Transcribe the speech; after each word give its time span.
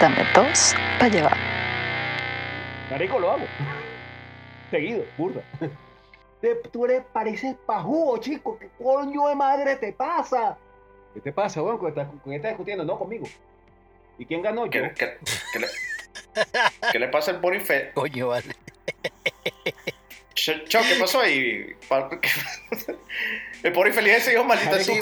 Dame 0.00 0.24
dos 0.34 0.74
para 0.98 1.08
llevar. 1.08 1.36
Marico, 2.90 3.18
lo 3.18 3.32
hago. 3.32 3.44
Seguido, 4.70 5.04
burda. 5.16 5.42
Te- 6.40 6.54
Tú 6.70 6.84
eres, 6.84 7.02
pareces 7.12 7.56
pajugo, 7.66 8.18
chico. 8.18 8.58
¿Qué 8.58 8.68
coño 8.82 9.28
de 9.28 9.34
madre 9.34 9.76
te 9.76 9.92
pasa? 9.92 10.56
¿Qué 11.14 11.20
te 11.20 11.32
pasa, 11.32 11.62
weón? 11.62 11.78
¿Con 11.78 11.92
quién 12.22 12.34
estás- 12.36 12.50
discutiendo? 12.52 12.84
No, 12.84 12.96
conmigo. 12.98 13.26
¿Y 14.18 14.24
quién 14.24 14.42
ganó? 14.42 14.66
Yo. 14.66 14.82
¿Qué, 14.82 14.94
qué- 14.94 15.18
qué 15.52 15.58
le, 15.58 15.66
qué 16.92 16.98
le 16.98 17.08
pasa 17.08 17.32
al 17.32 17.38
Bonife? 17.38 17.90
Coño, 17.94 18.28
vale. 18.28 18.54
Ch- 20.48 20.64
Cho, 20.68 20.78
¿qué 20.80 20.94
pasó 21.00 21.20
ahí? 21.20 21.66
El 23.62 23.72
pobre 23.72 23.90
infeliz 23.90 24.22
se 24.22 24.30
dijo 24.30 24.44
maldita 24.44 24.70
marico, 24.70 24.92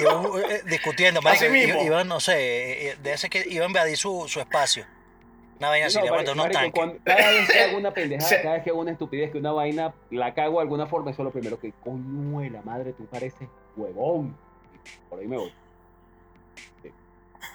iban, 0.00 0.50
eh, 0.50 0.62
discutiendo, 0.66 1.20
Así 1.20 1.48
marico, 1.48 1.52
mismo. 1.52 1.82
i- 1.82 1.86
iban, 1.86 2.08
no 2.08 2.20
sé, 2.20 2.88
eh, 2.90 2.96
de 3.02 3.12
ese 3.12 3.28
que 3.28 3.44
iban 3.48 3.64
a 3.64 3.66
invadir 3.68 3.96
su, 3.98 4.26
su 4.28 4.40
espacio. 4.40 4.86
Una 5.58 5.68
vaina 5.68 5.86
así, 5.86 5.96
No, 5.98 6.04
marico, 6.42 6.58
tanques. 6.58 6.72
cuando- 6.74 6.98
cada 7.04 7.30
vez 7.30 7.48
que 7.50 7.60
hago 7.60 7.76
una 7.78 7.92
pendejada, 7.94 8.28
cada 8.42 8.54
vez 8.54 8.64
que 8.64 8.70
hago 8.70 8.80
una 8.80 8.92
estupidez, 8.92 9.30
que 9.30 9.38
una 9.38 9.52
vaina 9.52 9.94
la 10.10 10.32
cago 10.34 10.56
de 10.58 10.62
alguna 10.62 10.86
forma, 10.86 11.10
eso 11.10 11.22
es 11.22 11.24
lo 11.24 11.30
primero 11.32 11.58
que, 11.60 11.72
coño 11.84 12.40
la 12.50 12.62
madre, 12.62 12.92
tú 12.94 13.06
pareces 13.06 13.46
huevón. 13.76 14.36
Por 15.10 15.20
ahí 15.20 15.26
me 15.26 15.36
voy. 15.36 15.52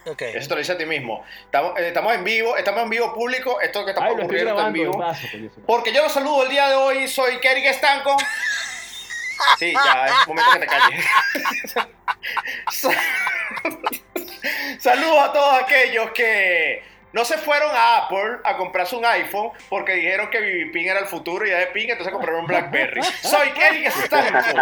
Ok. 0.06 0.22
Eso 0.22 0.48
te 0.48 0.56
lo 0.56 0.60
dice 0.60 0.72
a 0.74 0.78
ti 0.78 0.86
mismo. 0.86 1.24
Estamos, 1.46 1.80
eh, 1.80 1.88
estamos 1.88 2.14
en 2.14 2.24
vivo, 2.24 2.58
estamos 2.58 2.84
en 2.84 2.90
vivo 2.90 3.14
público. 3.14 3.62
Esto 3.62 3.86
que 3.86 3.92
estamos 3.92 4.14
ocurriendo 4.14 4.52
está 4.52 4.68
en 4.68 4.74
vivo. 4.74 4.98
paso. 4.98 5.28
Porque 5.66 5.94
yo 5.94 6.04
los 6.04 6.12
saludo 6.12 6.44
el 6.44 6.50
día 6.50 6.70
de 6.70 6.76
hoy, 6.76 7.08
soy 7.08 7.40
Kerry 7.40 7.66
Estanco. 7.68 8.18
Sí, 9.58 9.74
ya 9.74 10.06
es 10.08 10.28
momento 10.28 10.52
que 10.52 10.60
te 10.60 10.68
calles. 10.68 11.06
Saludos 14.80 15.20
a 15.20 15.34
todos 15.34 15.62
aquellos 15.62 16.12
que 16.12 16.84
no 17.14 17.26
se 17.26 17.38
fueron 17.38 17.70
a 17.74 17.98
Apple 17.98 18.40
a 18.44 18.58
comprarse 18.58 18.96
un 18.96 19.06
iPhone 19.06 19.52
porque 19.70 19.94
dijeron 19.94 20.30
que 20.30 20.40
Vivipin 20.40 20.88
era 20.88 21.00
el 21.00 21.08
futuro 21.08 21.46
y 21.46 21.50
ya 21.50 21.58
de 21.58 21.68
Pin, 21.68 21.90
entonces 21.90 22.14
compraron 22.14 22.42
un 22.42 22.48
Blackberry. 22.48 23.02
Soy 23.04 23.52
Kerry 23.52 23.86
Estanco. 23.86 24.40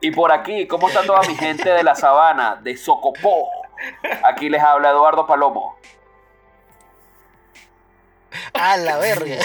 Y 0.00 0.10
por 0.10 0.30
aquí, 0.30 0.66
¿cómo 0.66 0.88
está 0.88 1.02
toda 1.02 1.22
mi 1.22 1.34
gente 1.34 1.70
de 1.70 1.82
la 1.82 1.94
sabana, 1.94 2.56
de 2.56 2.76
Socopó? 2.76 3.48
Aquí 4.22 4.50
les 4.50 4.62
habla 4.62 4.90
Eduardo 4.90 5.26
Palomo. 5.26 5.78
A 8.52 8.76
la 8.76 8.98
verga. 8.98 9.36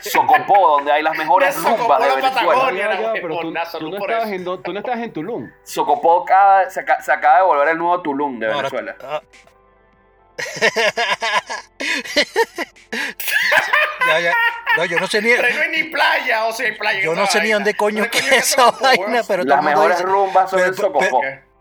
Socopó, 0.00 0.68
donde 0.76 0.92
hay 0.92 1.02
las 1.02 1.16
mejores 1.16 1.56
rumbas 1.56 2.00
de 2.00 2.08
la 2.08 2.14
Venezuela. 2.16 3.12
Pero 3.14 3.38
tú, 3.40 3.54
tú 3.78 3.90
no 3.90 3.96
estabas 3.98 4.30
en, 4.30 4.44
tú 4.44 4.72
no 4.72 4.78
estabas 4.78 5.00
en 5.00 5.12
Tulum. 5.12 5.50
Socopó 5.64 6.22
acaba- 6.24 6.70
se, 6.70 6.80
aca- 6.80 7.02
se 7.02 7.12
acaba 7.12 7.38
de 7.38 7.42
volver 7.44 7.68
el 7.68 7.78
nuevo 7.78 8.00
Tulum 8.02 8.38
de 8.38 8.46
No, 8.48 8.54
ahora- 8.54 8.68
Venezuela. 8.70 8.96
ah. 9.02 9.22
ya, 14.06 14.20
ya. 14.20 14.32
No, 14.76 14.84
yo 14.86 14.98
no 14.98 15.06
sé 15.06 15.20
ni. 15.22 15.28
Pero 15.30 15.48
no 15.54 15.60
hay 15.62 15.68
ni 15.70 15.84
playa, 15.84 16.44
o 16.46 16.52
sea, 16.52 16.66
hay 16.66 16.72
playa. 16.76 17.00
Yo 17.02 17.14
no 17.14 17.26
sé 17.26 17.38
ni 17.38 17.44
vaina. 17.44 17.56
dónde 17.56 17.74
coño 17.74 18.02
¿Dónde 18.04 18.10
queda 18.10 18.28
queda 18.30 18.36
esa 18.38 18.70
vaina, 18.72 19.22
pero 19.26 19.44
Las 19.44 19.58
el 19.58 19.64
mejores 19.64 19.96
dice- 19.98 20.08
rumbas 20.08 20.50
son 20.50 20.58
pero- 20.58 20.70
en 20.70 20.76
Socopó. 20.76 21.20
¿Qué? 21.20 21.51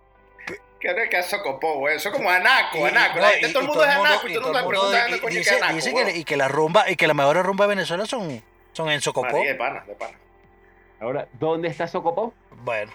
¿Qué 0.82 1.08
que 1.10 1.20
es 1.20 1.26
Socopó, 1.28 1.76
güey? 1.76 1.96
Eso 1.98 2.10
es 2.10 2.16
como 2.16 2.30
Anaco, 2.30 2.80
Y- 2.80 2.84
Anaco. 2.90 3.20
y- 3.20 3.22
todo 3.54 3.60
el 3.60 3.66
y 3.66 3.68
mundo 3.68 3.84
es 3.84 3.90
Anaco 3.90 4.28
y 4.28 4.32
y 4.32 4.34
todo 4.36 4.48
el 4.48 4.54
mundo 4.54 4.68
pregunta 4.70 5.02
dónde 5.04 5.20
coño 5.22 5.38
dice, 5.38 5.56
Anaco. 5.58 5.74
dice 5.76 5.94
que, 5.94 6.18
y 6.18 6.24
que 6.24 6.38
la 6.38 6.48
rumba 6.48 6.90
y 6.90 6.96
que 6.96 7.08
las 7.08 7.16
mejores 7.16 7.44
rumbas 7.44 7.68
de 7.68 7.76
Venezuela 7.76 8.06
son, 8.06 8.44
son 8.74 8.90
en 8.90 9.00
Socopó. 9.02 9.38
De 9.44 9.56
pana, 9.56 9.84
de 9.86 9.94
pana. 9.94 10.18
Ahora, 11.00 11.28
¿dónde 11.34 11.68
está 11.68 11.88
Socopó? 11.88 12.34
Bueno. 12.64 12.92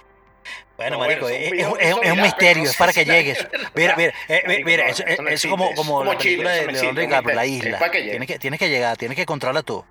Bueno, 0.77 0.97
No, 0.99 1.05
marico, 1.05 1.29
es, 1.29 1.53
es- 1.53 1.67
es 1.81 2.13
un 2.13 2.21
misterio, 2.23 2.65
es 2.65 2.77
para 2.77 2.93
que 2.93 3.05
llegues. 3.05 3.45
Mira, 3.75 3.97
mira, 3.97 4.13
eh, 4.29 4.43
Marico, 4.47 4.67
mira, 4.67 4.85
no, 4.85 4.91
eso, 4.91 5.05
eso 5.07 5.23
no 5.23 5.29
es 5.31 5.47
como, 5.47 5.75
como 5.75 5.99
Como 5.99 6.13
la 6.13 6.19
película 6.19 6.55
eso 6.57 6.67
de 6.67 6.73
León 6.73 6.95
DiCaprio, 6.97 7.35
la 7.35 7.45
es 7.45 7.51
isla. 7.51 7.79
para 7.79 7.91
que 7.91 7.99
llegue. 7.99 8.11
Tienes 8.11 8.29
que, 8.29 8.39
tienes 8.39 8.59
que 8.61 8.69
llegar, 8.69 8.97
tienes 8.97 9.17
que 9.17 9.27
controlar 9.27 9.63
tú. 9.65 9.85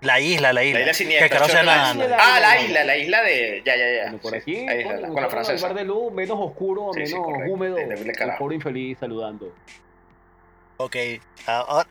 La 0.00 0.20
isla, 0.20 0.52
la 0.52 0.62
isla. 0.62 0.80
isla 0.80 0.90
que 0.92 0.94
siniestra, 0.94 1.28
que 1.28 1.52
la 1.64 1.90
isla. 1.90 2.16
Ah, 2.20 2.38
la 2.40 2.60
isla, 2.60 2.84
la 2.84 2.96
isla 2.96 3.22
de. 3.22 3.62
Ya, 3.64 3.76
ya, 3.76 3.90
ya. 3.90 4.02
Bueno, 4.04 4.18
por 4.18 4.30
Sí, 4.32 4.36
aquí, 4.38 4.56
ahí 4.68 4.80
está, 4.82 4.94
coño, 5.00 5.12
con 5.12 5.22
la 5.22 5.28
francesa. 5.28 5.66
bar 5.66 5.76
de 5.76 5.84
luz, 5.84 6.12
menos 6.12 6.38
oscuro, 6.40 6.90
Sí, 6.94 7.06
sí, 7.06 7.14
menos 7.14 7.26
correcto. 7.26 7.52
húmedo. 7.52 7.78
El 7.78 8.36
pobre 8.38 8.54
infeliz 8.54 8.98
saludando. 8.98 9.52
Ok. 10.76 10.96
ah, 11.48 11.64
ahora- 11.66 11.88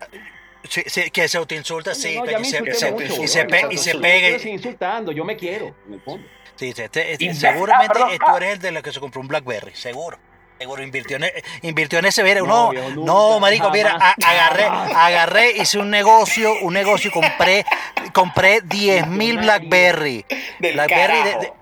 sí, 0.69 0.83
sí, 0.85 1.11
que 1.11 1.27
se 1.27 1.37
autoinsulta, 1.37 1.93
sí. 1.93 2.15
no, 2.17 2.25
y 2.39 2.45
se, 2.45 2.73
se- 2.73 2.91
mucho, 2.91 3.23
y 3.23 3.27
se 3.27 3.43
pe- 3.45 3.67
me 3.67 3.73
y 3.73 3.77
se 3.77 3.95
pega. 3.97 4.27
Pero 4.27 4.39
sin 4.39 4.53
insultando, 4.53 5.11
yo 5.11 5.25
me 5.25 5.35
quiero, 5.35 5.75
en 5.87 5.93
el 5.95 6.01
fondo. 6.01 6.25
Sí, 6.55 6.71
sí, 6.73 6.81
este- 6.83 7.11
este- 7.11 7.33
seguramente 7.33 7.99
ah, 8.01 8.07
tú 8.17 8.31
ah. 8.31 8.37
eres 8.37 8.53
el 8.53 8.59
de 8.59 8.71
los 8.71 8.83
que 8.83 8.91
se 8.93 8.99
compró 9.01 9.19
un 9.21 9.27
Blackberry, 9.27 9.75
seguro. 9.75 10.17
Seguro, 10.59 10.81
invirtió 10.81 11.17
en, 11.17 11.25
e- 11.25 11.33
invirtió 11.61 11.99
en 11.99 12.05
ese 12.05 12.23
ver. 12.23 12.41
No, 12.41 12.47
No, 12.47 12.69
viejo, 12.71 12.89
no, 13.05 13.39
marico, 13.39 13.69
mira, 13.69 13.95
a- 13.99 14.15
agarré, 14.25 14.63
agarré, 14.65 15.51
hice 15.51 15.77
un 15.77 15.89
negocio, 15.91 16.53
un 16.61 16.73
negocio 16.73 17.09
y 17.09 17.13
compré, 17.13 17.65
compré 18.13 18.61
10 18.61 19.07
mil. 19.07 19.37
Blackberry. 19.37 20.25
Del 20.59 20.73
Blackberry 20.73 21.17
de, 21.17 21.23
carajo. 21.23 21.39
de- 21.41 21.53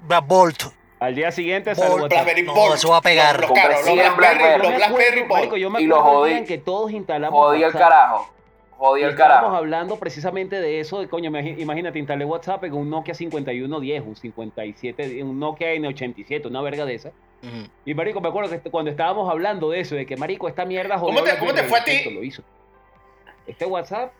Bla- 0.00 0.20
Bolt. 0.20 0.62
Al 1.00 1.14
día 1.14 1.30
siguiente 1.32 1.70
Bol- 1.70 1.76
salió 1.76 1.94
WhatsApp. 1.96 2.10
Blackberry 2.10 2.42
No, 2.42 2.54
Bolt. 2.54 2.74
eso 2.76 2.90
va 2.90 2.96
a 2.98 3.02
pegar. 3.02 3.40
Los, 3.40 3.50
los 3.50 3.58
caros, 3.58 3.74
los 3.76 3.84
100 3.84 3.96
Blackberry, 3.96 4.38
Blackberry. 4.38 4.62
los 4.68 4.76
Blackberry 4.76 5.20
Bolt. 5.20 5.30
marico, 5.32 5.56
yo 5.58 5.70
me 5.70 5.82
Y 5.82 5.86
lo 5.86 5.96
acuerdo 5.98 6.26
el 6.26 6.32
jodí. 6.38 6.44
que 6.46 6.58
todos 6.58 6.90
instalamos 6.92 7.38
Jodí 7.38 7.62
el 7.62 7.72
carajo. 7.72 8.32
Jodí 8.78 9.02
el 9.02 9.14
carajo. 9.14 9.54
hablando 9.54 9.96
precisamente 9.98 10.58
de 10.60 10.80
eso, 10.80 11.00
de 11.00 11.08
coño, 11.08 11.30
imagínate, 11.38 11.98
instalé 11.98 12.24
WhatsApp 12.24 12.64
en 12.64 12.72
un 12.72 12.88
Nokia 12.88 13.12
5110, 13.12 14.02
un 14.06 14.16
57, 14.16 15.22
un 15.22 15.38
Nokia 15.38 15.74
N87, 15.74 16.46
una 16.46 16.62
verga 16.62 16.86
de 16.86 16.94
esa. 16.94 17.10
Y 17.86 17.94
marico, 17.94 18.20
me 18.20 18.28
acuerdo 18.28 18.50
que 18.50 18.70
cuando 18.70 18.90
estábamos 18.90 19.30
hablando 19.30 19.70
de 19.70 19.80
eso, 19.80 19.94
de 19.94 20.04
que 20.06 20.16
marico, 20.16 20.46
esta 20.48 20.64
mierda 20.64 20.98
jodió 20.98 21.14
¿Cómo 21.20 21.26
te- 21.30 21.38
cómo 21.38 21.54
te 21.54 21.62
fue 21.64 21.78
a 21.78 21.84
ti? 21.84 22.10
Lo 22.10 22.22
hizo. 22.22 22.42
Este 23.46 23.64
WhatsApp, 23.64 24.12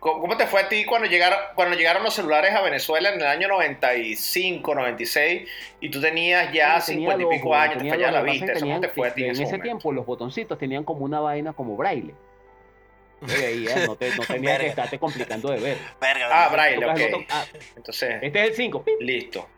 ¿Cómo 0.00 0.20
cómo 0.20 0.36
te 0.36 0.46
fue 0.46 0.60
a 0.60 0.68
ti 0.68 0.84
cuando 0.84 1.08
llegaron, 1.08 1.38
cuando 1.54 1.74
llegaron 1.76 2.02
los 2.02 2.12
celulares 2.14 2.52
a 2.54 2.60
Venezuela 2.60 3.08
en 3.08 3.20
el 3.22 3.26
año 3.26 3.48
95, 3.48 4.74
96 4.74 5.48
y 5.80 5.88
tú 5.88 5.98
tenías 6.02 6.52
ya 6.52 6.78
tenía 6.78 6.80
50 6.82 7.20
y 7.20 7.24
dos, 7.24 7.34
pico 7.34 7.54
años, 7.54 7.72
te 7.72 7.78
tenía 7.78 7.94
fallaba 7.94 8.12
la 8.12 8.22
vista? 8.22 8.46
pasa 8.48 8.52
es 8.52 8.56
¿Eso 8.58 8.66
que 8.66 8.70
cómo 8.70 8.80
te 8.82 8.88
tenían- 8.88 8.94
fue 8.94 9.08
a 9.08 9.14
ti 9.14 9.22
en 9.22 9.26
En 9.28 9.32
ese 9.32 9.42
momento? 9.44 9.62
tiempo 9.62 9.92
los 9.92 10.04
botoncitos 10.04 10.58
tenían 10.58 10.84
como 10.84 11.06
una 11.06 11.20
vaina 11.20 11.54
como 11.54 11.74
braille. 11.76 12.14
Veías, 13.22 13.86
no, 13.86 13.96
te, 13.96 14.10
no 14.14 14.22
tenías 14.28 14.58
que 14.58 14.66
estarte 14.66 14.98
complicando 14.98 15.50
de 15.50 15.58
ver. 15.60 15.78
Verga, 15.98 16.28
Ah. 16.30 16.48
Braille, 16.50 16.84
ok. 16.84 17.26
ah, 17.30 17.44
Entonces, 17.74 18.16
este 18.20 18.42
es 18.42 18.48
el 18.50 18.54
5. 18.56 18.84
listo. 19.00 19.48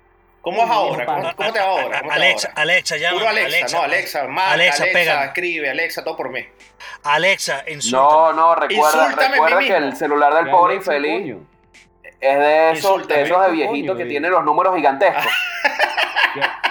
¿Cómo 0.46 0.62
es 0.62 0.70
ahora? 0.70 1.06
¿Cómo, 1.06 1.34
cómo 1.34 1.52
te 1.52 1.58
va 1.58 1.64
ahora? 1.64 1.84
¿Cómo 1.84 2.02
te 2.02 2.06
va 2.06 2.14
Alexa, 2.14 2.48
ahora? 2.50 2.62
Alexa, 2.62 2.96
llama. 2.98 3.18
Puro 3.18 3.28
Alexa, 3.28 3.76
no, 3.76 3.82
Alexa, 3.82 4.28
marca, 4.28 4.52
Alexa, 4.52 4.82
Alexa, 4.84 4.98
pégame. 5.00 5.24
escribe, 5.24 5.70
Alexa, 5.70 6.04
todo 6.04 6.16
por 6.16 6.30
mí. 6.30 6.46
Alexa, 7.02 7.64
insulta. 7.66 7.98
No, 7.98 8.32
no, 8.32 8.54
recuerda, 8.54 9.08
recuerda 9.08 9.58
que 9.58 9.76
el 9.76 9.96
celular 9.96 10.34
del 10.34 10.48
pobre 10.48 10.76
infeliz 10.76 11.34
es 12.20 12.38
de 12.38 12.70
esos, 12.70 13.08
de 13.08 13.22
esos 13.22 13.44
de 13.44 13.50
viejitos 13.50 13.98
que 13.98 14.04
tienen 14.04 14.30
los 14.30 14.44
números 14.44 14.76
gigantescos. 14.76 15.26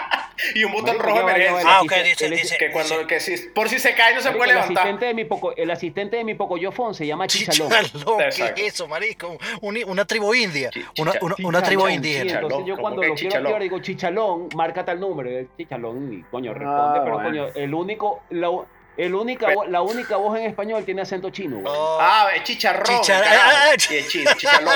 Y 0.54 0.64
un 0.64 0.72
botón 0.74 1.00
rojo 1.00 1.18
de 1.18 1.24
emergencia. 1.24 1.64
Ah, 1.68 1.82
ok, 1.82 1.94
dice, 2.04 2.26
el- 2.26 2.32
dice. 2.32 2.58
Que 2.58 2.72
cuando, 2.72 3.00
sí. 3.02 3.08
que 3.08 3.20
si, 3.20 3.38
por 3.50 3.70
si 3.70 3.80
se 3.80 3.96
cae 3.96 4.14
no 4.14 4.20
se 4.22 4.26
Marico, 4.28 4.38
puede 4.38 4.52
el 4.52 4.56
levantar. 4.58 4.78
asistente 4.78 5.06
de 5.08 5.14
mi 5.14 5.26
poco, 5.26 5.56
el 5.56 5.72
asistente 5.72 6.18
de 6.18 6.24
mi 6.24 6.36
pocoyofón 6.36 6.94
se 6.94 7.08
llama 7.08 7.28
Chichalón. 7.28 7.70
Chichalón, 7.72 8.18
¿qué 8.56 8.66
es 8.68 8.74
eso, 8.74 8.88
marico? 8.88 9.38
Un- 9.62 9.84
una 9.88 10.06
tribu 10.06 10.34
india. 10.34 10.70
Una, 11.00 11.14
una, 11.22 11.36
una 11.44 11.62
tribu 11.64 11.88
sí, 11.88 11.94
indígena. 11.94 12.24
Chichalón, 12.26 12.44
entonces 12.52 12.68
yo 12.68 12.76
¿cómo 12.76 12.82
cuando 12.84 13.04
lo 13.04 13.16
quiero 13.16 13.38
activar 13.38 13.62
digo 13.62 13.80
Chichalón, 13.80 14.50
marca 14.56 14.86
tal 14.86 15.00
número, 15.00 15.48
Chichalón 15.58 16.14
y 16.14 16.22
coño 16.24 16.54
responde, 16.54 17.00
Ah, 17.00 17.02
pero 17.04 17.16
bueno. 17.20 17.30
coño, 17.30 17.48
el 17.56 17.74
único, 17.74 18.24
la, 18.30 18.50
el 18.98 19.14
única, 19.16 19.48
Pero- 19.48 19.66
la 19.66 19.82
única 19.82 20.16
voz 20.18 20.38
en 20.40 20.46
español 20.46 20.84
tiene 20.86 21.02
acento 21.02 21.30
chino, 21.30 21.58
güey. 21.58 21.74
Oh, 21.76 21.98
Ah, 22.02 22.28
es 22.36 22.44
chicharrón. 22.44 22.86
Chichar- 23.02 23.24
carajo. 23.24 23.42
ah, 23.46 23.62
ah, 23.72 23.76
Y 23.90 23.96
es 23.96 24.08
chi- 24.08 24.24
chichalón. 24.38 24.74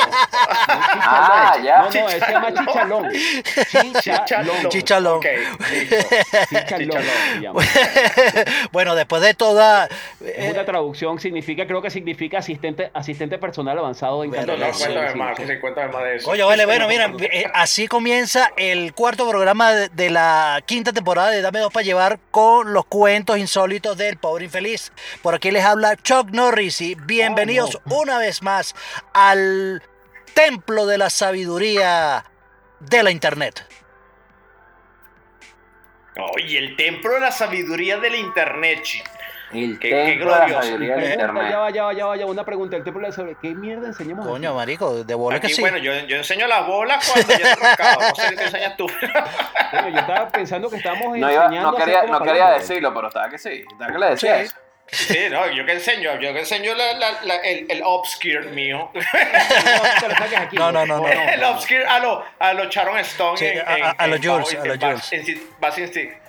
Ah, 0.71 1.57
ya. 1.63 1.77
No, 1.83 1.89
no, 1.89 2.09
él 2.09 2.23
se 2.23 2.31
llama 2.31 2.53
Chichalón. 2.53 3.11
Chichalón. 4.01 4.69
Chichalón. 4.69 5.17
Ok, 5.17 5.25
listo. 5.71 5.95
Chichalón 6.49 6.99
bueno, 8.71 8.95
después 8.95 9.21
de 9.21 9.33
toda. 9.33 9.87
Eh, 10.23 10.49
una 10.53 10.65
traducción, 10.65 11.19
significa, 11.19 11.65
creo 11.65 11.81
que 11.81 11.89
significa 11.89 12.39
asistente, 12.39 12.89
asistente 12.93 13.37
personal 13.37 13.77
avanzado 13.77 14.23
en 14.23 14.31
Verga, 14.31 14.53
No, 14.55 14.71
cuéntame 14.71 15.11
sí, 15.11 15.17
más, 15.17 15.37
sí. 15.37 15.43
cuéntame 15.59 15.91
más 15.93 16.03
de 16.03 16.15
eso. 16.17 16.29
Coño, 16.29 16.47
vale, 16.47 16.65
bueno, 16.65 16.87
mira, 16.87 17.11
eh, 17.31 17.45
así 17.53 17.87
comienza 17.87 18.51
el 18.57 18.93
cuarto 18.93 19.27
programa 19.29 19.71
de, 19.73 19.89
de 19.89 20.09
la 20.09 20.61
quinta 20.65 20.91
temporada 20.93 21.29
de 21.29 21.41
Dame 21.41 21.59
Dos 21.59 21.71
para 21.73 21.83
Llevar 21.83 22.19
con 22.31 22.73
los 22.73 22.85
cuentos 22.85 23.37
insólitos 23.37 23.97
del 24.09 24.17
pobre 24.17 24.45
infeliz. 24.45 24.91
Por 25.21 25.35
aquí 25.35 25.51
les 25.51 25.63
habla 25.63 25.95
Chuck 25.95 26.29
Norris 26.31 26.81
y 26.81 26.95
bienvenidos 26.95 27.79
Oh, 27.85 28.01
una 28.01 28.17
vez 28.17 28.41
más 28.41 28.75
al 29.13 29.83
templo 30.33 30.85
de 30.85 30.97
la 30.97 31.09
sabiduría 31.09 32.25
de 32.79 33.03
la 33.03 33.11
internet. 33.11 33.65
Oye, 36.33 36.57
el 36.57 36.75
templo 36.75 37.13
de 37.13 37.19
la 37.21 37.31
sabiduría 37.31 37.97
del 37.97 38.15
internet, 38.15 38.81
chi. 38.83 39.01
El 39.51 39.79
Qué- 39.79 39.89
qué 39.89 39.95
templo 40.05 40.25
de 40.25 40.31
la 40.31 40.37
glorioso. 40.45 40.61
sabiduría 40.61 40.95
internet. 41.13 41.49
ya 41.51 41.57
va, 41.59 41.69
ya 41.71 41.83
va, 41.85 41.93
ya 41.93 42.05
va, 42.05 42.15
ya 42.17 42.25
va, 42.25 42.31
una 42.31 42.45
pregunta. 42.45 42.77
El 42.77 42.83
templo 42.83 43.01
de 43.01 43.07
la 43.09 43.13
sobre 43.13 43.35
qué 43.41 43.49
mierda 43.55 43.87
enseñamos 43.87 44.25
aquí? 44.25 44.31
Coño, 44.33 44.53
marico, 44.53 45.03
de 45.03 45.13
bola 45.15 45.39
que 45.39 45.47
Aquí, 45.47 45.55
sí. 45.55 45.61
bueno, 45.61 45.77
yo, 45.77 45.93
yo 46.05 46.17
enseño 46.17 46.45
las 46.47 46.67
bolas 46.67 47.09
cuando 47.11 47.27
ya 47.37 47.49
estoy 47.51 47.63
rascado. 47.63 47.99
No 48.09 48.15
sé 48.15 48.35
qué 48.35 48.43
enseñas 48.43 48.77
tú. 48.77 48.87
Coño, 48.87 49.89
yo 49.89 49.99
estaba 49.99 50.29
pensando 50.29 50.69
que 50.69 50.77
estábamos 50.77 51.17
No, 51.17 51.31
iba- 51.31 51.43
enseñando 51.45 51.71
no 51.71 51.77
quería, 51.77 52.03
no 52.03 52.21
quería 52.21 52.49
decirlo, 52.51 52.93
pero 52.93 53.07
estaba 53.07 53.29
que 53.29 53.37
sí. 53.37 53.63
Estaba 53.71 53.91
que 53.91 53.97
le 53.99 54.05
decía 54.11 54.45
Sí. 54.45 54.53
Sí, 55.13 55.19
no, 55.29 55.47
yo 55.51 55.63
que 55.67 55.73
enseño, 55.73 56.19
yo 56.19 56.33
que 56.33 56.39
enseño 56.39 56.73
la, 56.73 56.93
la- 56.93 57.21
la- 57.23 57.35
el, 57.43 57.67
el 57.69 57.81
obscure 57.85 58.41
mío. 58.49 58.89
No, 58.95 59.01
no 60.11 60.17
lo 60.17 60.37
aquí, 60.37 60.55
No, 60.57 60.71
no, 60.71 61.07
el 61.07 61.43
obscure 61.43 61.85
a 61.85 61.99
los 61.99 62.23
a 62.39 62.53
lo 62.53 62.65
Sharon 62.65 62.97
Stone. 62.99 63.37
Sí, 63.37 63.45
en, 63.45 63.59
a- 63.67 63.77
en- 63.77 63.83
a- 63.83 64.17
Jules, 64.17 64.55
a 64.55 64.61
Jules. 64.61 65.13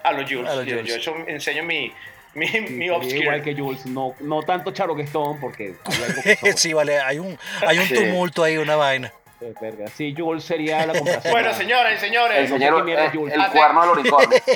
A 0.02 0.12
los 0.12 0.30
Jules. 0.30 0.50
A 0.50 0.54
Yo- 0.56 0.76
Jules. 0.76 0.86
Yo, 0.86 0.94
eso 0.96 1.14
enseño 1.26 1.62
mi, 1.62 1.90
mi, 2.34 2.46
Sí, 2.46 2.60
mi 2.60 2.86
igual 2.86 3.42
que 3.42 3.54
Jules, 3.54 3.86
no, 3.86 4.14
no 4.20 4.42
tanto 4.42 4.70
Charo 4.72 4.94
que 4.94 5.02
Stone, 5.02 5.38
porque 5.40 5.74
hay 5.84 6.02
algo 6.04 6.22
sí, 6.56 6.72
vale, 6.72 7.00
hay 7.00 7.18
un, 7.18 7.38
hay 7.66 7.78
un 7.78 7.86
Sí. 7.86 7.94
tumulto 7.94 8.42
ahí, 8.44 8.56
una 8.58 8.76
vaina. 8.76 9.12
Verga. 9.60 9.88
Sí, 9.88 10.14
Jules 10.16 10.44
sería 10.44 10.84
la 10.86 10.92
comparación. 10.92 11.32
Bueno, 11.32 11.54
señoras 11.54 11.92
y 11.92 11.94
El 11.94 12.00
señores, 12.00 12.48
sé 12.50 12.58
señor, 12.58 12.84
mierda 12.84 13.06
eh, 13.06 13.10
Jules. 13.14 13.34
el 13.34 13.46
cuerno 13.50 13.80
del 13.80 13.90
unicornio. 14.00 14.38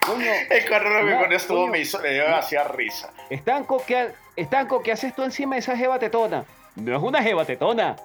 Coño, 0.00 0.30
el 0.50 0.68
cuadro 0.68 1.08
Ya, 1.08 1.18
con 1.18 1.32
estuvo 1.32 1.66
me 1.68 1.78
hizo, 1.78 1.98
me 2.00 2.10
dio 2.10 2.34
hacía 2.34 2.64
risa. 2.64 3.10
Estanco, 3.30 3.82
¿qué, 3.86 4.10
Estanco, 4.36 4.82
¿qué 4.82 4.92
haces 4.92 5.14
tú 5.14 5.22
encima 5.22 5.54
de 5.54 5.60
esa 5.60 5.76
jeva 5.76 5.98
tetona? 5.98 6.44
No 6.76 6.96
es 6.96 7.02
una 7.02 7.22
jeva 7.22 7.44
tetona, 7.44 7.96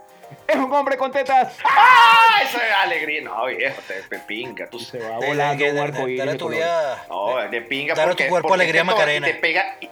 es 0.48 0.56
un 0.56 0.72
hombre 0.74 0.98
con 0.98 1.12
tetas. 1.12 1.54
¡Ah! 1.64 2.40
Eso 2.44 2.58
es 2.58 2.72
alegría. 2.82 3.22
No, 3.24 3.46
viejo, 3.46 3.82
te, 3.88 4.02
te 4.04 4.20
pinga. 4.20 4.70
Tú, 4.70 4.80
Se 4.80 5.00
va 5.00 5.18
volando 5.18 5.66
un 5.66 5.76
de- 5.76 5.82
arcoíris 5.82 6.20
dale 6.26 6.36
tu 6.38 6.50
vida. 6.50 7.06
no, 7.10 7.38
de 7.50 7.62
pinga 7.62 7.94
Dale 7.96 8.08
porque, 8.10 8.24
tu 8.26 8.30
cuerpo 8.30 8.48
porque 8.50 8.64
alegría, 8.64 8.84
Macarena. 8.84 9.28
Y 9.30 9.34
te 9.34 9.40
pega, 9.40 9.78
y, 9.82 9.90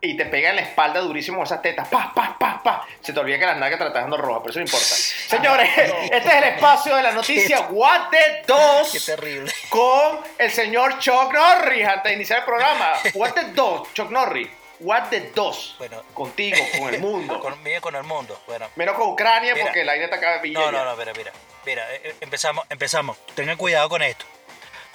y 0.00 0.16
te 0.16 0.26
pega 0.26 0.50
en 0.50 0.56
la 0.56 0.62
espalda 0.62 1.00
durísimo 1.00 1.42
esas 1.42 1.60
tetas. 1.62 1.88
Pa, 1.88 2.12
pa, 2.14 2.36
pa, 2.38 2.60
pa. 2.62 2.86
Se 3.00 3.12
te 3.12 3.20
olvida 3.20 3.38
que 3.38 3.46
las 3.46 3.56
nalgas 3.58 3.78
te 3.78 3.84
las 3.84 3.90
estás 3.90 4.02
dando 4.04 4.16
rojas, 4.16 4.40
pero 4.44 4.50
eso 4.50 4.58
no 4.60 4.64
importa. 4.64 4.86
Señores, 4.86 5.68
este 6.12 6.28
es 6.28 6.34
el 6.34 6.44
espacio 6.44 6.96
de 6.96 7.02
la 7.02 7.12
noticia 7.12 7.60
What 7.70 8.08
the 8.10 8.16
Qué 8.18 8.42
2 8.46 9.04
terrible. 9.06 9.52
con 9.68 10.20
el 10.38 10.50
señor 10.50 10.98
Chuck 10.98 11.32
Norris 11.32 11.86
antes 11.86 12.04
de 12.04 12.12
iniciar 12.14 12.40
el 12.40 12.44
programa. 12.44 12.92
What 13.14 13.32
the 13.32 13.44
2, 13.52 13.92
Chuck 13.94 14.10
Norris. 14.10 14.48
What 14.80 15.08
the 15.10 15.32
2. 15.34 15.76
Bueno. 15.78 16.02
Contigo, 16.14 16.56
con 16.78 16.94
el 16.94 17.00
mundo. 17.00 17.40
Con, 17.42 17.62
mira, 17.62 17.80
con 17.80 17.94
el 17.96 18.04
mundo. 18.04 18.40
Bueno. 18.46 18.68
Menos 18.76 18.96
con 18.96 19.08
Ucrania 19.08 19.54
Mira. 19.54 19.66
porque 19.66 19.84
la 19.84 19.92
aire 19.92 20.04
está 20.04 20.16
acá 20.16 20.40
No, 20.44 20.70
no, 20.70 20.84
no, 20.84 20.96
mira, 20.96 21.12
mira. 21.16 21.32
Mira, 21.66 21.94
eh, 21.94 22.00
eh, 22.04 22.14
empezamos, 22.20 22.64
empezamos. 22.70 23.16
Tengan 23.34 23.56
cuidado 23.56 23.88
con 23.88 24.02
esto. 24.02 24.24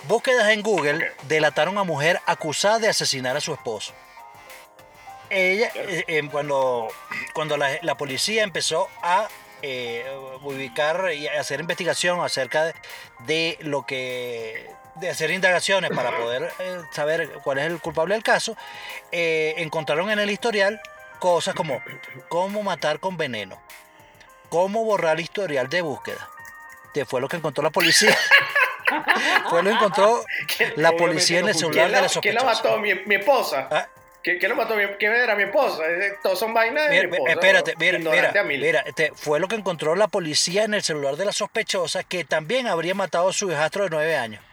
Búsquedas 0.07 0.49
en 0.49 0.61
Google 0.61 1.13
delataron 1.23 1.77
a 1.77 1.83
mujer 1.83 2.19
acusada 2.25 2.79
de 2.79 2.89
asesinar 2.89 3.37
a 3.37 3.41
su 3.41 3.53
esposo. 3.53 3.93
Ella, 5.29 5.71
eh, 5.75 6.03
eh, 6.07 6.29
cuando, 6.31 6.89
cuando 7.33 7.57
la, 7.57 7.79
la 7.81 7.95
policía 7.95 8.43
empezó 8.43 8.89
a 9.01 9.27
eh, 9.61 10.05
ubicar 10.41 11.13
y 11.13 11.27
a 11.27 11.39
hacer 11.39 11.59
investigación 11.61 12.21
acerca 12.21 12.65
de, 12.65 12.73
de 13.19 13.57
lo 13.61 13.85
que 13.85 14.69
de 14.95 15.09
hacer 15.09 15.31
indagaciones 15.31 15.91
para 15.91 16.15
poder 16.17 16.51
eh, 16.59 16.79
saber 16.91 17.29
cuál 17.43 17.57
es 17.59 17.65
el 17.65 17.79
culpable 17.79 18.13
del 18.13 18.23
caso, 18.23 18.55
eh, 19.11 19.55
encontraron 19.57 20.09
en 20.11 20.19
el 20.19 20.29
historial 20.29 20.79
cosas 21.19 21.55
como 21.55 21.81
cómo 22.29 22.61
matar 22.63 22.99
con 22.99 23.17
veneno, 23.17 23.61
cómo 24.49 24.83
borrar 24.83 25.19
historial 25.19 25.69
de 25.69 25.81
búsqueda, 25.81 26.27
que 26.93 27.05
fue 27.05 27.21
lo 27.21 27.27
que 27.27 27.37
encontró 27.37 27.63
la 27.63 27.69
policía. 27.71 28.15
fue 29.49 29.63
lo 29.63 29.69
que 29.69 29.75
encontró 29.75 30.23
la 30.75 30.91
policía 30.91 31.39
en 31.39 31.47
el 31.47 31.55
celular 31.55 31.85
¿Quién 31.87 31.87
de 31.87 31.91
la, 31.95 32.01
la 32.01 32.21
quién 32.21 32.35
la 32.35 32.41
sospechosa. 32.41 32.63
mató? 32.69 32.79
Mi, 32.79 32.93
mi 33.05 33.15
esposa. 33.15 33.67
Ah, 33.71 33.87
¿Quién, 34.21 34.37
quién 34.39 34.49
lo 34.51 34.55
mató? 34.55 34.75
Mi- 34.75 34.85
¿Quién 34.99 35.13
era 35.13 35.35
mi 35.35 35.43
esposa? 35.43 35.83
Eh, 35.85 36.13
Todos 36.21 36.39
son 36.39 36.53
vainas 36.53 36.83
de 36.85 36.89
Mira, 36.91 37.07
mi 37.07 37.13
esposa. 37.15 37.31
espérate, 37.33 37.73
mira, 37.77 37.97
mira, 37.99 38.43
mira, 38.43 38.79
este, 38.81 39.11
fue 39.15 39.39
lo 39.39 39.47
que 39.47 39.55
encontró 39.55 39.95
la 39.95 40.07
policía 40.07 40.63
en 40.63 40.73
el 40.73 40.83
celular 40.83 41.15
de 41.17 41.25
la 41.25 41.31
sospechosa 41.33 42.03
que 42.03 42.23
también 42.23 42.67
habría 42.67 42.93
matado 42.95 43.29
a 43.29 43.33
su 43.33 43.51
hijastro 43.51 43.83
de 43.85 43.89
nueve 43.89 44.15
años. 44.15 44.43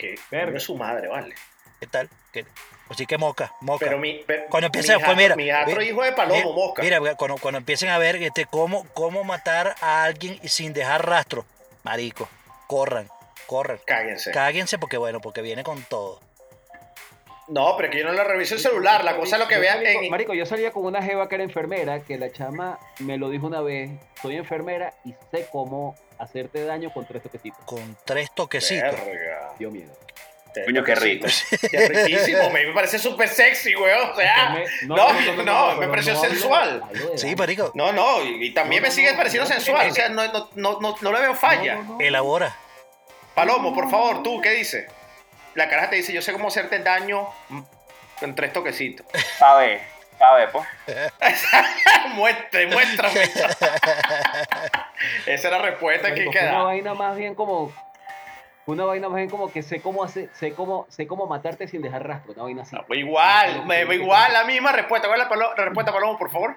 Que 0.00 0.14
Verga. 0.30 0.56
es 0.56 0.62
su 0.64 0.76
madre, 0.76 1.08
vale. 1.08 1.34
¿Qué 1.78 1.86
tal? 1.86 2.08
¿Qué? 2.32 2.44
Así 2.88 3.06
que 3.06 3.16
moca, 3.18 3.52
moca. 3.60 3.84
Pero 3.84 3.98
mi. 3.98 4.22
pero 4.26 4.44
cuando 4.48 4.66
mi 4.66 4.66
empiecen, 4.66 4.96
hija- 4.98 5.06
pues 5.06 5.16
mira, 5.16 5.36
Mi 5.36 5.44
mi- 5.44 5.84
hijo 5.86 6.02
de 6.02 6.12
Palomo, 6.12 6.34
mira, 6.40 6.54
mosca. 6.54 6.82
Mira, 6.82 6.98
cuando, 7.16 7.36
cuando 7.38 7.58
empiecen 7.58 7.88
a 7.90 7.98
ver 7.98 8.16
este, 8.16 8.46
cómo, 8.46 8.86
cómo 8.94 9.24
matar 9.24 9.74
a 9.80 10.02
alguien 10.04 10.38
sin 10.48 10.72
dejar 10.72 11.06
rastro, 11.06 11.44
marico, 11.82 12.28
corran, 12.66 13.08
corran. 13.46 13.78
Cáguense. 13.86 14.30
Cáguense 14.32 14.78
porque 14.78 14.96
bueno, 14.96 15.20
porque 15.20 15.42
viene 15.42 15.62
con 15.64 15.82
todo. 15.84 16.20
No, 17.48 17.76
pero 17.76 17.90
que 17.90 17.98
yo 17.98 18.04
no 18.04 18.12
le 18.12 18.22
reviso 18.22 18.54
el 18.54 18.60
celular. 18.60 19.02
La 19.04 19.16
cosa 19.16 19.36
es 19.36 19.42
lo 19.42 19.48
que 19.48 19.58
vean 19.58 19.84
en. 19.84 20.08
Marico, 20.10 20.34
yo 20.34 20.46
salía 20.46 20.70
con 20.72 20.84
una 20.84 21.02
jeva 21.02 21.28
que 21.28 21.34
era 21.36 21.44
enfermera, 21.44 22.00
que 22.00 22.16
la 22.18 22.30
chama 22.30 22.78
me 23.00 23.18
lo 23.18 23.28
dijo 23.28 23.46
una 23.46 23.60
vez, 23.60 23.90
soy 24.22 24.36
enfermera 24.36 24.94
y 25.04 25.14
sé 25.32 25.48
cómo 25.50 25.96
hacerte 26.20 26.64
daño 26.64 26.92
con 26.92 27.06
tres 27.06 27.22
toquecitos. 27.22 27.64
Con 27.64 27.96
tres 28.04 28.30
toquecitos. 28.34 28.92
Verga. 29.04 29.52
Dio 29.58 29.70
miedo. 29.70 29.92
Coño, 30.66 30.82
qué 30.82 30.94
rico. 30.96 31.26
Qué 31.70 31.88
riquísimo. 31.88 32.50
me 32.50 32.72
parece 32.72 32.98
súper 32.98 33.28
sexy, 33.28 33.76
weón. 33.76 34.10
O 34.10 34.16
sea. 34.16 34.34
Enferme- 34.56 34.66
No, 34.82 35.44
no, 35.44 35.76
me 35.76 35.86
pareció 35.88 36.16
sensual. 36.16 36.82
Sí, 37.14 37.36
marico, 37.36 37.70
No, 37.74 37.92
no, 37.92 38.24
y, 38.24 38.46
y 38.46 38.50
también 38.54 38.82
No, 38.82 38.86
me 38.86 38.88
no, 38.88 38.94
sigue 38.94 39.10
no, 39.12 39.16
pareciendo 39.16 39.48
no, 39.48 39.54
sensual. 39.54 39.86
no, 39.86 39.92
O 39.92 39.94
sea, 39.94 40.08
no, 40.08 40.26
no, 40.32 40.50
no, 40.56 40.80
no, 40.80 40.96
no 41.00 41.12
le 41.12 41.20
veo 41.20 41.34
falla. 41.36 41.74
No, 41.76 41.82
no, 41.84 41.92
no. 41.94 42.00
elabora. 42.00 42.56
Palomo, 43.34 43.72
por 43.72 43.88
favor, 43.90 44.24
tú, 44.24 44.40
¿qué 44.40 44.50
dices? 44.50 44.86
La 45.54 45.68
caraja 45.68 45.90
te 45.90 45.96
dice, 45.96 46.12
yo 46.12 46.20
sé 46.20 46.32
cómo 46.32 46.48
hacerte 46.48 46.80
daño 46.80 47.28
mm, 47.48 47.60
con 48.18 48.34
tres 48.34 48.52
toquecitos. 48.52 49.06
A 49.40 49.54
ver, 49.54 49.80
ver, 50.34 50.50
pues. 50.50 50.66
Muestre, 52.14 52.66
muéstrame. 52.66 53.22
Esa 53.22 53.48
es 55.26 55.44
la 55.50 55.58
respuesta 55.58 56.12
que 56.14 56.24
fue 56.24 56.30
una 56.30 56.40
queda. 56.40 56.62
vaina 56.62 56.94
más 56.94 57.16
bien 57.16 57.34
como 57.34 57.72
una 58.66 58.84
vaina 58.84 59.08
más 59.08 59.16
bien 59.16 59.30
como 59.30 59.50
que 59.50 59.62
sé 59.62 59.80
cómo 59.80 60.04
hacer, 60.04 60.28
sé 60.34 60.52
cómo, 60.54 60.86
sé 60.90 61.06
cómo 61.06 61.26
matarte 61.26 61.66
sin 61.68 61.80
dejar 61.82 62.06
rastro, 62.06 62.32
una 62.34 62.42
vaina 62.44 62.62
así. 62.62 62.76
No, 62.76 62.84
igual, 62.94 63.64
me, 63.66 63.82
igual, 63.94 64.32
la 64.32 64.44
misma 64.44 64.72
respuesta. 64.72 65.08
¿Cuál 65.08 65.20
es 65.22 65.26
la, 65.26 65.30
palo- 65.34 65.54
la 65.56 65.64
respuesta, 65.64 65.92
Palomo, 65.92 66.18
por 66.18 66.30
favor? 66.30 66.56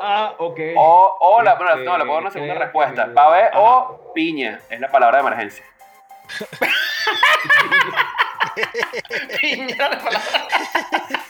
Ah, 0.00 0.34
ok. 0.38 0.60
O, 0.76 1.16
o 1.20 1.42
la, 1.42 1.54
bueno, 1.56 1.72
Este, 1.72 1.84
no, 1.84 1.98
le 1.98 2.04
puedo 2.04 2.14
dar 2.14 2.22
una 2.22 2.30
segunda 2.30 2.54
respuesta. 2.54 3.08
Ajá. 3.16 3.50
o 3.58 4.12
piña. 4.14 4.60
Es 4.70 4.78
la 4.80 4.88
palabra 4.90 5.18
de 5.22 5.26
emergencia. 5.26 5.64
Piña, 9.40 9.88
la 9.88 9.98
palabra. 9.98 10.48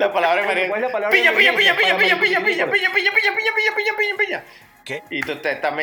La 0.00 0.10
palabra 0.10 0.42
¿Cuál 0.44 0.56
es 0.56 0.64
emergencia. 0.64 0.86
la 0.86 0.92
palabra 0.92 1.10
Piña, 1.10 1.32
piña, 1.32 1.54
piña, 1.54 1.76
piña, 1.76 1.98
piña, 1.98 2.18
piña, 2.18 2.40
piña, 2.42 2.66
piña, 2.70 2.90
piña, 2.90 3.12
piña, 3.12 3.32
piña, 3.36 3.52
piña, 3.76 3.96
piña, 3.98 4.16
piña. 4.16 4.44
¿Qué? 4.82 5.02
Y 5.10 5.20
tú 5.20 5.36
te 5.36 5.52
estás 5.52 5.74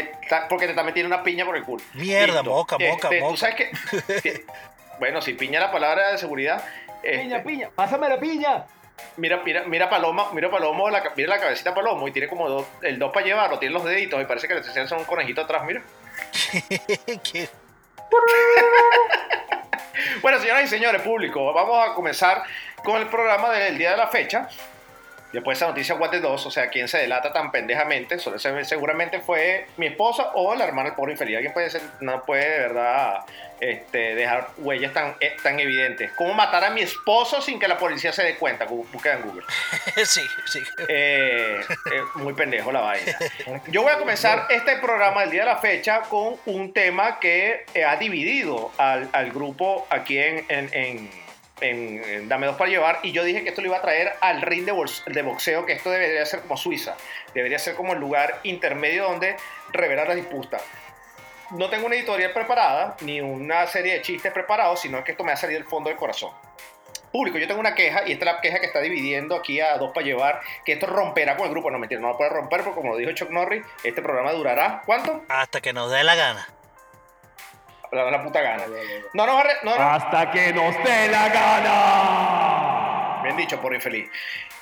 porque 0.50 0.66
te 0.66 0.72
estás 0.72 0.84
metiendo 0.84 1.14
una 1.14 1.24
piña 1.24 1.46
por 1.46 1.56
el 1.56 1.64
culo. 1.64 1.84
Mierda, 1.94 2.42
moca, 2.42 2.80
moca, 2.80 3.10
Este, 3.10 3.20
moca. 3.22 3.32
Tú 3.32 3.38
sabes 3.38 3.56
que. 3.56 4.46
bueno, 5.00 5.22
si 5.22 5.36
piña 5.36 5.60
la 5.60 5.72
palabra 5.72 6.14
de 6.14 6.18
seguridad. 6.18 6.64
este, 7.04 7.20
Piña, 7.20 7.44
piña, 7.44 7.70
pásame 7.76 8.10
la 8.10 8.20
piña. 8.20 8.66
Mira, 9.18 9.44
mira, 9.46 9.64
mira 9.66 9.88
Paloma, 9.88 10.32
mira 10.34 10.50
Palomo, 10.50 10.90
la, 10.90 11.12
mira 11.16 11.30
la 11.30 11.40
cabecita 11.40 11.70
de 11.70 11.76
Palomo 11.76 12.08
y 12.08 12.12
tiene 12.12 12.28
como 12.28 12.50
dos, 12.50 12.66
el 12.82 12.98
dos 12.98 13.14
para 13.14 13.24
llevarlo, 13.24 13.60
tiene 13.60 13.74
los 13.74 13.84
deditos 13.84 14.20
y 14.20 14.26
parece 14.26 14.48
que 14.48 14.56
le 14.56 14.88
son 14.88 14.98
un 14.98 15.06
conejito 15.06 15.42
atrás, 15.42 15.64
mira. 15.64 15.84
¿Qué? 17.24 17.48
Bueno, 20.22 20.40
señoras 20.40 20.64
y 20.64 20.68
señores, 20.68 21.02
público, 21.02 21.54
vamos 21.54 21.90
a 21.90 21.94
comenzar 21.94 22.44
con 22.84 23.00
el 23.02 23.08
programa 23.08 23.52
del 23.52 23.78
día 23.78 23.92
de 23.92 23.98
la 23.98 24.08
fecha. 24.08 24.48
Después 25.34 25.58
de 25.60 25.66
esa 25.66 25.70
noticia 25.72 25.96
What 25.96 26.12
the 26.12 26.20
2, 26.22 26.46
o 26.46 26.52
sea, 26.52 26.70
¿quién 26.70 26.88
se 26.88 27.00
delata 27.00 27.34
tan 27.34 27.52
pendejamente? 27.52 28.18
Seguramente 28.64 29.20
fue 29.20 29.68
mi 29.78 29.88
esposa 29.88 30.32
o 30.36 30.56
la 30.56 30.66
hermana 30.66 30.90
del 30.90 30.96
pobre 30.96 31.12
infeliz. 31.14 31.36
Alguien 31.36 31.54
puede 31.54 31.70
ser, 31.70 31.82
no 32.00 32.24
puede 32.24 32.50
de 32.50 32.60
verdad 32.60 33.20
este, 33.60 34.16
dejar 34.16 34.48
huellas 34.58 34.94
tan, 34.94 35.16
eh, 35.20 35.36
tan 35.44 35.60
evidentes. 35.60 36.12
¿Cómo 36.14 36.34
matar 36.34 36.64
a 36.64 36.70
mi 36.70 36.82
esposo 36.82 37.42
sin 37.42 37.60
que 37.60 37.68
la 37.68 37.78
policía 37.78 38.14
se 38.14 38.24
dé 38.24 38.36
cuenta? 38.36 38.66
Busca 38.66 39.14
en 39.14 39.22
Google. 39.24 39.44
Sí, 40.06 40.22
sí. 40.46 40.60
Eh, 40.88 41.60
eh, 41.92 42.02
muy 42.16 42.34
pendejo 42.34 42.72
la 42.72 42.82
vaina. 42.82 43.18
Yo 43.68 43.82
voy 43.84 43.92
a 43.92 43.98
comenzar 43.98 44.46
este 44.50 44.78
programa 44.78 45.22
del 45.22 45.32
día 45.32 45.42
de 45.42 45.48
la 45.48 45.58
fecha 45.58 46.02
con 46.02 46.38
un 46.46 46.72
tema 46.72 47.20
que 47.20 47.66
ha 47.86 47.96
dividido 47.98 48.72
al, 48.78 49.10
al 49.12 49.32
grupo 49.32 49.86
aquí 49.90 50.18
en, 50.18 50.46
en- 50.50 50.70
en- 50.74 51.27
en- 51.62 52.28
Dame 52.30 52.48
Dos 52.48 52.56
para 52.56 52.70
Llevar. 52.70 53.00
Y 53.04 53.12
yo 53.12 53.24
dije 53.24 53.44
que 53.44 53.50
esto 53.50 53.62
lo 53.62 53.68
iba 53.68 53.78
a 53.78 53.82
traer 53.82 54.14
al 54.22 54.42
ring 54.42 54.66
de 54.66 55.22
boxeo, 55.22 55.66
que 55.66 55.74
esto 55.74 55.90
debería 55.90 56.26
ser 56.26 56.42
como 56.42 56.58
Suiza. 56.58 56.96
Debería 57.34 57.60
ser 57.60 57.76
como 57.76 57.94
el 57.94 58.00
lugar 58.00 58.40
intermedio 58.44 59.04
donde 59.04 59.36
revelar 59.72 60.08
las 60.08 60.16
disputas. 60.16 60.62
No 61.52 61.70
tengo 61.70 61.86
una 61.86 61.96
editorial 61.96 62.32
preparada, 62.34 62.98
ni 63.02 63.22
una 63.22 63.66
serie 63.68 63.94
de 63.94 64.02
chistes 64.02 64.34
preparados, 64.34 64.82
sino 64.82 65.04
que 65.04 65.12
esto 65.14 65.24
me 65.24 65.32
ha 65.32 65.38
salido 65.38 65.60
del 65.60 65.70
fondo 65.70 65.90
del 65.90 65.98
corazón 65.98 66.32
público. 67.10 67.38
Yo 67.38 67.48
tengo 67.48 67.62
una 67.62 67.74
queja 67.74 68.04
y 68.06 68.12
esta 68.12 68.26
es 68.26 68.34
la 68.36 68.42
queja 68.42 68.60
que 68.60 68.66
está 68.66 68.82
dividiendo 68.82 69.34
aquí 69.38 69.62
a 69.62 69.78
dos 69.78 69.92
para 69.94 70.06
llevar, 70.06 70.42
que 70.66 70.74
esto 70.74 70.88
romperá 70.88 71.38
con 71.38 71.46
el 71.48 71.52
grupo. 71.54 71.72
No, 71.72 71.80
mentira, 71.80 72.02
no 72.02 72.10
lo 72.10 72.18
puede 72.18 72.30
romper 72.32 72.64
porque 72.64 72.76
como 72.76 72.92
lo 72.92 72.98
dijo 72.98 73.14
Chuck 73.14 73.30
Norris, 73.30 73.64
este 73.86 74.02
programa 74.02 74.34
durará, 74.34 74.82
¿cuánto? 74.86 75.24
Hasta 75.30 75.62
que 75.62 75.72
nos 75.72 75.90
dé 75.90 76.04
la 76.04 76.16
gana. 76.16 76.48
La, 77.92 78.12
la 78.12 78.24
puta 78.24 78.42
gana. 78.42 78.64
No 79.14 79.26
nos 79.26 79.44
no, 79.64 79.76
no- 79.78 79.84
Hasta 79.84 80.32
que 80.32 80.54
nos 80.54 80.76
dé 80.84 81.08
la 81.10 81.30
gana. 81.30 83.22
Bien 83.24 83.36
dicho, 83.38 83.60
por 83.62 83.74
infeliz. 83.74 84.10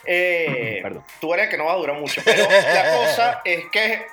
Eh, 0.07 0.81
Perdón. 0.83 1.03
tú 1.19 1.33
eres 1.33 1.45
el 1.45 1.49
que 1.49 1.57
no 1.57 1.65
va 1.65 1.71
a 1.73 1.77
durar 1.77 1.95
mucho, 1.95 2.21
pero 2.23 2.43
la 2.47 2.91
cosa 2.95 3.41
es 3.45 3.65
que. 3.71 4.05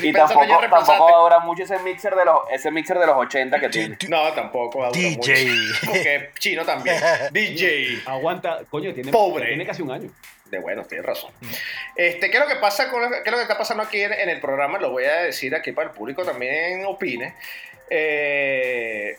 Y 0.00 0.10
ya 0.14 0.24
tampoco, 0.26 0.60
tampoco 0.60 1.04
va 1.12 1.18
a 1.18 1.22
durar 1.24 1.40
mucho 1.44 1.64
ese 1.64 1.78
mixer 1.80 2.14
de 2.14 2.24
los, 2.24 2.38
ese 2.50 2.70
mixer 2.70 2.98
de 2.98 3.04
los 3.06 3.14
80 3.18 3.60
que 3.60 3.68
tiene. 3.68 3.98
No, 4.08 4.32
tampoco 4.32 4.78
va 4.78 4.86
a 4.86 4.90
durar 4.92 5.02
DJ. 5.02 5.44
mucho. 5.44 5.78
Porque 5.84 6.30
chino 6.38 6.64
también. 6.64 6.96
DJ. 7.32 8.00
Aguanta, 8.06 8.60
coño, 8.70 8.94
tiene, 8.94 9.12
Pobre. 9.12 9.48
tiene 9.48 9.66
casi 9.66 9.82
un 9.82 9.90
año. 9.90 10.08
De 10.46 10.58
bueno, 10.58 10.84
tienes 10.84 11.04
razón. 11.06 11.30
Este, 11.94 12.30
¿qué 12.30 12.38
es 12.38 12.42
lo 12.42 12.48
que 12.48 12.56
pasa 12.56 12.88
con 12.90 13.02
qué 13.10 13.18
es 13.26 13.30
lo 13.30 13.36
que 13.36 13.42
está 13.42 13.58
pasando 13.58 13.82
aquí 13.82 14.00
en, 14.00 14.14
en 14.14 14.30
el 14.30 14.40
programa? 14.40 14.78
Lo 14.78 14.88
voy 14.90 15.04
a 15.04 15.16
decir 15.16 15.54
aquí 15.54 15.72
para 15.72 15.88
el 15.88 15.94
público 15.94 16.24
también 16.24 16.86
opine. 16.86 17.34
Eh, 17.94 19.18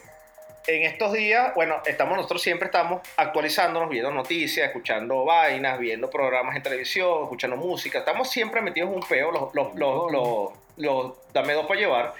en 0.65 0.83
estos 0.83 1.13
días, 1.13 1.53
bueno, 1.53 1.83
estamos 1.85 2.17
nosotros 2.17 2.41
siempre 2.41 2.65
estamos 2.65 3.01
actualizándonos, 3.17 3.87
viendo 3.87 4.09
noticias, 4.09 4.65
escuchando 4.65 5.23
vainas, 5.25 5.77
viendo 5.77 6.09
programas 6.09 6.55
en 6.55 6.63
televisión, 6.63 7.23
escuchando 7.23 7.55
música. 7.55 7.99
Estamos 7.99 8.31
siempre 8.31 8.61
metidos 8.61 8.89
en 8.89 8.95
un 8.95 9.03
peo, 9.03 9.31
los, 9.31 9.53
los, 9.53 9.75
los, 9.75 10.11
los, 10.11 10.49
los 10.77 11.33
dame 11.33 11.53
dos 11.53 11.67
para 11.67 11.79
llevar. 11.79 12.13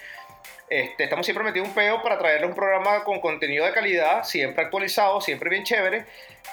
Este, 0.70 1.04
estamos 1.04 1.26
siempre 1.26 1.44
metidos 1.44 1.68
un 1.68 1.74
peo 1.76 2.02
para 2.02 2.18
traerles 2.18 2.50
un 2.50 2.56
programa 2.56 3.04
con 3.04 3.20
contenido 3.20 3.66
de 3.66 3.74
calidad, 3.74 4.24
siempre 4.24 4.64
actualizado, 4.64 5.22
siempre 5.22 5.50
bien 5.50 5.64
chévere. 5.64 6.06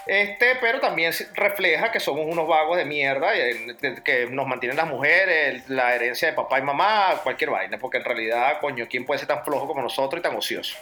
Este, 0.07 0.57
pero 0.57 0.81
también 0.81 1.13
refleja 1.35 1.91
que 1.93 2.01
somos 2.01 2.27
unos 2.27 2.47
vagos 2.47 2.77
de 2.77 2.85
mierda, 2.85 3.37
eh, 3.37 3.77
que 4.05 4.27
nos 4.27 4.47
mantienen 4.47 4.77
las 4.77 4.87
mujeres, 4.87 5.69
la 5.69 5.95
herencia 5.95 6.29
de 6.29 6.35
papá 6.35 6.59
y 6.59 6.63
mamá, 6.63 7.21
cualquier 7.23 7.51
vaina, 7.51 7.79
porque 7.79 7.99
en 7.99 8.05
realidad, 8.05 8.61
coño, 8.61 8.87
¿quién 8.89 9.05
puede 9.05 9.19
ser 9.19 9.29
tan 9.29 9.45
flojo 9.45 9.67
como 9.67 9.83
nosotros 9.83 10.21
y 10.21 10.23
tan 10.23 10.37
ocioso? 10.37 10.77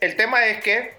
El 0.00 0.16
tema 0.16 0.44
es 0.46 0.60
que, 0.62 0.92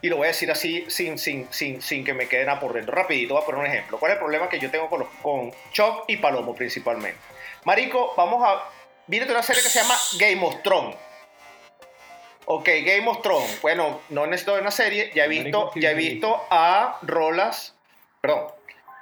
y 0.00 0.08
lo 0.08 0.16
voy 0.16 0.26
a 0.26 0.28
decir 0.28 0.50
así 0.50 0.84
sin, 0.88 1.18
sin, 1.18 1.52
sin, 1.52 1.82
sin 1.82 2.04
que 2.04 2.14
me 2.14 2.28
quede 2.28 2.44
nada 2.44 2.60
por 2.60 2.72
dentro, 2.72 2.94
rapidito, 2.94 3.34
voy 3.34 3.42
a 3.42 3.46
poner 3.46 3.60
un 3.60 3.66
ejemplo. 3.66 3.98
¿Cuál 3.98 4.12
es 4.12 4.16
el 4.16 4.20
problema 4.20 4.48
que 4.48 4.58
yo 4.58 4.70
tengo 4.70 4.88
con, 4.88 5.00
los, 5.00 5.08
con 5.22 5.52
Choc 5.72 6.04
y 6.08 6.18
Palomo 6.18 6.54
principalmente? 6.54 7.18
Marico, 7.64 8.14
vamos 8.16 8.42
a... 8.46 8.77
Mírate 9.08 9.32
una 9.32 9.42
serie 9.42 9.62
que 9.62 9.70
se 9.70 9.80
llama 9.80 9.94
Game 10.18 10.46
of 10.46 10.62
Thrones. 10.62 10.96
Ok, 12.44 12.68
Game 12.84 13.08
of 13.08 13.22
Thrones. 13.22 13.60
Bueno, 13.62 14.00
no 14.10 14.26
necesito 14.26 14.52
ver 14.52 14.62
una 14.62 14.70
serie. 14.70 15.10
Ya 15.14 15.24
he 15.24 15.28
visto, 15.28 15.70
ya 15.74 15.90
he 15.90 15.94
visto 15.94 16.46
a 16.50 16.98
Rolas. 17.02 17.74
Perdón. 18.20 18.48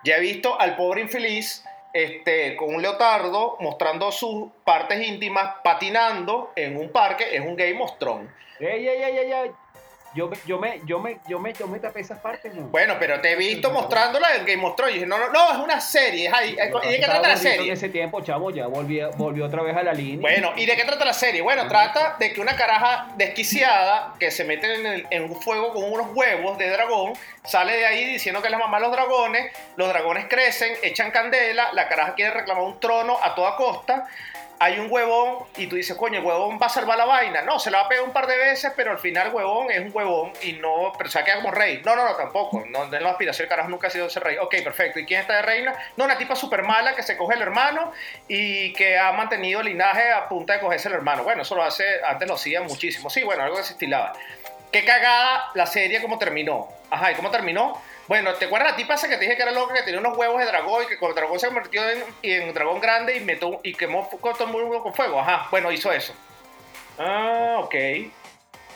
Ya 0.05 0.17
he 0.17 0.21
visto 0.21 0.59
al 0.61 0.77
pobre 0.77 1.01
infeliz 1.01 1.65
este, 1.93 2.55
con 2.57 2.75
un 2.75 2.83
leotardo 2.83 3.57
mostrando 3.59 4.13
sus 4.13 4.51
partes 4.65 5.05
íntimas 5.07 5.57
patinando 5.65 6.53
en 6.55 6.77
un 6.77 6.91
parque. 6.91 7.37
Es 7.37 7.41
un 7.41 7.57
Game 7.57 7.83
of 7.83 7.99
Thrones. 7.99 8.31
Ey, 8.61 8.87
ey, 8.87 9.03
ey. 9.03 9.51
Yo, 10.17 10.29
me- 10.29 10.37
yo, 10.47 10.59
me, 10.59 10.81
yo, 10.87 10.99
me, 10.99 11.19
yo, 11.29 11.39
me, 11.39 11.53
yo 11.53 11.67
me 11.69 11.79
tapé 11.79 12.01
esas 12.01 12.19
partes, 12.19 12.53
¿no? 12.55 12.63
Bueno, 12.69 12.97
pero 12.99 13.21
te 13.21 13.33
he 13.33 13.37
visto 13.37 13.71
mostrándola 13.71 14.35
en 14.37 14.47
Game 14.47 14.65
of 14.67 14.75
Thrones. 14.75 14.95
Y 14.97 14.99
dije, 15.01 15.07
no, 15.07 15.19
no, 15.19 15.29
no, 15.31 15.53
es 15.53 15.59
una 15.59 15.81
serie. 15.81 16.27
es 16.29 16.33
ahí. 16.35 16.57
¿Y 16.85 16.89
de 16.89 16.97
qué 16.99 17.05
trata 17.05 17.21
la 17.21 17.29
gordito 17.35 17.49
En 17.49 17.57
serie? 17.57 17.73
ese 17.75 17.89
tiempo, 17.91 18.21
chamo, 18.23 18.51
ya 18.51 18.67
volví, 18.67 19.01
volvió 19.17 19.45
otra 19.47 19.63
vez 19.63 19.77
a 19.77 19.83
la 19.83 19.93
línea. 19.93 20.21
Bueno, 20.21 20.53
¿y 20.57 20.65
de 20.67 20.75
qué 20.75 20.85
trata 20.85 21.05
la 21.05 21.13
serie? 21.13 21.43
Bueno, 21.43 21.69
trata 21.69 22.17
de 22.19 22.33
que 22.33 22.41
una 22.41 22.57
caraja 22.57 23.09
desquiciada 23.17 24.15
que 24.19 24.31
se 24.31 24.45
mete 24.45 24.75
en, 24.75 24.87
el- 24.87 25.07
en 25.11 25.25
un 25.25 25.41
fuego 25.43 25.73
con 25.73 25.85
unos 25.93 26.09
huevos 26.15 26.57
de 26.59 26.71
dragón 26.71 27.13
sale 27.45 27.77
de 27.77 27.87
ahí 27.87 28.05
diciendo 28.07 28.41
que 28.41 28.49
es 28.49 28.53
la 28.53 28.59
mamá 28.59 28.79
de 28.79 28.85
los 28.87 28.93
dragones. 28.93 29.53
Los 29.77 29.89
dragones 29.89 30.27
crecen, 30.29 30.73
echan 30.83 31.11
candela. 31.11 31.69
La 31.75 31.89
caraja 31.89 32.15
quiere 32.15 32.31
reclamar 32.33 32.65
un 32.65 32.81
trono 32.81 33.19
a 33.23 33.35
toda 33.35 33.55
costa. 33.57 34.07
Hay 34.59 34.79
un 34.79 34.91
huevón 34.91 35.45
y 35.57 35.67
tú 35.67 35.77
dices, 35.77 35.97
coño, 35.97 36.19
el 36.19 36.25
huevón 36.25 36.59
va 36.61 36.67
a 36.67 36.71
salvar 36.71 36.97
la 36.97 37.05
vaina. 37.05 37.43
No, 37.43 37.59
se 37.59 37.71
la 37.71 37.81
va 37.81 37.85
a 37.85 37.89
pegar 37.89 38.05
un 38.05 38.13
par 38.13 38.27
de 38.27 38.37
veces, 38.37 38.73
pero 38.75 38.91
al 38.91 38.99
final 38.99 39.27
el 39.29 39.35
huevón 39.35 39.71
es 39.71 39.81
un 39.81 39.91
huevón 39.93 40.33
y 40.43 40.55
no, 40.55 40.93
pero 40.97 41.11
se 41.11 41.19
va 41.19 41.23
a 41.23 41.25
quedar 41.25 41.39
como 41.39 41.51
rey. 41.51 41.83
No, 41.85 41.95
no, 41.95 42.05
no, 42.05 42.15
tampoco. 42.15 42.65
No, 42.67 42.87
no 42.87 43.09
aspiración, 43.09 43.45
el 43.45 43.49
carajo 43.49 43.69
nunca 43.69 43.89
ha 43.89 43.91
sido 43.91 44.09
ser 44.09 44.25
rey. 44.25 44.39
Ok, 44.39 44.55
perfecto. 44.65 44.99
¿Y 44.99 45.05
quién 45.05 45.21
está 45.21 45.37
de 45.37 45.43
reina? 45.43 45.75
No, 45.97 46.05
una 46.05 46.17
tipa 46.17 46.35
súper 46.35 46.63
mala 46.63 46.95
que 46.95 47.03
se 47.03 47.17
coge 47.17 47.35
el 47.35 47.43
hermano 47.43 47.93
y 48.29 48.73
que 48.73 48.99
ha 48.99 49.13
mantenido 49.13 49.61
el 49.61 49.67
linaje 49.67 50.11
a 50.11 50.29
punta 50.29 50.55
de 50.55 50.61
cogerse 50.61 50.89
el 50.89 50.95
hermano. 50.95 51.23
Bueno, 51.23 51.43
eso 51.43 51.55
lo 51.55 51.63
hace, 51.63 51.85
antes 52.05 52.27
lo 52.27 52.35
hacía 52.35 52.63
muchísimo. 52.63 53.11
Sí, 53.11 53.25
bueno, 53.25 53.43
algo 53.43 53.57
que 53.57 53.63
se 53.63 53.73
estilaba. 53.73 54.15
Qué 54.73 54.85
cagada 54.85 55.51
la 55.55 55.67
serie 55.67 56.01
como 56.01 56.19
terminó. 56.19 56.69
Ajá, 56.91 57.13
¿y 57.13 57.15
cómo 57.15 57.31
terminó? 57.31 57.81
Bueno, 58.09 58.35
¿te 58.35 58.45
acuerdas 58.45 58.71
la 58.71 58.77
tipa 58.77 58.95
esa 58.95 59.09
que 59.09 59.17
te 59.17 59.23
dije 59.23 59.37
que 59.37 59.43
era 59.43 59.51
loca, 59.51 59.75
que 59.75 59.83
tenía 59.83 59.99
unos 59.99 60.17
huevos 60.17 60.39
de 60.39 60.47
dragón 60.47 60.85
y 60.85 60.87
que 60.87 60.97
con 60.97 61.09
el 61.09 61.17
dragón 61.17 61.41
se 61.41 61.47
convirtió 61.47 61.83
en, 61.89 62.05
en 62.23 62.55
dragón 62.55 62.81
grande 62.81 63.17
y, 63.17 63.21
metió, 63.21 63.61
y 63.65 63.75
quemó 63.75 64.09
todo 64.21 64.45
el 64.45 64.51
mundo 64.51 64.83
con 64.83 64.95
fuego? 64.95 65.19
Ajá, 65.19 65.49
bueno, 65.51 65.73
hizo 65.73 65.91
eso. 65.91 66.15
Ah, 66.99 67.57
ok. 67.59 67.75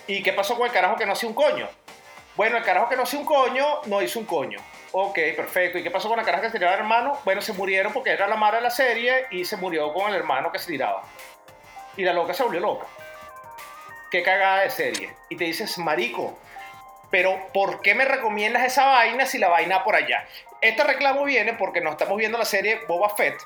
¿Y 0.08 0.22
qué 0.22 0.32
pasó 0.32 0.56
con 0.56 0.66
el 0.66 0.72
carajo 0.72 0.96
que 0.96 1.06
no 1.06 1.12
hacía 1.12 1.28
un 1.28 1.34
coño? 1.34 1.68
Bueno, 2.36 2.56
el 2.56 2.64
carajo 2.64 2.88
que 2.88 2.96
no 2.96 3.04
hacía 3.04 3.20
un 3.20 3.26
coño, 3.26 3.82
no 3.86 4.02
hizo 4.02 4.18
un 4.18 4.26
coño. 4.26 4.58
Ok, 4.92 5.14
perfecto. 5.36 5.78
¿Y 5.78 5.84
qué 5.84 5.90
pasó 5.90 6.08
con 6.08 6.18
la 6.18 6.24
caraja 6.24 6.42
que 6.42 6.50
se 6.50 6.58
tiraba 6.58 6.74
el 6.74 6.80
hermano? 6.80 7.18
Bueno, 7.24 7.40
se 7.40 7.52
murieron 7.52 7.92
porque 7.92 8.10
era 8.10 8.26
la 8.26 8.34
madre 8.34 8.56
de 8.56 8.62
la 8.64 8.70
serie 8.70 9.26
y 9.30 9.44
se 9.44 9.56
murió 9.56 9.92
con 9.92 10.10
el 10.10 10.16
hermano 10.16 10.50
que 10.50 10.58
se 10.58 10.66
tiraba. 10.66 11.04
Y 11.96 12.02
la 12.02 12.12
loca 12.12 12.34
se 12.34 12.42
volvió 12.42 12.60
loca. 12.60 12.86
Qué 14.10 14.24
cagada 14.24 14.62
de 14.62 14.70
serie. 14.70 15.14
Y 15.28 15.36
te 15.36 15.44
dices, 15.44 15.78
marico, 15.78 16.36
pero 17.10 17.48
¿por 17.52 17.82
qué 17.82 17.94
me 17.94 18.04
recomiendas 18.04 18.64
esa 18.64 18.86
vaina 18.86 19.26
si 19.26 19.38
la 19.38 19.48
vaina 19.48 19.78
va 19.78 19.84
por 19.84 19.96
allá? 19.96 20.26
Este 20.60 20.84
reclamo 20.84 21.24
viene 21.24 21.54
porque 21.54 21.80
nos 21.80 21.92
estamos 21.92 22.16
viendo 22.18 22.38
la 22.38 22.44
serie 22.44 22.80
Boba 22.86 23.10
Fett. 23.10 23.36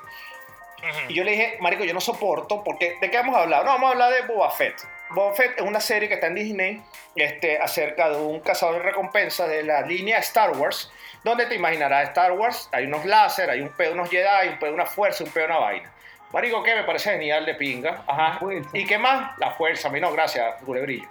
Y 1.07 1.15
yo 1.15 1.23
le 1.23 1.31
dije, 1.31 1.57
marico, 1.61 1.83
yo 1.83 1.93
no 1.95 2.01
soporto, 2.01 2.63
porque 2.63 2.97
¿de 3.01 3.09
qué 3.09 3.17
vamos 3.17 3.35
a 3.35 3.41
hablar? 3.41 3.65
No, 3.65 3.71
vamos 3.71 3.87
a 3.89 3.91
hablar 3.93 4.13
de 4.13 4.21
Boba 4.21 4.51
Fett. 4.51 4.75
Boba 5.09 5.33
Fett 5.33 5.57
es 5.57 5.63
una 5.63 5.79
serie 5.79 6.07
que 6.07 6.15
está 6.15 6.27
en 6.27 6.35
Disney 6.35 6.81
este, 7.15 7.57
acerca 7.57 8.09
de 8.09 8.17
un 8.17 8.39
cazador 8.39 8.75
de 8.75 8.83
recompensas 8.83 9.49
de 9.49 9.63
la 9.63 9.81
línea 9.81 10.19
Star 10.19 10.51
Wars, 10.51 10.91
donde 11.23 11.47
te 11.47 11.55
imaginarás 11.55 12.09
Star 12.09 12.33
Wars, 12.33 12.69
hay 12.71 12.85
unos 12.85 13.05
láser, 13.05 13.49
hay 13.49 13.61
un 13.61 13.69
pedo 13.69 13.93
de 13.93 13.93
unos 13.95 14.09
Jedi, 14.09 14.49
un 14.49 14.59
pedo 14.59 14.71
de 14.71 14.75
una 14.75 14.85
fuerza, 14.85 15.23
un 15.23 15.31
pedo 15.31 15.47
de 15.47 15.53
una 15.53 15.59
vaina. 15.59 15.91
Marico, 16.31 16.63
¿qué? 16.63 16.75
Me 16.75 16.83
parece 16.83 17.11
genial 17.11 17.45
de 17.45 17.55
pinga. 17.55 18.03
Ajá. 18.07 18.39
¿Y 18.73 18.85
qué 18.85 18.97
más? 18.97 19.37
La 19.37 19.51
fuerza. 19.51 19.87
A 19.87 19.91
mí 19.91 19.99
no, 19.99 20.11
gracias, 20.11 20.61
culebrillo. 20.63 21.07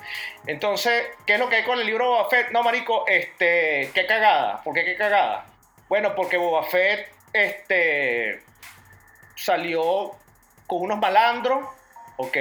Entonces, 0.47 1.04
¿qué 1.25 1.35
es 1.35 1.40
lo 1.40 1.49
que 1.49 1.56
hay 1.56 1.62
con 1.64 1.80
el 1.80 1.87
libro 1.87 2.11
Boba 2.11 2.28
Fett? 2.28 2.50
No, 2.50 2.62
marico, 2.62 3.06
este, 3.06 3.90
qué 3.94 4.06
cagada. 4.06 4.62
¿Por 4.62 4.75
qué 4.75 4.85
qué 4.85 4.97
cagada? 4.97 5.47
Bueno, 5.88 6.14
porque 6.14 6.37
Boba 6.37 6.64
Fett, 6.64 7.09
este, 7.33 8.42
salió 9.35 10.12
con 10.66 10.83
unos 10.83 10.99
malandros, 10.99 11.68
¿ok? 12.16 12.37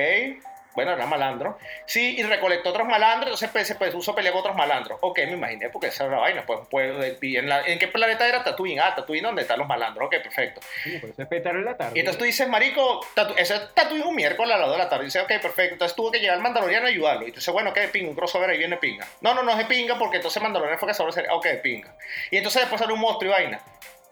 Bueno, 0.76 0.92
era 0.94 1.06
malandro. 1.06 1.58
Sí, 1.86 2.16
y 2.18 2.24
recolectó 2.24 2.70
otros 2.72 2.88
malandros, 2.88 3.42
entonces 3.42 3.50
pues, 3.52 3.68
se 3.68 3.76
puso 3.92 4.12
a 4.12 4.16
pelear 4.16 4.34
con 4.34 4.40
otros 4.42 4.56
malandros. 4.56 4.98
Ok, 5.02 5.20
me 5.26 5.32
imaginé, 5.34 5.70
porque 5.70 5.88
esa 5.88 6.06
era 6.06 6.16
la 6.16 6.20
vaina. 6.22 6.46
Pues, 6.46 6.60
pues, 6.70 7.18
en, 7.22 7.48
la- 7.50 7.62
¿En 7.66 7.78
qué 7.80 7.88
planeta 7.88 8.28
era 8.28 8.44
Tatooine? 8.44 8.80
Ah, 8.80 8.96
Tatooine, 8.96 9.24
¿dónde 9.24 9.44
están 9.44 9.60
los 9.60 9.68
malandros? 9.68 10.08
Ok, 10.08 10.16
perfecto. 10.24 10.62
Pero 10.84 11.08
eso 11.08 11.60
es 11.60 11.66
la 11.66 11.78
tarde. 11.78 11.92
Y 11.96 12.00
entonces 12.00 12.18
tú 12.20 12.26
dices, 12.26 12.48
marico, 12.48 13.06
tatu 13.14 13.34
ese 13.38 13.56
es 13.56 13.74
Tatooine 13.74 14.04
un 14.06 14.16
miércoles 14.16 14.54
a 14.56 14.58
las 14.58 14.68
2 14.68 14.78
de 14.78 14.84
la 14.84 14.90
tarde. 14.90 15.04
Y 15.04 15.08
dice, 15.08 15.20
ok, 15.22 15.28
perfecto. 15.42 15.74
Entonces 15.74 15.96
tuvo 15.96 16.12
que 16.12 16.20
llegar 16.20 16.36
el 16.38 16.42
Mandaloriano 16.44 16.86
a 16.88 16.90
ayudarlo. 16.90 17.28
Y 17.28 17.32
tú 17.32 17.36
dices, 17.40 17.54
bueno, 17.54 17.72
¿qué 17.74 17.88
pinga? 17.90 18.10
Un 18.10 18.16
crossover 18.16 18.50
ahí 18.50 18.58
viene 18.58 18.78
pinga. 18.78 19.08
No, 19.22 19.34
no, 19.34 19.44
no 19.44 19.52
es 19.52 19.58
de 19.58 19.66
pinga 19.66 19.98
porque 20.00 20.18
entonces 20.18 20.42
Mandaloriano 20.42 20.80
fue 20.80 20.88
de 20.88 21.12
serie. 21.12 21.30
Ok, 21.32 21.48
pinga. 21.62 21.96
Y 22.32 22.38
entonces 22.38 22.62
después 22.64 22.80
sale 22.82 22.94
un 22.94 23.00
monstruo 23.00 23.30
y 23.32 23.34
vaina. 23.34 23.60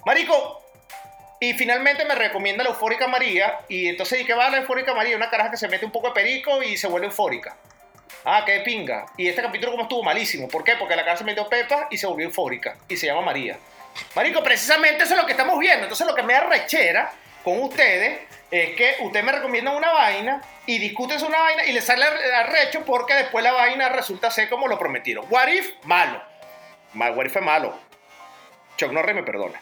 Marico, 0.06 0.64
y 1.42 1.54
finalmente 1.56 2.06
me 2.06 2.16
recomienda 2.16 2.64
la 2.64 2.70
eufórica 2.70 3.08
María. 3.08 3.60
Y 3.68 3.88
entonces, 3.90 4.22
¿y 4.22 4.26
qué 4.26 4.34
va 4.34 4.50
la 4.50 4.60
eufórica 4.60 4.94
María? 4.94 5.18
Una 5.18 5.30
caraja 5.30 5.52
que 5.52 5.58
se 5.58 5.68
mete 5.68 5.86
un 5.86 5.92
poco 5.92 6.08
de 6.08 6.14
perico 6.14 6.62
y 6.64 6.78
se 6.78 6.88
vuelve 6.88 7.08
eufórica. 7.08 7.58
Ah, 8.24 8.44
qué 8.46 8.60
pinga. 8.60 9.08
Y 9.18 9.28
este 9.28 9.42
capítulo 9.42 9.72
como 9.72 9.84
estuvo 9.84 10.04
malísimo. 10.04 10.48
¿Por 10.48 10.64
qué? 10.64 10.76
Porque 10.76 10.96
la 10.96 11.04
cara 11.04 11.18
se 11.18 11.24
metió 11.24 11.50
pepa 11.50 11.88
y 11.90 11.98
se 11.98 12.06
volvió 12.06 12.28
eufórica. 12.28 12.78
Y 12.88 12.96
se 12.96 13.08
llama 13.08 13.22
María. 13.22 13.58
Marico, 14.16 14.44
precisamente 14.44 15.04
eso 15.04 15.16
es 15.16 15.20
lo 15.20 15.26
que 15.26 15.32
estamos 15.34 15.58
viendo. 15.58 15.84
Entonces 15.84 16.06
lo 16.06 16.14
que 16.14 16.22
me 16.24 16.36
arrechera 16.36 17.12
con 17.44 17.60
ustedes 17.60 18.20
es 18.52 18.76
que 18.76 18.98
ustedes 19.00 19.26
me 19.26 19.32
recomiendan 19.32 19.76
una 19.76 19.92
vaina 19.92 20.42
y 20.68 20.78
discuten 20.78 21.24
una 21.24 21.40
vaina 21.40 21.66
y 21.66 21.72
les 21.72 21.84
sale 21.84 22.06
arrecho 22.06 22.86
porque 22.86 23.16
después 23.16 23.44
la 23.44 23.52
vaina 23.54 23.90
resulta 23.90 24.30
ser 24.30 24.48
como 24.48 24.68
lo 24.68 24.78
prometieron. 24.78 25.26
What 25.30 25.48
if, 25.48 25.72
malo. 25.86 26.22
Ma- 26.94 27.10
What 27.10 27.26
if 27.26 27.36
es 27.36 27.42
malo. 27.42 27.76
Chuck 28.78 28.92
Norris 28.92 29.16
me 29.16 29.24
perdona. 29.24 29.60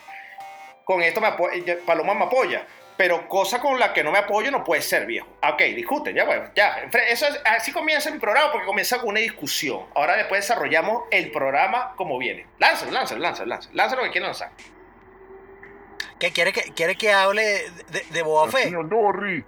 Con 0.89 1.03
esto 1.03 1.21
me 1.21 1.27
apo- 1.27 1.51
ya- 1.63 1.77
Paloma 1.85 2.15
me 2.15 2.23
apoya. 2.25 2.65
Pero 2.97 3.27
cosa 3.29 3.61
con 3.61 3.77
la 3.79 3.93
que 3.93 4.03
no 4.03 4.11
me 4.11 4.17
apoyo 4.17 4.49
no 4.49 4.63
puede 4.63 4.81
ser, 4.81 5.05
viejo. 5.05 5.27
Ah, 5.39 5.51
Ok, 5.51 5.59
discuten, 5.75 6.15
ya, 6.15 6.25
bueno, 6.25 6.49
ya. 6.55 6.79
Eso 7.07 7.27
es- 7.27 7.39
así 7.45 7.71
comienza 7.71 8.09
mi 8.09 8.17
programa 8.17 8.51
porque 8.51 8.65
comienza 8.65 8.97
con 8.97 9.09
una 9.09 9.19
discusión. 9.19 9.85
Ahora 9.93 10.15
después 10.17 10.41
desarrollamos 10.41 11.03
el 11.11 11.29
programa 11.31 11.93
como 11.95 12.17
viene. 12.17 12.47
Lánzalo, 12.57 12.91
lánzalo, 12.91 13.21
lánzalo, 13.21 13.47
lánzalo. 13.49 13.75
Lánzalo 13.75 14.01
lo 14.01 14.05
que 14.07 14.11
quieran 14.13 14.29
lanzar. 14.29 14.49
¿Qué 16.19 16.31
quiere 16.31 16.51
que, 16.51 16.61
quiere 16.73 16.95
que 16.95 17.13
hable 17.13 17.69
de, 17.91 18.01
de 18.09 18.21
Boba 18.23 18.47
Fett? 18.49 18.73
Habla 18.73 19.43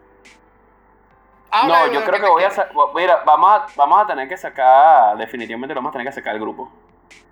No, 1.79 1.87
de 1.87 1.93
yo 1.95 2.03
creo 2.05 2.21
que 2.21 2.29
voy 2.29 2.43
a 2.43 2.51
Mira, 2.95 3.23
vamos 3.25 3.51
a, 3.51 3.65
vamos 3.75 4.03
a 4.03 4.05
tener 4.05 4.29
que 4.29 4.37
sacar. 4.37 5.17
Definitivamente 5.17 5.73
lo 5.73 5.79
vamos 5.81 5.89
a 5.89 5.93
tener 5.93 6.05
que 6.07 6.13
sacar 6.13 6.33
del 6.33 6.41
grupo. 6.43 6.71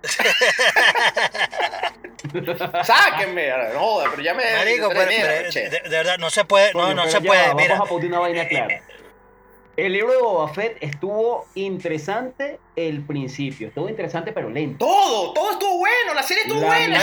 Sáquenme, 2.84 3.48
no 3.72 3.78
joda, 3.80 4.08
pero 4.10 4.22
ya 4.22 4.34
me. 4.34 4.42
Marico, 4.56 4.88
me 4.88 4.94
pero- 4.94 5.10
pero 5.10 5.50
de, 5.52 5.70
de 5.70 5.88
verdad, 5.88 6.18
no 6.18 6.30
se 6.30 6.44
puede, 6.44 6.72
no, 6.72 6.80
Coño, 6.80 6.94
no 6.94 7.06
se 7.06 7.12
ya 7.12 7.20
puede, 7.20 7.54
mira. 7.54 7.74
Vamos 7.74 7.86
a 7.86 7.88
poner 7.90 8.08
una 8.08 8.18
vaina 8.20 8.48
clara. 8.48 8.82
El 9.76 9.92
libro 9.94 10.12
de 10.12 10.18
Boba 10.18 10.52
Fett 10.52 10.76
estuvo 10.82 11.46
interesante 11.54 12.58
el 12.76 13.02
principio. 13.06 13.68
Estuvo 13.68 13.88
interesante, 13.88 14.30
pero 14.32 14.50
lento. 14.50 14.84
Todo, 14.84 15.32
todo 15.32 15.52
estuvo 15.52 15.78
bueno, 15.78 16.12
la 16.12 16.22
serie 16.22 16.42
estuvo 16.42 16.60
La 16.60 16.66
buena. 16.66 16.98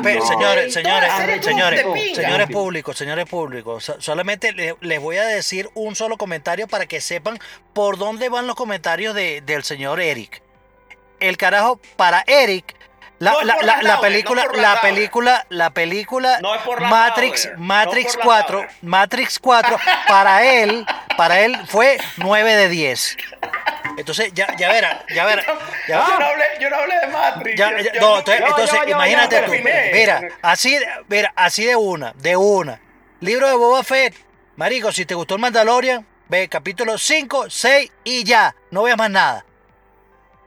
Marico, 0.00 0.26
señores, 0.26 0.72
señores, 0.72 1.08
la 1.08 1.16
serie 1.18 1.34
estuvo 1.36 1.50
señores, 1.52 1.84
señores 2.16 2.48
públicos, 2.48 2.96
señores 2.98 3.26
públicos, 3.28 3.84
so- 3.84 4.00
solamente 4.00 4.52
le- 4.52 4.76
les 4.80 5.00
voy 5.00 5.18
a 5.18 5.24
decir 5.26 5.68
un 5.74 5.94
solo 5.94 6.16
comentario 6.16 6.66
para 6.66 6.86
que 6.86 7.00
sepan 7.00 7.38
por 7.74 7.96
dónde 7.98 8.28
van 8.28 8.46
los 8.48 8.56
comentarios 8.56 9.14
de- 9.14 9.40
del 9.42 9.62
señor 9.62 10.00
Eric. 10.00 10.42
El 11.20 11.36
carajo, 11.36 11.78
para 11.96 12.24
Eric, 12.26 12.74
la, 13.18 13.32
No 13.32 13.40
la- 13.42 13.56
la- 13.62 13.82
la 13.82 14.00
película, 14.00 14.44
no 14.44 14.52
la 14.60 14.80
película, 14.80 15.46
la 15.48 15.70
película 15.70 16.38
por 16.64 16.80
las 16.80 16.90
Matrix, 16.90 17.50
Matrix 17.56 18.16
por 18.16 18.16
las 18.18 18.24
4, 18.24 18.58
Lauder. 18.62 18.76
Matrix 18.82 19.38
4, 19.40 19.76
para 20.06 20.44
él, 20.44 20.86
para 21.16 21.40
él 21.40 21.56
fue 21.66 21.98
9 22.18 22.54
de 22.54 22.68
10. 22.68 23.16
Entonces, 23.96 24.30
ya, 24.32 24.46
ya 24.56 24.68
verá, 24.70 25.04
ya 25.12 25.24
verá. 25.24 25.42
ya- 25.88 26.06
Yo 26.06 26.18
no 26.18 26.26
hablé, 26.26 26.44
yo 26.60 26.70
no 26.70 26.76
hablé 26.76 26.94
de 27.00 27.06
Matrix. 27.08 27.58
ya, 27.58 27.70
yo- 27.72 27.78
ya, 27.78 27.92
yo 27.94 28.00
no, 28.00 28.18
entonces, 28.18 28.42
va, 28.44 28.48
entonces, 28.48 28.78
imagínate 28.88 29.40
tú. 29.42 29.52
Mira, 29.92 30.22
así, 30.42 30.78
mira, 31.08 31.32
así 31.34 31.64
de 31.64 31.74
una, 31.76 32.12
de 32.16 32.36
una. 32.36 32.80
Libro 33.20 33.48
de 33.48 33.54
Boba 33.56 33.82
Fett. 33.82 34.14
Marico, 34.54 34.92
si 34.92 35.04
te 35.04 35.14
gustó 35.14 35.34
el 35.34 35.40
Mandalorian, 35.40 36.06
ve 36.28 36.48
capítulo 36.48 36.98
5, 36.98 37.50
6 37.50 37.90
y 38.04 38.22
ya. 38.24 38.54
No 38.70 38.84
veas 38.84 38.96
más 38.96 39.10
nada. 39.10 39.44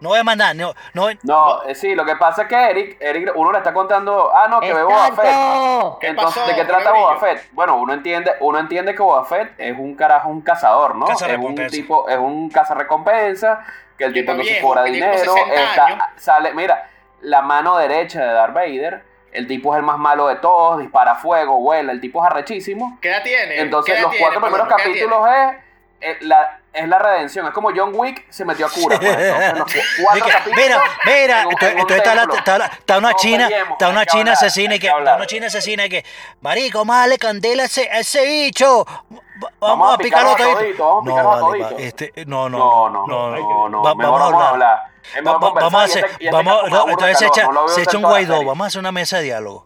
No 0.01 0.10
veas 0.12 0.25
más 0.25 0.36
nada. 0.36 0.53
No, 0.53 0.74
no, 0.93 1.08
No, 1.24 1.63
eh, 1.63 1.75
sí, 1.75 1.96
lo 1.96 2.03
que 2.03 2.15
pasa 2.15 2.41
es 2.41 2.48
que 2.48 2.55
Eric, 2.70 2.98
Eric, 3.00 3.31
uno 3.36 3.51
le 3.51 3.60
está 3.60 3.72
contando, 3.72 4.31
ah, 4.36 4.48
no, 4.50 4.60
que 4.60 4.74
ve 4.74 4.84
Boba 4.84 5.12
Fett. 5.12 6.00
¿Qué 6.01 6.08
Entonces, 6.08 6.41
pasó, 6.41 6.48
¿de 6.48 6.55
qué 6.55 6.65
trata? 6.65 6.91
Boba 6.91 7.17
Fett? 7.20 7.48
Bueno, 7.51 7.75
uno 7.77 7.93
entiende, 7.93 8.31
uno 8.39 8.58
entiende 8.60 8.93
que 8.96 9.01
Boba 9.01 9.24
Fett 9.25 9.53
es 9.60 9.77
un 9.77 9.96
carajo, 9.96 10.27
un 10.29 10.41
cazador, 10.41 10.96
¿no? 10.96 11.08
Es 11.08 11.22
un 11.38 11.55
tipo, 11.70 12.10
es 12.10 12.17
un 12.17 12.50
cazarrecompensa, 12.50 13.63
que 13.98 14.05
el 14.05 14.13
tipo 14.13 14.34
no 14.34 14.43
se 14.43 14.60
cobra 14.60 14.84
dinero, 14.84 15.17
60 15.34 15.53
está- 15.55 15.86
años. 15.86 16.03
sale, 16.17 16.53
mira, 16.53 16.89
la 17.22 17.41
mano 17.43 17.77
derecha 17.77 18.20
de 18.25 18.34
Darth 18.34 18.53
Vader, 18.55 19.03
el 19.31 19.46
tipo 19.48 19.74
es 19.74 19.79
el 19.79 19.86
más 19.86 19.98
malo 20.00 20.27
de 20.27 20.36
todos, 20.38 20.79
dispara 20.79 21.15
fuego, 21.15 21.60
vuela, 21.60 21.91
el 21.91 22.01
tipo 22.01 22.24
es 22.25 22.31
arrechísimo. 22.31 22.98
¿Qué 23.01 23.10
edad 23.10 23.22
tiene? 23.24 23.60
Entonces, 23.60 23.93
¿Qué 23.93 24.00
edad 24.00 24.08
los 24.08 24.12
tiene, 24.12 24.25
cuatro 24.25 24.41
primeros 24.41 24.67
capítulos 24.67 25.27
es, 25.29 25.55
eh, 26.01 26.17
la, 26.22 26.60
es 26.74 26.88
la 26.88 27.00
redención. 27.00 27.46
Es 27.48 27.54
como 27.54 27.70
John 27.75 27.92
Wick 27.94 28.25
se 28.30 28.46
metió 28.46 28.66
a 28.66 28.70
cura. 28.70 28.98
Pues. 29.00 29.18
Entonces, 29.51 29.84
cuatro 30.04 30.25
Mira, 30.56 30.82
mira, 31.06 31.42
en 31.42 31.48
un- 31.48 31.54
en 31.60 31.74
un 31.74 31.80
entonces 31.80 31.98
está, 31.98 32.16
la- 32.16 32.28
está 32.36 32.58
la- 32.58 32.66
está 32.66 32.98
una 32.98 33.12
No 33.12 33.18
china, 33.18 33.48
peleemos, 33.48 33.72
está 33.74 33.90
una 33.90 34.06
china 34.06 34.22
hablar, 34.22 34.34
asesina 34.36 34.74
que, 34.75 34.80
que 34.80 34.88
está 34.88 35.16
una 35.16 35.25
china 35.28 35.48
asesina 35.48 35.86
y 35.86 35.90
que, 35.90 36.06
marico, 36.42 36.86
darle 36.86 37.18
candela 37.18 37.63
a 37.63 37.66
ese, 37.66 37.90
ese 37.92 38.25
bicho, 38.25 38.86
vamos, 38.86 39.24
Vamos 39.60 39.94
a 39.96 39.98
picarlo 39.98 40.36
todito. 40.36 41.01
No, 41.04 41.16
vale, 41.16 41.63
va, 41.63 41.70
este, 41.78 42.13
no, 42.25 42.48
no, 42.50 42.58
No, 42.58 42.90
no, 42.90 43.08
no, 43.08 43.70
no, 43.70 43.84
Va- 43.84 43.94
vamos 43.94 44.22
a 44.42 44.50
hablar. 44.50 44.80
Es 45.16 45.25
Va- 45.28 45.32
va- 45.34 45.51
vamos 45.51 45.82
a 45.82 45.84
hacer, 45.86 46.06
este- 46.06 46.25
este 46.25 46.32
vamos, 46.36 46.63
me 46.63 46.70
no, 46.70 46.90
entonces 46.90 47.18
se 47.18 47.25
echa, 47.25 47.50
se 47.68 47.82
echa 47.82 47.98
un 47.98 48.04
guaidó, 48.04 48.46
vamos 48.46 48.63
a 48.66 48.68
hacer 48.68 48.79
una 48.79 48.92
mesa 48.92 49.18
de 49.18 49.24
diálogo. 49.24 49.66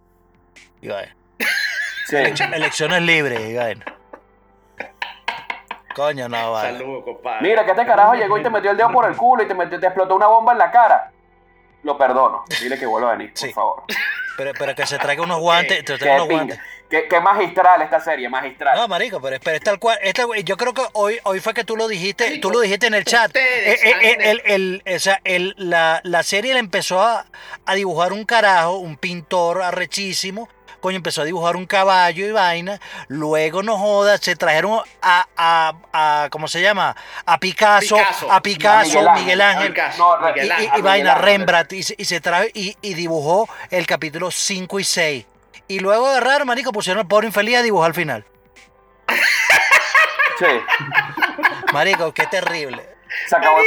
Y 0.81 0.87
vaina. 0.87 1.15
Sí. 2.07 2.15
Elecciones 2.17 3.01
libres, 3.01 3.39
y 3.41 3.55
vaina. 3.55 3.85
Coño, 5.95 6.27
no, 6.29 6.51
vale. 6.51 6.77
Saludos, 6.77 7.03
compadre. 7.05 7.47
Mira, 7.47 7.63
que 7.65 7.71
este 7.71 7.85
carajo 7.85 8.13
llegó 8.15 8.37
y 8.37 8.43
te 8.43 8.49
metió 8.49 8.71
el 8.71 8.77
dedo 8.77 8.91
por 8.91 9.09
el 9.09 9.15
culo 9.17 9.43
y 9.43 9.47
te, 9.47 9.53
metió, 9.53 9.79
te 9.79 9.85
explotó 9.87 10.15
una 10.15 10.27
bomba 10.27 10.51
en 10.51 10.59
la 10.59 10.69
cara. 10.71 11.11
Lo 11.83 11.97
perdono. 11.97 12.43
Dile 12.61 12.77
que 12.79 12.85
vuelva 12.85 13.09
a 13.11 13.15
venir, 13.15 13.33
por 13.39 13.49
favor. 13.51 13.83
Pero, 14.37 14.51
pero 14.57 14.75
que 14.75 14.85
se 14.85 14.97
traiga 14.97 15.21
unos 15.23 15.39
guantes, 15.39 15.85
te 15.85 15.93
Qué, 15.93 15.99
traiga 15.99 16.15
unos 16.23 16.27
pinga. 16.27 16.43
guantes. 16.45 16.59
Qué- 16.89 17.07
qué 17.07 17.19
magistral 17.19 17.81
esta 17.83 17.99
serie, 17.99 18.27
magistral. 18.27 18.77
No, 18.77 18.87
marico, 18.87 19.21
pero, 19.21 19.37
pero 19.43 19.57
es 19.57 19.63
tal 19.63 19.79
cual. 19.79 19.97
esta- 20.01 20.25
yo 20.43 20.57
creo 20.57 20.73
que 20.73 20.81
hoy, 20.93 21.17
hoy 21.23 21.39
fue 21.39 21.53
que 21.53 21.63
tú 21.63 21.75
lo 21.77 21.87
dijiste, 21.87 22.25
Marico, 22.25 22.47
tú 22.47 22.53
lo 22.53 22.59
dijiste 22.59 22.87
en 22.87 22.95
el 22.95 23.05
chat. 23.05 23.35
Eh, 23.35 23.73
eh, 23.73 23.77
eh, 24.01 24.17
el, 24.19 24.41
el- 24.85 24.95
o 24.95 24.99
sea, 24.99 25.21
el- 25.23 25.53
la, 25.57 26.01
la 26.03 26.23
serie 26.23 26.53
le 26.53 26.59
empezó 26.59 27.01
a, 27.01 27.25
a 27.65 27.75
dibujar 27.75 28.11
un 28.13 28.25
carajo, 28.25 28.77
un 28.77 28.97
pintor 28.97 29.61
arrechísimo. 29.61 30.49
Coño, 30.85 30.97
empezó 30.97 31.21
a 31.23 31.25
dibujar 31.25 31.55
un 31.55 31.65
caballo 31.65 32.27
y 32.27 32.31
vaina. 32.31 32.79
Luego, 33.07 33.63
no 33.63 33.75
jodas, 33.75 34.21
se 34.21 34.35
trajeron 34.35 34.81
a, 35.01 35.25
a, 35.35 35.73
a 35.93 36.29
¿cómo 36.29 36.47
se 36.47 36.61
llama? 36.61 36.95
A 37.25 37.39
Picasso, 37.39 37.95
Picasso. 37.97 38.31
a 38.31 38.39
Picasso, 38.39 38.99
Miguel 38.99 39.15
Miguel 39.15 39.41
Ángel. 39.41 39.57
Ángel. 39.57 39.73
Picasso, 39.73 39.97
No, 40.21 40.29
y, 40.29 40.33
Miguel 40.33 40.45
y- 40.47 40.51
Ángel. 40.51 40.69
y 40.77 40.81
vaina, 40.83 41.11
Ángel. 41.13 41.25
Rembrandt, 41.25 41.73
y, 41.73 41.81
se- 41.81 41.95
y 41.97 42.05
se 42.05 42.21
trajo 42.21 42.45
y, 42.53 42.77
y 42.83 42.93
dibujó 42.93 43.49
el 43.71 43.87
capítulo 43.87 44.29
5 44.29 44.79
y 44.79 44.83
6. 44.83 45.25
Y 45.69 45.79
luego 45.79 46.05
agarraron, 46.05 46.47
marico, 46.47 46.71
pusieron 46.71 47.01
al 47.01 47.07
pobre 47.07 47.25
infeliz 47.25 47.57
a 47.57 47.61
dibujar 47.63 47.87
al 47.89 47.95
final. 47.95 48.23
Sí. 50.37 50.45
Marico, 51.73 52.13
qué 52.13 52.27
terrible. 52.27 52.87
Se 53.27 53.35
acabó 53.37 53.57
el 53.57 53.63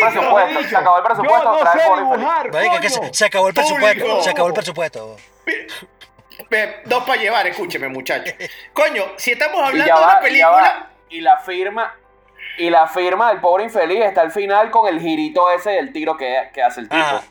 dicho, 0.56 0.68
Se 0.68 0.76
acabó 0.76 0.98
el 0.98 1.02
presupuesto. 1.02 1.96
Dibujar, 1.96 2.52
Marico, 2.52 2.80
que 2.80 2.90
se, 2.90 3.12
se 3.14 3.24
acabó 3.24 3.48
el 3.48 3.54
presupuesto. 3.54 4.00
Público. 4.04 4.22
Se 4.22 4.30
acabó 4.30 4.46
el 4.48 4.54
presupuesto. 4.54 5.16
Dos 6.84 7.04
para 7.04 7.20
llevar, 7.20 7.46
escúcheme, 7.46 7.88
muchachos. 7.88 8.34
Coño, 8.72 9.04
si 9.16 9.32
estamos 9.32 9.60
hablando 9.60 9.84
de 9.96 10.02
una 10.04 10.18
y 10.20 10.22
película. 10.24 10.50
va. 10.50 10.90
Y 11.10 11.20
la 11.20 11.38
firma. 11.38 11.94
Y 12.58 12.70
la 12.70 12.86
firma 12.88 13.28
del 13.30 13.40
pobre 13.40 13.64
infeliz 13.64 14.00
está 14.04 14.20
al 14.22 14.32
final 14.32 14.70
con 14.70 14.88
el 14.88 15.00
girito 15.00 15.50
ese 15.50 15.70
del 15.70 15.92
tiro 15.92 16.16
que, 16.16 16.50
que 16.52 16.62
hace 16.62 16.80
el 16.80 16.88
tipo. 16.88 17.02
Ah. 17.02 17.22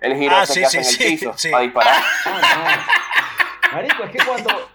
El 0.00 0.16
giro 0.16 0.36
Ah, 0.36 0.42
ese 0.42 0.54
sí, 0.54 0.60
que 0.60 0.66
hace 0.66 0.84
sí, 0.84 1.02
en 1.02 1.02
el 1.02 1.08
sí, 1.08 1.16
piso 1.16 1.38
sí. 1.38 1.50
para 1.50 1.62
disparar. 1.62 2.02
Ah, 2.26 2.86
no. 3.70 3.76
Marico, 3.76 4.04
es 4.04 4.10
que 4.10 4.18
cuando 4.26 4.70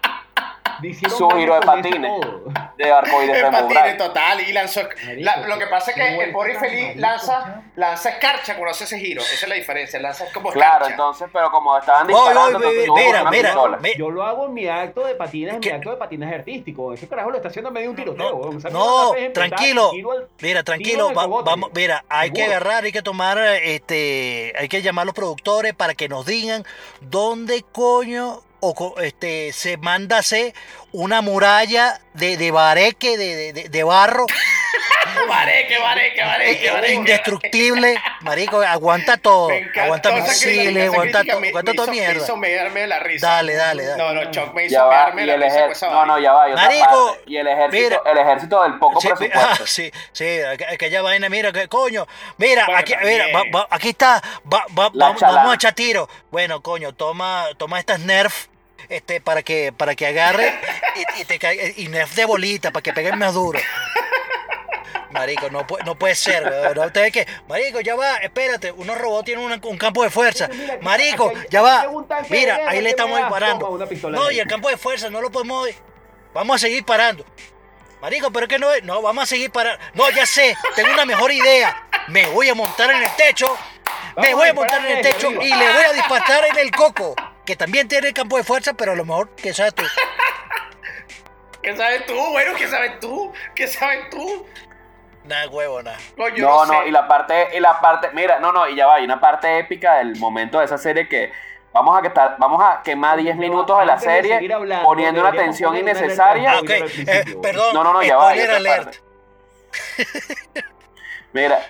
Su 1.08 1.28
giro 1.30 1.54
de 1.54 1.60
patines. 1.60 2.10
todo. 2.20 2.44
De 2.76 2.92
arcoíris 2.92 3.34
de 3.34 3.42
patines 3.50 3.96
total 3.98 4.40
y 4.40 4.52
lanzó. 4.52 4.82
La- 5.16 5.38
lo 5.46 5.58
que 5.58 5.66
pasa 5.66 5.90
es 5.90 5.96
que 5.96 6.08
el 6.22 6.28
infeliz 6.30 6.60
marico, 6.60 7.00
lanza, 7.00 7.62
lanza 7.76 8.10
escarcha 8.10 8.54
cuando 8.54 8.70
hace 8.70 8.84
ese 8.84 8.98
giro. 8.98 9.20
Esa 9.20 9.34
es 9.34 9.48
la 9.48 9.54
diferencia. 9.56 9.98
Lanza 10.00 10.24
como 10.32 10.50
Claro, 10.50 10.86
escarcha. 10.86 10.90
entonces, 10.92 11.28
pero 11.32 11.50
como 11.50 11.76
estaban 11.76 12.06
disparando, 12.06 12.60
mira, 12.94 13.30
mira, 13.30 13.54
Yo 13.96 14.10
lo 14.10 14.22
hago 14.22 14.46
en 14.46 14.54
mi 14.54 14.68
acto 14.68 15.04
de 15.04 15.14
patinaje, 15.14 15.56
en 15.56 15.60
mi 15.60 15.68
acto 15.70 15.90
de 15.90 15.96
patinaje 15.96 16.34
artístico. 16.36 16.92
Ese 16.92 17.08
carajo 17.08 17.30
lo 17.30 17.36
está 17.36 17.48
haciendo 17.48 17.68
en 17.68 17.74
medio 17.74 17.86
de 17.86 17.90
un 17.90 17.96
tiroteo. 18.14 18.70
No, 18.70 19.12
tranquilo. 19.32 19.90
Mira, 20.40 20.62
tranquilo, 20.62 21.12
vamos, 21.14 21.70
mira, 21.74 22.04
hay 22.08 22.30
que 22.30 22.44
agarrar, 22.44 22.84
hay 22.84 22.92
que 22.92 23.02
tomar, 23.02 23.38
este, 23.38 24.52
hay 24.58 24.68
que 24.68 24.82
llamar 24.82 25.02
a 25.02 25.06
los 25.06 25.14
productores 25.14 25.74
para 25.74 25.94
que 25.94 26.08
nos 26.08 26.24
digan 26.26 26.64
dónde 27.00 27.64
coño 27.72 28.42
o 28.60 28.74
co- 28.74 28.94
este 29.00 29.52
se 29.52 29.76
manda 29.76 30.16
a 30.16 30.20
hacer 30.20 30.54
una 30.92 31.20
muralla 31.20 32.00
de, 32.14 32.36
de 32.36 32.50
bareque, 32.50 33.16
de, 33.16 33.52
de- 33.52 33.68
de- 33.68 33.84
barro, 33.84 34.26
Vareque, 35.28 35.78
vareque, 35.78 36.22
vareque, 36.24 36.66
eh, 36.66 36.70
vareque. 36.70 36.94
indestructible, 36.94 38.00
marico, 38.20 38.60
aguanta 38.60 39.16
todo, 39.16 39.48
aguanta 39.80 40.12
misiles, 40.12 40.86
aguanta, 40.92 41.24
todo, 41.24 41.40
me- 41.40 41.48
aguanta 41.48 41.72
me 41.72 41.76
toda 41.76 41.86
hizo- 41.86 41.92
Me 41.94 42.06
mierda. 42.06 42.24
hizo 42.24 42.36
mearme 42.36 42.86
la 42.86 42.98
risa. 42.98 43.26
Dale, 43.28 43.54
dale, 43.54 43.84
dale. 43.86 44.02
No, 44.02 44.12
no, 44.12 44.30
Chuck 44.30 44.54
me 44.54 44.64
hizo 44.66 44.72
Ya 44.72 44.84
va, 44.84 44.96
mearme 45.06 45.22
y 45.22 45.26
de 45.26 45.34
el 45.34 45.40
la 45.40 45.68
risa 45.68 45.88
No, 45.90 46.06
no, 46.06 46.18
ya 46.18 46.32
va. 46.32 46.48
Marico, 46.48 47.06
parte. 47.08 47.22
Y 47.26 47.36
el 47.36 47.46
ejército, 47.46 47.82
mira. 47.84 48.00
el 48.12 48.18
ejército 48.18 48.62
del 48.62 48.78
poco 48.78 49.00
Sí, 49.00 49.08
presupuesto. 49.08 49.38
ah, 49.40 49.58
sí, 49.66 49.90
sí, 50.12 50.24
aqu- 50.24 50.72
aquella 50.74 51.02
vaina, 51.02 51.28
mira, 51.28 51.52
que 51.52 51.68
coño, 51.68 52.06
mira, 52.36 52.64
Bueno, 52.66 52.80
aquí, 52.80 52.94
mira, 53.02 53.26
va- 53.34 53.44
va- 53.54 53.68
aquí 53.70 53.88
está, 53.90 54.22
va- 54.52 54.66
va- 54.78 54.90
La 54.92 55.06
vamos, 55.06 55.20
vamos 55.20 55.52
a 55.52 55.54
echar 55.54 55.72
tiro. 55.74 56.08
Bueno, 56.30 56.60
coño, 56.62 56.92
toma, 56.94 57.46
toma 57.56 57.78
estas 57.80 58.00
nerf, 58.00 58.47
este, 58.88 59.20
para 59.20 59.42
que, 59.42 59.72
para 59.72 59.94
que 59.94 60.06
agarre 60.06 60.58
y, 60.96 61.20
y 61.20 61.24
te 61.24 61.38
caiga, 61.38 61.64
y 61.76 61.88
nerf 61.88 62.14
de 62.14 62.24
bolita, 62.24 62.70
para 62.70 62.82
que 62.82 62.92
peguen 62.92 63.18
más 63.18 63.34
duro. 63.34 63.58
Marico, 65.10 65.48
no, 65.50 65.66
puede- 65.66 65.84
no 65.84 65.94
puede 65.98 66.14
ser. 66.14 66.74
No, 66.76 66.84
ustedes 66.84 67.12
que, 67.12 67.26
Marico, 67.48 67.80
ya 67.80 67.94
va, 67.96 68.16
espérate, 68.16 68.72
unos 68.72 68.98
robots 68.98 69.24
tienen 69.24 69.44
un 69.62 69.78
campo 69.78 70.02
de 70.02 70.10
fuerza. 70.10 70.48
Marico, 70.82 71.32
ya 71.50 71.62
va. 71.62 71.86
Mira, 72.28 72.58
ahí 72.68 72.80
le 72.82 72.90
estamos 72.90 73.18
disparando. 73.18 73.66
No, 74.10 74.30
y 74.30 74.38
el 74.40 74.46
campo 74.46 74.68
de 74.68 74.76
fuerza 74.76 75.08
no 75.08 75.20
lo 75.22 75.30
podemos. 75.30 75.68
Vamos 76.34 76.56
a 76.56 76.58
seguir 76.58 76.84
parando. 76.84 77.24
Marico, 78.02 78.30
pero 78.30 78.44
es 78.44 78.50
que 78.50 78.58
no 78.58 78.70
es. 78.72 78.84
No, 78.84 79.00
vamos 79.00 79.24
a 79.24 79.26
seguir 79.26 79.50
parando. 79.50 79.82
No, 79.94 80.08
ya 80.10 80.26
sé, 80.26 80.54
tengo 80.76 80.92
una 80.92 81.06
mejor 81.06 81.32
idea. 81.32 81.84
Me 82.08 82.26
voy 82.26 82.48
a 82.50 82.54
montar 82.54 82.90
en 82.90 83.02
el 83.02 83.10
techo. 83.16 83.56
Me 84.18 84.34
voy 84.34 84.48
a 84.48 84.54
montar 84.54 84.84
en 84.84 84.96
el 84.98 85.02
techo 85.02 85.30
y 85.30 85.48
le 85.48 85.72
voy 85.72 85.84
a 85.88 85.92
disparar 85.94 86.44
en 86.50 86.58
el 86.58 86.70
coco. 86.70 87.14
Que 87.48 87.56
también 87.56 87.88
tiene 87.88 88.12
campo 88.12 88.36
de 88.36 88.44
fuerza, 88.44 88.74
pero 88.74 88.92
a 88.92 88.94
lo 88.94 89.06
mejor, 89.06 89.30
que 89.30 89.54
sabes 89.54 89.74
tú? 89.74 89.82
¿Qué 91.62 91.74
sabes 91.74 92.04
tú? 92.04 92.12
Bueno, 92.30 92.52
¿qué 92.58 92.68
sabes 92.68 93.00
tú? 93.00 93.32
¿Qué 93.54 93.66
sabes 93.66 94.10
tú? 94.10 94.46
Nada, 95.24 95.48
huevo, 95.48 95.82
nada. 95.82 95.96
Coño, 96.14 96.36
yo 96.36 96.46
No, 96.46 96.66
no, 96.66 96.72
no, 96.74 96.82
sé. 96.82 96.88
y 96.88 96.90
la 96.90 97.08
parte, 97.08 97.48
y 97.56 97.60
la 97.60 97.80
parte, 97.80 98.10
mira, 98.12 98.38
no, 98.38 98.52
no, 98.52 98.68
y 98.68 98.76
ya 98.76 98.86
va, 98.86 98.96
hay 98.96 99.04
una 99.06 99.18
parte 99.18 99.60
épica 99.60 99.94
del 99.94 100.16
momento 100.16 100.58
de 100.58 100.66
esa 100.66 100.76
serie 100.76 101.08
que 101.08 101.32
vamos 101.72 101.98
a 101.98 102.02
que 102.02 102.10
ta- 102.10 102.36
vamos 102.38 102.62
a 102.62 102.82
quemar 102.82 103.16
10 103.16 103.34
minutos 103.36 103.78
de 103.78 103.86
la 103.86 103.94
de 103.96 104.00
serie 104.02 104.52
hablando, 104.52 104.84
poniendo 104.86 105.22
una 105.22 105.32
tensión 105.32 105.74
innecesaria. 105.74 106.50
Ah, 106.52 106.58
alerta 106.58 106.84
ok, 106.84 106.92
al 106.92 107.08
eh, 107.08 107.38
perdón. 107.40 107.72
No, 107.74 107.82
no, 107.82 107.94
no, 107.94 108.02
ya 108.02 108.18
va, 108.18 108.28
alert. 108.32 108.96
Mira, 111.38 111.60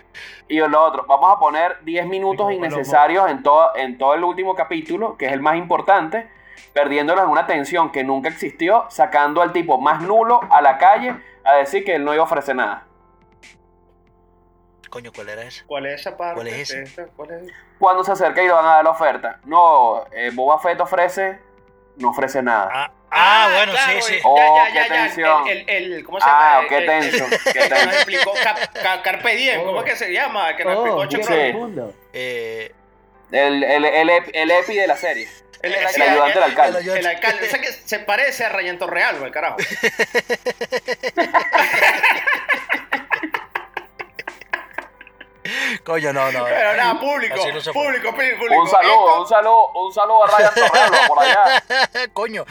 y 0.49 0.57
lo 0.61 0.83
otro, 0.83 1.05
vamos 1.07 1.31
a 1.37 1.39
poner 1.39 1.85
10 1.85 2.07
minutos 2.07 2.51
innecesarios 2.51 3.31
en 3.31 3.43
todo, 3.43 3.77
en 3.77 3.99
todo 3.99 4.15
el 4.15 4.25
último 4.25 4.55
capítulo, 4.55 5.19
que 5.19 5.27
es 5.27 5.33
el 5.33 5.43
más 5.43 5.57
importante, 5.57 6.27
perdiéndonos 6.73 7.25
en 7.25 7.31
una 7.31 7.47
tensión 7.47 7.93
que 7.93 8.03
nunca 8.03 8.31
existió, 8.31 8.87
sacando 8.89 9.43
al 9.43 9.53
tipo 9.53 9.79
más 9.79 10.01
nulo 10.01 10.41
a 10.51 10.63
la 10.63 10.79
calle 10.79 11.15
a 11.45 11.57
decir 11.57 11.85
que 11.85 11.97
él 11.97 12.05
no 12.05 12.15
iba 12.15 12.23
a 12.23 12.25
ofrecer 12.25 12.57
nada. 12.57 12.87
Coño, 14.89 15.13
¿cuál 15.15 15.29
era 15.29 15.43
ese? 15.43 15.67
¿Cuál 15.67 15.85
es 15.85 16.01
esa 16.01 16.17
parte? 16.17 16.37
¿Cuál 16.37 16.49
es? 16.49 16.71
Esta, 16.71 17.07
¿Cuál 17.09 17.31
es? 17.33 17.53
Cuando 17.79 18.03
se 18.05 18.13
acerca 18.13 18.43
y 18.43 18.47
le 18.47 18.53
van 18.55 18.65
a 18.65 18.77
dar 18.77 18.85
la 18.85 18.91
oferta. 18.91 19.39
No, 19.45 20.07
eh, 20.13 20.31
Boba 20.35 20.59
Fett 20.61 20.81
ofrece, 20.81 21.41
no 21.99 22.11
ofrece 22.11 22.43
nada. 22.43 22.69
Ah, 22.73 22.91
ah, 23.11 23.49
bueno, 23.55 23.73
claro, 23.73 24.01
sí, 24.03 24.13
sí. 24.13 24.15
Ya, 24.17 24.21
Oh, 24.25 24.57
ya, 24.59 24.67
qué 24.67 24.75
ya, 24.75 24.87
ya. 24.89 24.95
tensión. 25.05 25.49
El, 25.49 25.65
el, 25.69 25.93
el- 25.95 26.05
¿Cómo 26.05 26.21
se 26.21 26.27
llama? 26.27 26.57
Ah, 26.57 26.61
El- 26.63 26.69
qué 26.69 26.77
el- 26.79 26.87
tenso, 26.87 27.25
qué 27.45 27.53
que 27.53 27.69
nos 27.69 27.95
explicó 27.95 28.35
Cap- 28.43 28.73
Ca- 28.83 29.03
Carpe 29.03 29.37
Diem, 29.37 29.65
¿cómo 29.65 29.83
es 29.83 29.91
que 29.91 29.97
se 29.97 30.13
llama? 30.13 30.57
Que 30.57 30.65
nos 30.65 30.77
Oh, 30.77 31.03
explicó 31.05 31.27
qué 31.29 31.53
Sí. 31.55 31.73
Eh, 32.13 32.73
El, 33.33 33.63
el, 33.65 33.85
el, 33.85 34.09
ep- 34.11 34.31
el 34.33 34.51
epi 34.51 34.75
de 34.77 34.87
la 34.87 34.97
serie. 34.97 35.29
El, 35.61 35.75
sí, 35.89 36.01
ayudante 36.03 36.35
del 36.35 36.43
alcalde. 36.45 36.81
el- 36.81 36.89
El 36.99 37.07
alcalde. 37.07 37.47
O 37.47 37.51
sea 37.51 37.61
que 37.61 37.67
se 37.73 37.99
parece 37.99 38.45
a 38.45 38.49
Rayento 38.51 38.87
Real, 38.87 39.17
el 39.23 39.31
carajo. 39.33 39.57
coño, 45.85 46.13
no, 46.13 46.31
no. 46.33 46.45
Pero 46.45 46.77
nada, 46.77 46.99
público. 47.01 47.37
No 47.37 47.73
público, 47.73 48.11
público. 48.13 48.45
Un 48.63 48.69
saludo, 48.69 48.93
Esto- 49.09 49.21
un 49.23 49.29
saludo, 49.29 49.69
un 49.75 49.93
saludo 49.95 50.25
a 50.25 50.37
Ryan 50.39 50.55
Torrelo 50.55 50.97
por 51.09 51.23
allá. 51.23 51.63
coño. 52.13 52.45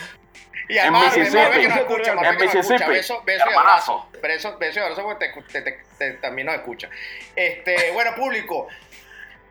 Y 0.69 0.77
a 0.77 0.87
En 0.87 0.93
Mississippi. 0.93 1.37
Marvel 1.37 1.61
que 1.61 1.67
nos 1.69 1.77
escucha, 1.77 2.11
En 2.11 2.17
que 2.19 2.23
nos 2.25 2.41
escucha. 2.41 2.55
Mississippi. 2.57 2.91
Beso, 2.91 3.21
beso 3.23 3.45
y 3.49 3.53
abrazo. 3.53 4.09
Beso, 4.21 4.57
beso 4.57 4.79
y 4.79 4.83
abrazo 4.83 5.03
porque 5.03 5.27
te- 5.27 5.41
te- 5.61 5.71
te- 5.71 5.85
te- 5.97 6.11
también 6.17 6.47
nos 6.47 6.55
escucha. 6.55 6.89
Este, 7.35 7.91
bueno, 7.91 8.13
público. 8.15 8.67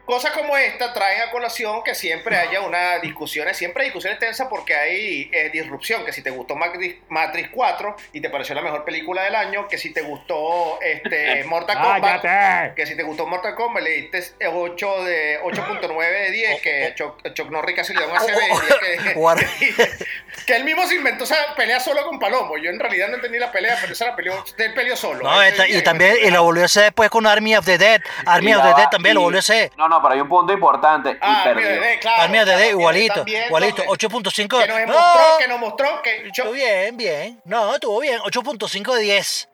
Cosas 0.07 0.31
como 0.33 0.57
esta 0.57 0.93
traen 0.95 1.21
a 1.23 1.31
colación 1.33 1.83
que 1.83 1.95
siempre 1.95 2.37
haya 2.37 2.61
una 2.61 2.99
discusiones, 3.01 3.57
siempre 3.57 3.83
hay 3.83 3.89
discusiones 3.89 4.19
tensas 4.21 4.47
porque 4.49 4.75
hay 4.75 5.29
eh, 5.33 5.51
disrupción, 5.53 6.05
que 6.05 6.13
si 6.13 6.23
te 6.23 6.31
gustó 6.31 6.55
Matrix, 6.55 6.99
Matrix 7.09 7.49
4 7.53 7.97
y 8.13 8.21
te 8.21 8.31
pareció 8.31 8.55
la 8.55 8.63
mejor 8.63 8.85
película 8.85 9.23
del 9.25 9.35
año, 9.35 9.67
que 9.67 9.79
si 9.79 9.93
te 9.93 10.03
gustó 10.03 10.81
este, 10.81 11.43
Mortal 11.49 11.83
Kombat, 11.83 12.23
¡Cállate! 12.23 12.75
que 12.77 12.87
si 12.87 12.97
te 12.97 13.03
gustó 13.03 13.27
Mortal 13.27 13.57
Kombat 13.57 13.83
le 13.83 13.91
diste 13.91 14.23
8 14.47 15.05
de 15.05 15.41
8.9 15.43 15.99
de 15.99 16.31
10, 16.31 16.61
que 16.61 16.93
Chuck, 16.97 17.33
Chuck 17.35 17.51
Norris 17.51 17.75
casi 17.75 17.93
le 17.93 18.01
da 18.01 18.07
un 18.07 18.17
ACB, 18.17 18.29
y 18.29 19.05
que, 19.09 19.15
Guarda. 19.15 19.43
que 20.47 20.55
él 20.57 20.65
mismo 20.65 20.87
se 20.87 20.95
inventó 20.95 21.25
esa 21.25 21.37
pelea 21.57 21.81
solo 21.81 22.05
con 22.05 22.21
Palomo. 22.21 22.57
Yo 22.59 22.71
en 22.71 22.79
realidad 22.79 23.09
no 23.09 23.17
entendí 23.17 23.39
la 23.39 23.51
pelea, 23.51 23.77
pero 23.81 23.93
esa 23.93 24.07
la 24.07 24.17
peleó, 24.17 24.45
él 24.57 24.75
peleó 24.75 24.97
solo. 24.97 25.25
No, 25.25 25.43
esta- 25.43 25.67
y 25.67 25.83
también, 25.83 26.17
y 26.23 26.31
lo 26.31 26.45
volvió 26.45 26.63
a 26.63 26.67
hacer 26.67 26.85
después 26.85 27.11
con 27.11 27.27
Army 27.27 27.57
of 27.57 27.65
the 27.65 27.77
Dead. 27.77 28.01
Army 28.25 28.53
Y 28.53 28.55
of 28.55 28.63
the 28.63 28.81
Dead 28.81 28.89
también 28.91 29.15
lo 29.17 29.23
volvió 29.23 29.39
a 29.39 29.41
hacer. 29.41 29.73
No, 29.77 29.89
no, 29.89 29.96
pero 30.03 30.15
hay 30.15 30.21
un 30.21 30.29
punto 30.29 30.53
importante. 30.53 31.17
Ah, 31.21 31.41
y 31.41 31.45
perdió. 31.49 31.71
mira, 31.71 31.87
de- 31.87 31.99
claro. 31.99 32.23
También, 32.23 32.71
igualito, 32.71 33.15
también, 33.15 33.45
igualito, 33.47 33.83
entonces, 33.83 34.09
8.5. 34.11 34.59
Que 34.61 34.67
nos 34.69 34.81
¡No! 34.81 34.87
mostró, 34.93 35.39
que 35.39 35.49
nos 35.49 35.59
mostró 35.61 36.03
que 36.03 36.23
yo- 36.25 36.29
Estuvo 36.45 36.53
bien, 36.53 36.97
bien. 36.97 37.41
No, 37.45 37.75
estuvo 37.75 38.01
bien, 38.01 38.21
8.5 38.25 38.95
de 38.95 39.03
10. 39.03 39.49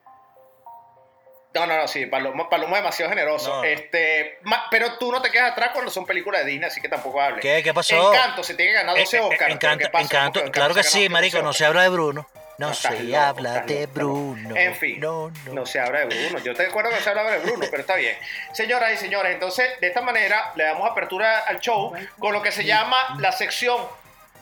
No, 1.55 1.67
no, 1.67 1.77
no, 1.77 1.87
sí, 1.87 2.07
Palomo 2.07 2.49
es 2.51 2.51
demasiado 2.83 3.11
generoso. 3.11 3.51
No, 3.51 3.57
no. 3.59 3.65
Este, 3.65 4.39
ma- 4.45 4.65
pero 4.71 4.97
tú 4.97 5.13
no 5.13 5.21
te 5.21 5.31
quedas 5.31 5.53
atrás 5.53 5.71
cuando 5.75 5.91
son 5.91 6.07
películas 6.07 6.45
de 6.47 6.51
Disney, 6.53 6.69
así 6.69 6.81
que 6.81 6.89
tampoco 6.89 7.21
hables. 7.21 7.43
¿Qué? 7.43 7.63
¿Qué 7.63 7.75
pasó? 7.75 8.11
Encanto, 8.15 8.43
se 8.43 8.55
tiene 8.55 8.73
que 8.73 8.79
ganar 8.79 8.97
12 8.97 9.17
Eh, 9.17 9.21
eh, 9.21 9.23
Oscars. 9.23 9.53
Encanto. 9.53 9.99
Encanto, 9.99 10.43
claro 10.51 10.75
que 10.75 10.83
sí, 10.83 11.11
marico, 11.11 11.37
12 11.37 11.45
no 11.45 11.53
se 11.53 11.67
habla 11.67 11.83
de 11.83 11.91
Bruno. 11.91 12.27
No, 12.59 12.75
se 12.75 13.03
loco, 13.03 13.21
habla 13.21 13.61
de. 13.61 13.87
Bruno. 13.87 14.57
En 14.57 14.75
fin, 14.75 15.01
no, 15.01 15.31
no. 15.47 15.53
no 15.53 15.67
se 15.67 15.81
habla 15.81 16.01
de 16.01 16.07
Bruno. 16.07 16.39
Yo 16.45 16.55
te 16.55 16.67
acuerdo 16.67 16.91
que 16.91 16.97
no 16.97 17.03
se 17.03 17.11
habla 17.11 17.25
de 17.25 17.39
Bruno, 17.39 17.67
pero 17.71 17.81
está 17.81 17.97
bien. 17.97 18.17
Señoras 18.53 18.93
y 18.93 18.97
señores, 18.97 19.33
entonces 19.33 19.81
de 19.81 19.87
esta 19.87 20.03
manera 20.03 20.53
le 20.55 20.65
damos 20.65 20.91
apertura 20.91 21.41
al 21.41 21.61
show 21.61 21.93
con 22.19 22.33
lo 22.33 22.43
que 22.43 22.53
se 22.53 22.65
llama 22.65 23.17
la 23.19 23.33
sección 23.33 23.79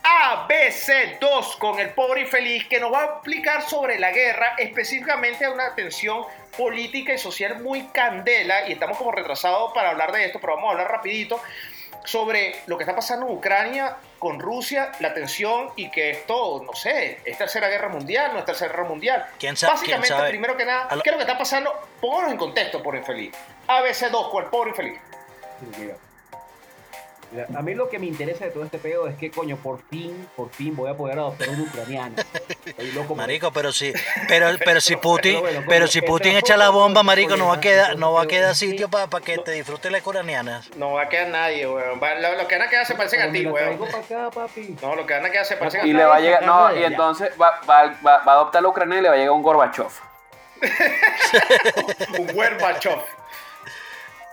ABC2 0.02 1.58
con 1.58 1.78
el 1.78 1.90
pobre 1.90 2.22
infeliz 2.22 2.66
que 2.68 2.80
nos 2.80 2.92
va 2.92 3.02
a 3.02 3.06
explicar 3.06 3.62
sobre 3.62 3.98
la 3.98 4.10
guerra, 4.10 4.54
específicamente 4.58 5.44
a 5.44 5.50
una 5.50 5.74
tensión 5.74 6.24
política 6.56 7.14
y 7.14 7.18
social 7.18 7.60
muy 7.60 7.84
candela 7.88 8.68
y 8.68 8.72
estamos 8.72 8.98
como 8.98 9.12
retrasados 9.12 9.72
para 9.72 9.90
hablar 9.90 10.12
de 10.12 10.24
esto, 10.24 10.40
pero 10.40 10.56
vamos 10.56 10.68
a 10.68 10.72
hablar 10.72 10.90
rapidito 10.90 11.40
sobre 12.04 12.56
lo 12.66 12.76
que 12.78 12.84
está 12.84 12.94
pasando 12.94 13.26
en 13.26 13.32
Ucrania 13.36 13.96
con 14.18 14.38
Rusia, 14.40 14.92
la 15.00 15.14
tensión 15.14 15.70
y 15.76 15.90
que 15.90 16.10
esto, 16.10 16.62
no 16.64 16.72
sé, 16.74 17.20
es 17.24 17.38
tercera 17.38 17.68
guerra 17.68 17.88
mundial, 17.88 18.32
no 18.32 18.38
es 18.40 18.44
tercera 18.44 18.70
guerra 18.72 18.84
mundial. 18.88 19.26
¿Quién 19.38 19.56
sa- 19.56 19.68
Básicamente, 19.70 20.08
quién 20.08 20.18
sabe? 20.18 20.30
primero 20.30 20.56
que 20.56 20.64
nada, 20.64 20.88
¿qué 21.02 21.08
es 21.10 21.12
lo 21.12 21.18
que 21.18 21.24
está 21.24 21.38
pasando? 21.38 21.72
Pónganos 22.00 22.32
en 22.32 22.38
contexto, 22.38 22.82
pobre 22.82 22.98
infeliz. 22.98 23.34
ABC2 23.68 24.30
con 24.30 24.44
el 24.44 24.50
pobre 24.50 24.70
infeliz. 24.70 24.98
A 27.56 27.62
mí 27.62 27.74
lo 27.74 27.88
que 27.88 27.98
me 28.00 28.06
interesa 28.06 28.44
de 28.44 28.50
todo 28.50 28.64
este 28.64 28.78
pedo 28.78 29.06
es 29.06 29.16
que, 29.16 29.30
coño, 29.30 29.56
por 29.56 29.80
fin, 29.88 30.28
por 30.36 30.50
fin 30.50 30.74
voy 30.74 30.90
a 30.90 30.94
poder 30.96 31.18
adoptar 31.18 31.48
un 31.50 31.60
ucraniano. 31.60 32.16
Estoy 32.66 32.90
loco. 32.92 33.08
por- 33.08 33.16
Marico, 33.18 33.52
pero 33.52 33.70
si, 33.72 33.92
pero, 34.26 34.48
pero 34.64 34.80
si 34.80 34.96
Putin, 34.96 35.34
Pero 35.34 35.40
bueno, 35.42 35.56
coño, 35.58 35.68
pero 35.68 35.86
si 35.86 36.00
Putin 36.02 36.36
echa 36.36 36.56
la 36.56 36.70
bomba, 36.70 37.02
marico, 37.04 37.36
no 37.36 37.46
va 37.48 37.54
a 37.54 37.60
quedar, 37.60 37.96
no 37.96 38.12
va 38.12 38.22
a 38.22 38.26
quedar 38.26 38.54
sitio 38.56 38.88
para 38.88 39.08
que 39.24 39.38
te 39.38 39.52
disfrutes 39.52 39.92
la 39.92 39.98
ucraniana. 39.98 40.62
No 40.76 40.94
va 40.94 41.02
a 41.02 41.08
quedar 41.08 41.28
nadie, 41.28 41.68
weón. 41.68 42.00
Lo, 42.00 42.36
lo 42.36 42.48
que 42.48 42.58
van 42.58 42.66
a 42.66 42.70
quedar 42.70 42.84
se 42.86 42.94
parecen 42.94 43.20
a 43.22 43.30
ti, 43.32 43.46
weón. 43.46 43.78
acá, 43.84 44.30
papi. 44.30 44.76
No, 44.82 44.96
lo 44.96 45.06
que 45.06 45.14
van 45.14 45.26
a 45.26 45.30
quedar 45.30 45.44
se 45.46 45.56
parecen 45.56 45.82
a 45.82 45.84
Y 45.84 45.90
ti. 45.90 45.92
le 45.96 46.04
va 46.04 46.16
a 46.16 46.20
llegar, 46.20 46.44
no, 46.44 46.76
y 46.76 46.82
entonces 46.84 47.30
va, 47.40 47.60
va, 47.68 47.94
va, 48.04 48.18
va 48.24 48.32
a 48.32 48.36
adoptar 48.36 48.62
la 48.62 48.68
Ucrania 48.68 48.98
y 48.98 49.02
le 49.02 49.08
va 49.08 49.14
a 49.14 49.18
llegar 49.18 49.32
un 49.32 49.42
Gorbachev. 49.42 49.86
Un 52.18 52.26
Gorbachev. 52.34 52.98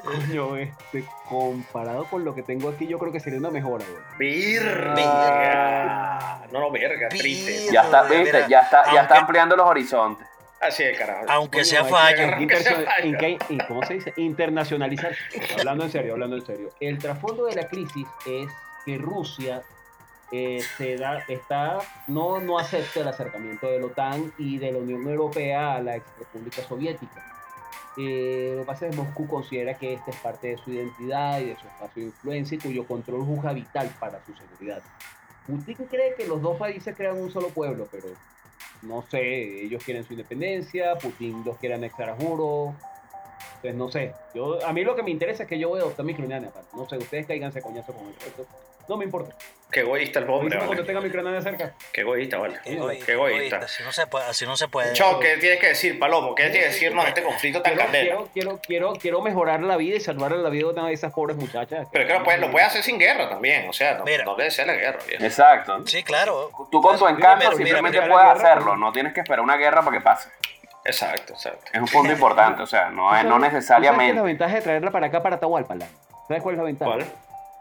Coño, 0.07 0.55
este, 0.55 1.03
comparado 1.27 2.05
con 2.05 2.23
lo 2.23 2.33
que 2.33 2.41
tengo 2.41 2.69
aquí, 2.69 2.87
yo 2.87 2.97
creo 2.97 3.11
que 3.11 3.19
sería 3.19 3.39
una 3.39 3.51
mejora, 3.51 3.83
güey. 4.17 4.55
Verga. 4.55 6.41
No, 6.51 6.59
no, 6.61 6.71
verga, 6.71 7.09
triste. 7.09 7.67
Ya 7.71 7.81
está, 7.83 8.03
viste, 8.03 8.45
ya 8.47 8.61
está, 8.61 8.93
ya 8.93 9.01
está 9.01 9.19
ampliando 9.19 9.55
los 9.57 9.65
horizontes. 9.67 10.25
Así 10.61 10.83
es, 10.83 10.97
carajo. 10.97 11.25
Aunque 11.29 11.57
Coño, 11.59 11.65
sea 11.65 11.83
in- 13.03 13.59
¿Cómo 13.67 13.85
se 13.85 13.95
dice? 13.95 14.13
Internacionalizar. 14.17 15.13
hablando 15.59 15.83
en 15.83 15.91
serio, 15.91 16.13
hablando 16.13 16.37
en 16.37 16.45
serio. 16.45 16.69
El 16.79 16.97
trasfondo 16.97 17.45
de 17.45 17.55
la 17.55 17.67
crisis 17.67 18.07
es 18.25 18.49
que 18.85 18.97
Rusia 18.97 19.61
eh, 20.31 20.59
se 20.77 20.97
da, 20.97 21.19
está, 21.27 21.77
no, 22.07 22.39
no 22.39 22.57
acepta 22.57 23.01
el 23.01 23.07
acercamiento 23.07 23.67
de 23.67 23.79
la 23.79 23.85
OTAN 23.85 24.33
y 24.37 24.57
de 24.57 24.71
la 24.71 24.79
Unión 24.79 25.07
Europea 25.07 25.75
a 25.75 25.81
la 25.81 25.97
ex 25.97 26.05
República 26.17 26.61
Soviética. 26.63 27.23
Eh, 27.97 28.53
lo 28.55 28.61
que 28.61 28.65
pasa 28.65 28.85
es 28.85 28.91
que 28.95 29.01
Moscú 29.01 29.27
considera 29.27 29.73
que 29.75 29.93
esta 29.93 30.11
es 30.11 30.17
parte 30.17 30.49
de 30.49 30.57
su 30.57 30.71
identidad 30.71 31.39
y 31.39 31.45
de 31.45 31.55
su 31.57 31.65
espacio 31.65 32.03
de 32.03 32.09
influencia 32.09 32.55
y 32.55 32.59
cuyo 32.59 32.85
control 32.85 33.25
juzga 33.25 33.53
vital 33.53 33.89
para 33.99 34.23
su 34.23 34.33
seguridad. 34.35 34.83
Putin 35.47 35.75
cree 35.89 36.13
que 36.15 36.27
los 36.27 36.41
dos 36.41 36.57
países 36.57 36.95
crean 36.95 37.17
un 37.17 37.31
solo 37.31 37.49
pueblo, 37.49 37.87
pero 37.91 38.07
no 38.83 39.03
sé, 39.09 39.63
ellos 39.63 39.83
quieren 39.83 40.03
su 40.03 40.13
independencia, 40.13 40.95
Putin 40.95 41.43
los 41.43 41.57
quiere 41.57 41.75
anexar 41.75 42.09
a 42.09 42.15
juro. 42.15 42.75
Entonces, 43.55 43.75
no 43.75 43.89
sé, 43.89 44.13
yo, 44.35 44.63
a 44.65 44.73
mí 44.73 44.83
lo 44.83 44.95
que 44.95 45.01
me 45.01 45.09
interesa 45.09 45.43
es 45.43 45.49
que 45.49 45.57
yo 45.57 45.69
voy 45.69 45.79
a 45.79 45.83
adoptar 45.83 46.05
mi 46.05 46.13
no 46.13 46.87
sé, 46.87 46.97
ustedes 46.97 47.25
cáiganse 47.25 47.61
coñazo 47.61 47.93
con 47.93 48.07
el 48.07 48.13
resto. 48.15 48.45
No 48.87 48.97
me 48.97 49.05
importa. 49.05 49.35
Qué 49.69 49.81
egoísta 49.81 50.19
el 50.19 50.23
Avísame 50.25 50.39
hombre, 50.39 50.57
cuando 50.59 50.83
vale. 50.83 50.83
tenga 50.87 51.01
mi 51.01 51.41
cerca. 51.41 51.73
Qué 51.91 52.01
egoísta, 52.01 52.37
vale. 52.37 52.57
Egoísta, 52.63 53.05
Qué 53.05 53.11
egoísta. 53.11 53.57
Así 53.57 53.83
no 53.83 53.91
se 53.91 54.07
puede, 54.07 54.25
así 54.25 54.45
no 54.45 54.55
se 54.55 54.69
puede. 54.69 54.93
Chao, 54.93 55.19
¿qué 55.19 55.35
tienes 55.37 55.59
que 55.59 55.67
decir, 55.67 55.99
Palomo? 55.99 56.33
¿Qué 56.35 56.43
tienes 56.43 56.59
que 56.69 56.73
decirnos 56.73 57.03
de 57.03 57.09
este 57.09 57.23
conflicto 57.23 57.61
tan 57.61 57.73
Quiero, 57.73 57.83
candela? 57.83 58.05
quiero, 58.15 58.29
quiero, 58.33 58.59
quiero, 58.65 58.93
quiero 58.93 59.21
mejorar 59.21 59.59
la 59.61 59.75
vida 59.75 59.97
y 59.97 59.99
salvar 59.99 60.31
la 60.31 60.49
vida 60.49 60.67
de 60.67 60.73
una 60.73 60.87
de 60.87 60.93
esas 60.93 61.11
pobres 61.11 61.35
muchachas. 61.35 61.89
Pero 61.91 62.07
que 62.07 62.13
lo 62.13 62.23
puedes, 62.23 62.39
lo 62.39 62.49
puedes 62.49 62.69
hacer 62.69 62.81
sin 62.81 62.97
guerra 62.97 63.27
también, 63.29 63.67
o 63.67 63.73
sea, 63.73 63.95
no, 63.95 64.05
Mira. 64.05 64.23
no 64.23 64.35
debe 64.35 64.51
ser 64.51 64.67
la 64.67 64.73
guerra. 64.73 64.99
viejo. 65.05 65.21
Exacto. 65.23 65.85
Sí, 65.85 66.01
claro. 66.01 66.49
Tú 66.71 66.81
con 66.81 66.97
tu 66.97 67.05
encanto 67.05 67.43
mira, 67.43 67.57
simplemente 67.57 67.99
mira, 67.99 68.03
mira, 68.03 68.13
puedes 68.13 68.41
la 68.41 68.51
hacerlo, 68.51 68.77
no 68.77 68.93
tienes 68.93 69.11
que 69.13 69.19
esperar 69.19 69.41
una 69.41 69.57
guerra 69.57 69.81
para 69.83 69.97
que 69.97 70.01
pase. 70.01 70.29
Exacto, 70.85 71.33
exacto. 71.33 71.71
Es 71.73 71.81
un 71.81 71.87
punto 71.87 72.13
importante, 72.13 72.61
o 72.63 72.65
sea, 72.67 72.89
no, 72.89 73.13
es, 73.13 73.25
no 73.25 73.31
¿Sabes 73.31 73.41
la 73.41 73.49
necesariamente. 73.49 74.21
ventaja 74.21 74.55
de 74.55 74.61
traerla 74.61 74.91
para 74.91 75.07
acá, 75.07 75.21
para 75.21 75.35
Atahualpa? 75.35 75.75
Lalo? 75.75 75.91
¿Sabes 76.29 76.41
cuál 76.41 76.55
es 76.55 76.59
la 76.59 76.63
ventaja? 76.63 76.91
¿Cuál? 76.91 77.05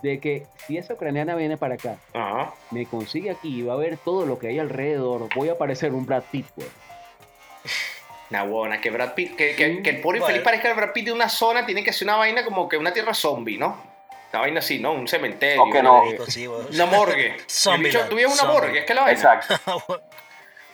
De 0.06 0.20
que 0.20 0.46
si 0.68 0.78
esa 0.78 0.94
ucraniana 0.94 1.34
viene 1.34 1.56
para 1.56 1.74
acá, 1.74 1.96
Ajá. 2.14 2.54
me 2.70 2.86
consigue 2.86 3.30
aquí 3.30 3.58
y 3.58 3.62
va 3.62 3.72
a 3.72 3.76
ver 3.76 3.98
todo 3.98 4.24
lo 4.24 4.38
que 4.38 4.46
hay 4.46 4.60
alrededor, 4.60 5.28
voy 5.34 5.48
a 5.48 5.58
parecer 5.58 5.92
un 5.92 6.06
Brad 6.06 6.22
Pitt, 6.30 6.46
güey. 6.54 6.68
Una 8.30 8.44
buena, 8.44 8.80
que 8.80 8.90
Brad 8.90 9.14
Pitt, 9.14 9.34
que, 9.34 9.56
que, 9.56 9.82
que 9.82 9.90
el 9.90 10.00
pobre 10.00 10.20
Bueno. 10.20 10.26
infeliz 10.36 10.44
parezca 10.44 10.68
el 10.68 10.76
Brad 10.76 10.92
Pitt 10.92 11.06
de 11.06 11.12
una 11.12 11.28
zona, 11.28 11.66
tiene 11.66 11.82
que 11.82 11.92
ser 11.92 12.06
una 12.06 12.18
vaina 12.18 12.44
como 12.44 12.68
que 12.68 12.76
una 12.76 12.92
tierra 12.92 13.14
zombie, 13.14 13.58
¿no? 13.58 13.76
Una 14.32 14.40
vaina 14.42 14.58
así, 14.60 14.78
¿no? 14.78 14.92
Un 14.92 15.08
cementerio. 15.08 15.64
O 15.64 15.70
que 15.72 15.82
no. 15.82 16.04
Una 16.72 16.86
morgue. 16.86 17.36
Zombie 17.48 17.90
vives 17.90 18.26
una 18.26 18.36
zombie. 18.36 18.52
morgue, 18.52 18.78
es 18.80 18.84
que 18.86 18.94
la 18.94 19.02
vaina. 19.02 19.12
Exacto. 19.18 20.00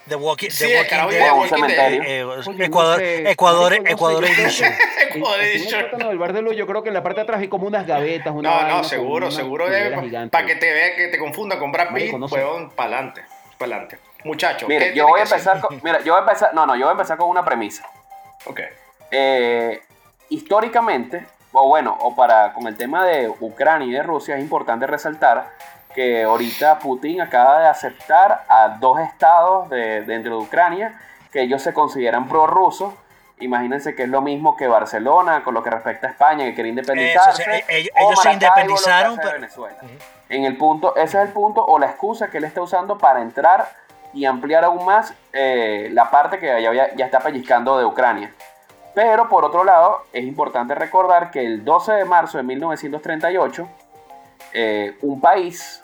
The 0.09 0.17
Walking, 0.17 0.51
Sí, 0.51 0.67
The 0.67 0.79
Walking 0.79 1.09
Dead. 1.11 1.25
de 1.25 1.33
un 1.33 1.49
cementerio. 1.49 2.03
Eh, 2.03 2.25
Oye, 2.25 2.65
Ecuador, 2.65 3.01
no 3.03 3.07
sé, 3.07 3.31
Ecuador, 3.31 3.73
no 3.79 3.85
sé, 3.85 3.93
Ecuador 3.93 4.25
Edition. 4.25 5.85
En 5.93 6.03
el 6.03 6.19
bar 6.19 6.33
de 6.33 6.43
luz, 6.43 6.57
yo 6.57 6.67
creo 6.67 6.83
que 6.83 6.89
en 6.89 6.95
la 6.95 7.03
parte 7.03 7.17
de 7.21 7.23
atrás 7.23 7.41
hay 7.41 7.49
como 7.49 7.67
unas 7.67 7.87
gavetas, 7.87 8.33
una 8.35 8.51
No, 8.51 8.57
vaina 8.57 8.77
no, 8.79 8.85
seguro, 8.85 9.31
seguro 9.31 9.67
para 10.31 10.47
que 10.47 10.57
te 10.57 10.73
vea, 10.73 10.97
que 10.97 11.09
te 11.09 11.19
confunda 11.19 11.59
con 11.59 11.71
Brad 11.71 11.95
Pitt, 11.95 12.13
huevón, 12.13 12.71
para 12.71 12.97
adelante, 12.97 13.23
para 13.59 13.73
adelante. 13.77 13.99
Muchachos, 14.25 14.69
Mire, 14.69 14.91
¿qué 14.93 14.99
yo 14.99 15.07
voy 15.09 15.21
a 15.21 15.25
empezar 15.25 15.61
con, 15.61 15.81
mira, 15.83 15.99
yo 16.03 16.13
voy 16.13 16.21
a 16.21 16.25
empezar, 16.25 16.55
no, 16.55 16.65
no, 16.65 16.75
yo 16.77 16.83
voy 16.83 16.91
a 16.91 16.93
empezar 16.93 17.19
con 17.19 17.29
una 17.29 17.45
premisa. 17.45 17.85
Ok. 18.47 18.61
Eh, 19.11 19.83
históricamente, 20.29 21.27
o 21.53 21.69
bueno, 21.69 21.97
o 22.01 22.15
para 22.15 22.53
con 22.53 22.67
el 22.67 22.77
tema 22.77 23.05
de 23.05 23.29
Ucrania 23.41 23.87
y 23.87 23.91
de 23.93 24.03
Rusia, 24.03 24.37
es 24.37 24.43
importante 24.43 24.87
resaltar 24.87 25.51
que 25.95 26.25
ahorita 26.25 26.79
Putin 26.79 27.21
acaba 27.21 27.61
de 27.61 27.67
aceptar 27.69 28.45
a 28.49 28.69
dos 28.81 28.99
estados 29.01 29.69
de, 29.71 30.03
dentro 30.03 30.37
de 30.39 30.43
Ucrania 30.45 30.99
que 31.33 31.43
ellos 31.43 31.63
se 31.63 31.73
consideran 31.73 32.29
prorrusos 32.29 32.93
Imagínense 33.41 33.97
que 33.97 34.05
es 34.05 34.09
lo 34.09 34.21
mismo 34.21 34.57
que 34.57 34.69
Barcelona 34.69 35.43
con 35.43 35.53
lo 35.53 35.65
que 35.65 35.71
respecta 35.71 36.07
a 36.07 36.11
España, 36.11 36.45
que 36.45 36.55
quiere 36.55 36.71
Eso, 36.71 36.79
independizarse. 36.79 37.43
sí, 37.43 37.51
e- 37.51 37.65
ellos, 37.79 37.91
o 37.97 38.07
ellos 38.07 38.23
se 38.23 38.33
independizaron, 38.33 39.17
pero- 39.17 39.33
Venezuela. 39.33 39.77
En 40.29 40.45
el 40.45 40.57
punto, 40.57 40.95
ese 40.95 41.19
es 41.21 41.25
el 41.27 41.33
punto 41.33 41.65
o 41.65 41.77
la 41.81 41.87
excusa 41.87 42.31
que 42.31 42.39
él 42.39 42.45
está 42.45 42.63
usando 42.63 42.99
para 42.99 43.21
entrar 43.21 43.69
y 44.13 44.27
ampliar 44.27 44.65
aún 44.65 44.85
más 44.85 45.13
eh, 45.33 45.89
la 45.91 46.09
parte 46.09 46.39
que 46.39 46.47
ya, 46.63 46.73
ya- 46.73 46.95
ya 46.95 47.05
está 47.05 47.19
pellizcando 47.19 47.79
de 47.79 47.85
Ucrania. 47.85 48.33
Pero 48.95 49.29
por 49.29 49.45
otro 49.45 49.65
lado, 49.65 50.03
es 50.13 50.23
importante 50.23 50.77
recordar 50.77 51.33
que 51.33 51.45
el 51.45 51.65
12 51.65 51.95
de 51.95 52.05
marzo 52.05 52.39
de 52.39 52.45
1938, 52.45 53.69
eh, 54.53 54.97
un 55.03 55.21
país 55.21 55.82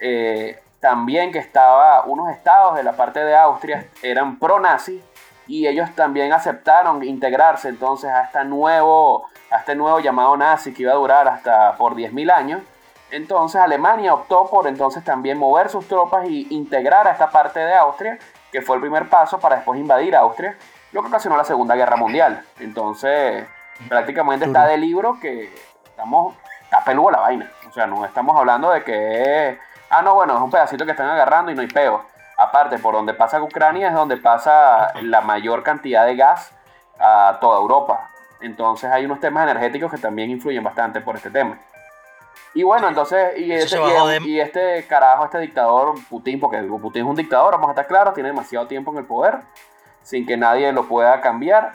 eh, 0.00 0.60
también 0.80 1.32
que 1.32 1.38
estaba, 1.38 2.04
unos 2.04 2.30
estados 2.30 2.76
de 2.76 2.82
la 2.82 2.92
parte 2.92 3.24
de 3.24 3.36
Austria 3.36 3.86
eran 4.02 4.38
pro-nazi 4.38 5.02
y 5.48 5.66
ellos 5.66 5.90
también 5.94 6.32
aceptaron 6.32 7.02
integrarse 7.02 7.68
entonces 7.68 8.10
a, 8.10 8.22
esta 8.22 8.44
nuevo, 8.44 9.26
a 9.50 9.56
este 9.56 9.74
nuevo 9.74 9.98
llamado 9.98 10.36
nazi 10.36 10.72
que 10.72 10.82
iba 10.82 10.92
a 10.92 10.96
durar 10.96 11.26
hasta 11.26 11.74
por 11.76 11.94
10.000 11.94 12.32
años. 12.32 12.62
Entonces 13.10 13.60
Alemania 13.60 14.12
optó 14.12 14.46
por 14.46 14.66
entonces 14.66 15.02
también 15.02 15.38
mover 15.38 15.70
sus 15.70 15.88
tropas 15.88 16.28
y 16.28 16.46
integrar 16.54 17.08
a 17.08 17.12
esta 17.12 17.30
parte 17.30 17.58
de 17.58 17.74
Austria, 17.74 18.18
que 18.52 18.60
fue 18.60 18.76
el 18.76 18.82
primer 18.82 19.08
paso 19.08 19.40
para 19.40 19.56
después 19.56 19.80
invadir 19.80 20.14
Austria, 20.14 20.56
lo 20.92 21.00
que 21.00 21.08
ocasionó 21.08 21.36
la 21.36 21.44
Segunda 21.44 21.74
Guerra 21.74 21.96
Mundial. 21.96 22.44
Entonces 22.60 23.46
prácticamente 23.88 24.44
está 24.44 24.66
de 24.66 24.76
libro 24.76 25.18
que 25.20 25.54
estamos, 25.84 26.34
está 26.62 26.84
peludo 26.84 27.12
la 27.12 27.20
vaina. 27.20 27.50
O 27.68 27.72
sea, 27.72 27.86
no 27.86 28.04
estamos 28.04 28.36
hablando 28.36 28.70
de 28.70 28.84
que 28.84 29.58
ah, 29.90 30.02
no, 30.02 30.14
bueno, 30.14 30.36
es 30.36 30.40
un 30.40 30.50
pedacito 30.50 30.84
que 30.84 30.92
están 30.92 31.08
agarrando 31.08 31.50
y 31.50 31.54
no 31.54 31.60
hay 31.60 31.68
peo. 31.68 32.04
Aparte, 32.36 32.78
por 32.78 32.94
donde 32.94 33.14
pasa 33.14 33.42
Ucrania 33.42 33.88
es 33.88 33.94
donde 33.94 34.16
pasa 34.16 34.92
la 35.02 35.20
mayor 35.20 35.62
cantidad 35.62 36.06
de 36.06 36.16
gas 36.16 36.52
a 36.98 37.38
toda 37.40 37.58
Europa. 37.58 38.10
Entonces 38.40 38.90
hay 38.90 39.04
unos 39.04 39.20
temas 39.20 39.42
energéticos 39.42 39.90
que 39.90 39.98
también 39.98 40.30
influyen 40.30 40.62
bastante 40.62 41.00
por 41.00 41.16
este 41.16 41.30
tema. 41.30 41.58
Y 42.54 42.62
bueno, 42.62 42.88
entonces, 42.88 43.38
y 43.38 43.52
este, 43.52 43.78
y 44.24 44.40
este 44.40 44.86
carajo, 44.86 45.24
este 45.24 45.38
dictador 45.38 45.94
Putin, 46.08 46.40
porque 46.40 46.58
Putin 46.58 47.02
es 47.02 47.08
un 47.08 47.16
dictador, 47.16 47.52
vamos 47.52 47.68
a 47.68 47.72
estar 47.72 47.86
claros, 47.86 48.14
tiene 48.14 48.30
demasiado 48.30 48.66
tiempo 48.66 48.90
en 48.92 48.98
el 48.98 49.04
poder, 49.04 49.40
sin 50.02 50.26
que 50.26 50.36
nadie 50.36 50.72
lo 50.72 50.88
pueda 50.88 51.20
cambiar. 51.20 51.72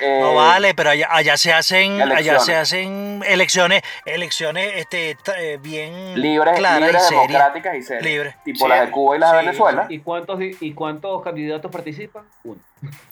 Eh, 0.00 0.18
No 0.20 0.34
vale, 0.34 0.74
pero 0.74 0.90
allá, 0.90 1.08
allá 1.10 1.36
se 1.36 1.52
hacen, 1.52 2.00
allá 2.02 2.04
elecciones. 2.04 2.44
se 2.44 2.56
hacen 2.56 3.22
elecciones, 3.26 3.82
elecciones 4.04 4.72
este, 4.76 5.16
eh, 5.38 5.58
bien 5.60 6.20
libres, 6.20 6.58
claras 6.58 6.80
libres 6.80 7.02
y 7.02 7.06
serias. 7.06 7.28
democráticas 7.28 7.74
y 7.76 7.82
serias. 7.82 8.04
Libres. 8.04 8.36
Tipo 8.44 8.64
Sí, 8.64 8.68
las 8.68 8.80
de 8.80 8.90
Cuba 8.90 9.16
y 9.16 9.18
las 9.20 9.32
de 9.32 9.38
sí, 9.38 9.46
Venezuela. 9.46 9.86
¿Y 9.88 9.98
cuántos, 10.00 10.38
¿Y 10.40 10.74
cuántos 10.74 11.22
candidatos 11.22 11.70
participan? 11.70 12.24
Uno. 12.42 12.60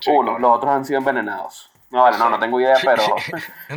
Uno, 0.08 0.38
los 0.38 0.56
otros 0.56 0.72
han 0.72 0.84
sido 0.84 0.98
envenenados. 0.98 1.70
No, 1.90 2.02
vale, 2.02 2.16
no, 2.18 2.30
no 2.30 2.38
tengo 2.38 2.58
idea, 2.60 2.76
pero, 2.84 3.02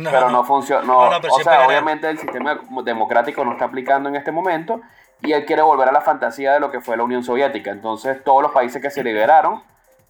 No, 0.00 0.10
pero 0.10 0.30
no 0.30 0.42
funciona. 0.44 0.82
No, 0.86 1.04
No, 1.04 1.10
no, 1.12 1.20
pero 1.20 1.34
o 1.34 1.40
sea, 1.40 1.66
obviamente 1.66 2.08
el 2.08 2.18
sistema 2.18 2.60
democrático 2.82 3.44
no 3.44 3.52
está 3.52 3.66
aplicando 3.66 4.08
en 4.08 4.16
este 4.16 4.32
momento 4.32 4.80
y 5.22 5.32
él 5.32 5.44
quiere 5.44 5.62
volver 5.62 5.88
a 5.88 5.92
la 5.92 6.00
fantasía 6.00 6.52
de 6.54 6.60
lo 6.60 6.70
que 6.70 6.80
fue 6.80 6.96
la 6.96 7.04
Unión 7.04 7.22
Soviética. 7.22 7.70
Entonces, 7.70 8.24
todos 8.24 8.42
los 8.42 8.52
países 8.52 8.80
que 8.82 8.90
se 8.90 9.02
liberaron 9.04 9.62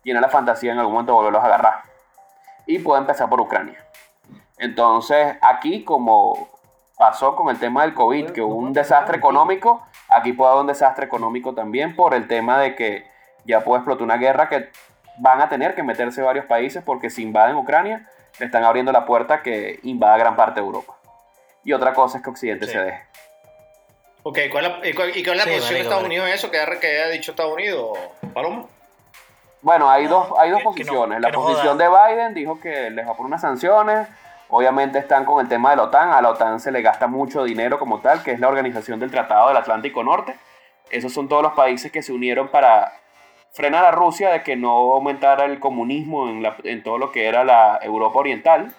tienen 0.03 0.23
la 0.23 0.29
fantasía 0.29 0.73
en 0.73 0.79
algún 0.79 0.93
momento 0.95 1.13
de 1.13 1.17
volverlos 1.17 1.43
a 1.43 1.47
agarrar. 1.47 1.83
Y 2.67 2.79
puede 2.81 3.01
empezar 3.01 3.29
por 3.29 3.41
Ucrania. 3.41 3.83
Entonces, 4.59 5.37
aquí, 5.41 5.85
como 5.85 6.49
pasó 6.99 7.37
con 7.37 7.49
el 7.51 7.59
tema 7.59 7.83
del 7.83 7.95
COVID, 7.95 8.31
que 8.31 8.41
hubo 8.41 8.55
un 8.55 8.73
desastre 8.73 9.19
económico, 9.19 9.87
aquí 10.09 10.33
puede 10.33 10.51
haber 10.51 10.63
un 10.63 10.67
desastre 10.69 11.05
económico 11.07 11.55
también 11.55 11.95
por 11.95 12.15
el 12.15 12.27
tema 12.27 12.59
de 12.59 12.75
que 12.75 13.07
ya 13.45 13.61
puede 13.61 13.81
explotar 13.81 14.03
una 14.03 14.17
guerra 14.17 14.49
que 14.49 14.71
van 15.19 15.41
a 15.41 15.49
tener 15.49 15.75
que 15.75 15.83
meterse 15.83 16.23
varios 16.23 16.47
países 16.47 16.83
porque 16.83 17.11
si 17.11 17.23
invaden 17.23 17.57
Ucrania, 17.57 18.09
le 18.39 18.47
están 18.47 18.65
abriendo 18.65 18.93
la 18.93 19.05
puerta 19.07 19.43
que 19.43 19.79
invada 19.83 20.17
gran 20.17 20.37
parte 20.37 20.61
de 20.61 20.67
Europa. 20.67 20.95
Y 21.65 21.73
otra 21.73 21.93
cosa 21.93 22.19
es 22.19 22.25
que 22.25 22.31
Occidente 22.31 22.67
Sí. 22.67 22.73
se 22.73 22.79
deje. 22.81 23.03
Ok, 24.23 24.39
¿cuál 24.51 24.65
es 24.67 24.71
la, 24.81 24.89
y 24.89 24.93
cuál, 24.95 25.17
y 25.17 25.23
cuál 25.25 25.39
es 25.39 25.45
la 25.47 25.53
Sí, 25.53 25.57
posición 25.59 25.75
de 25.75 25.81
Estados 25.83 26.03
marico. 26.03 26.07
Unidos 26.07 26.29
en 26.29 26.35
eso? 26.35 26.51
¿Qué 26.51 26.59
ha, 26.61 26.81
qué 26.81 27.03
ha 27.03 27.09
dicho 27.09 27.31
Estados 27.31 27.53
Unidos, 27.53 27.99
Paloma? 28.35 28.67
Bueno, 29.67 29.91
hay 29.91 30.05
No, 30.05 30.11
dos, 30.11 30.29
hay 30.39 30.51
dos 30.51 30.61
que- 30.61 30.63
que 30.63 30.85
no- 30.85 30.93
posiciones. 30.93 31.21
la 31.21 31.31
posición 31.33 31.77
de 31.77 31.89
Biden 31.89 32.35
dijo 32.35 32.61
que 32.61 32.89
les 32.89 33.05
va 33.05 33.11
a 33.11 33.15
poner 33.17 33.27
unas 33.31 33.41
sanciones. 33.41 34.07
Obviamente 34.49 35.01
están 35.01 35.25
con 35.25 35.41
el 35.41 35.49
tema 35.49 35.71
de 35.71 35.77
la 35.77 35.83
OTAN. 35.83 36.13
A 36.13 36.23
la 36.23 36.31
OTAN 36.31 36.61
se 36.61 36.71
le 36.71 36.83
gasta 36.83 37.09
mucho 37.09 37.43
dinero 37.43 37.77
como 37.81 37.99
tal, 37.99 38.23
que 38.23 38.31
es 38.31 38.39
la 38.39 38.47
organización 38.47 39.01
del 39.01 39.11
Tratado 39.11 39.49
del 39.49 39.57
Atlántico 39.57 40.05
Norte. 40.05 40.37
Esos 40.89 41.13
son 41.13 41.27
todos 41.29 41.43
los 41.43 41.55
países 41.55 41.91
que 41.91 42.01
se 42.03 42.13
unieron 42.13 42.47
para 42.47 42.93
frenar 43.55 43.85
a 43.85 43.91
Rusia 43.91 44.31
de 44.31 44.45
que 44.45 44.55
no 44.55 44.71
aumentara 44.71 45.47
el 45.47 45.59
comunismo 45.59 46.29
en, 46.29 46.45
la- 46.45 46.55
en 46.63 46.85
todo 46.85 46.99
lo 46.99 47.11
que 47.11 47.27
era 47.27 47.43
la 47.43 47.81
Europa 47.83 48.21
Oriental. 48.21 48.73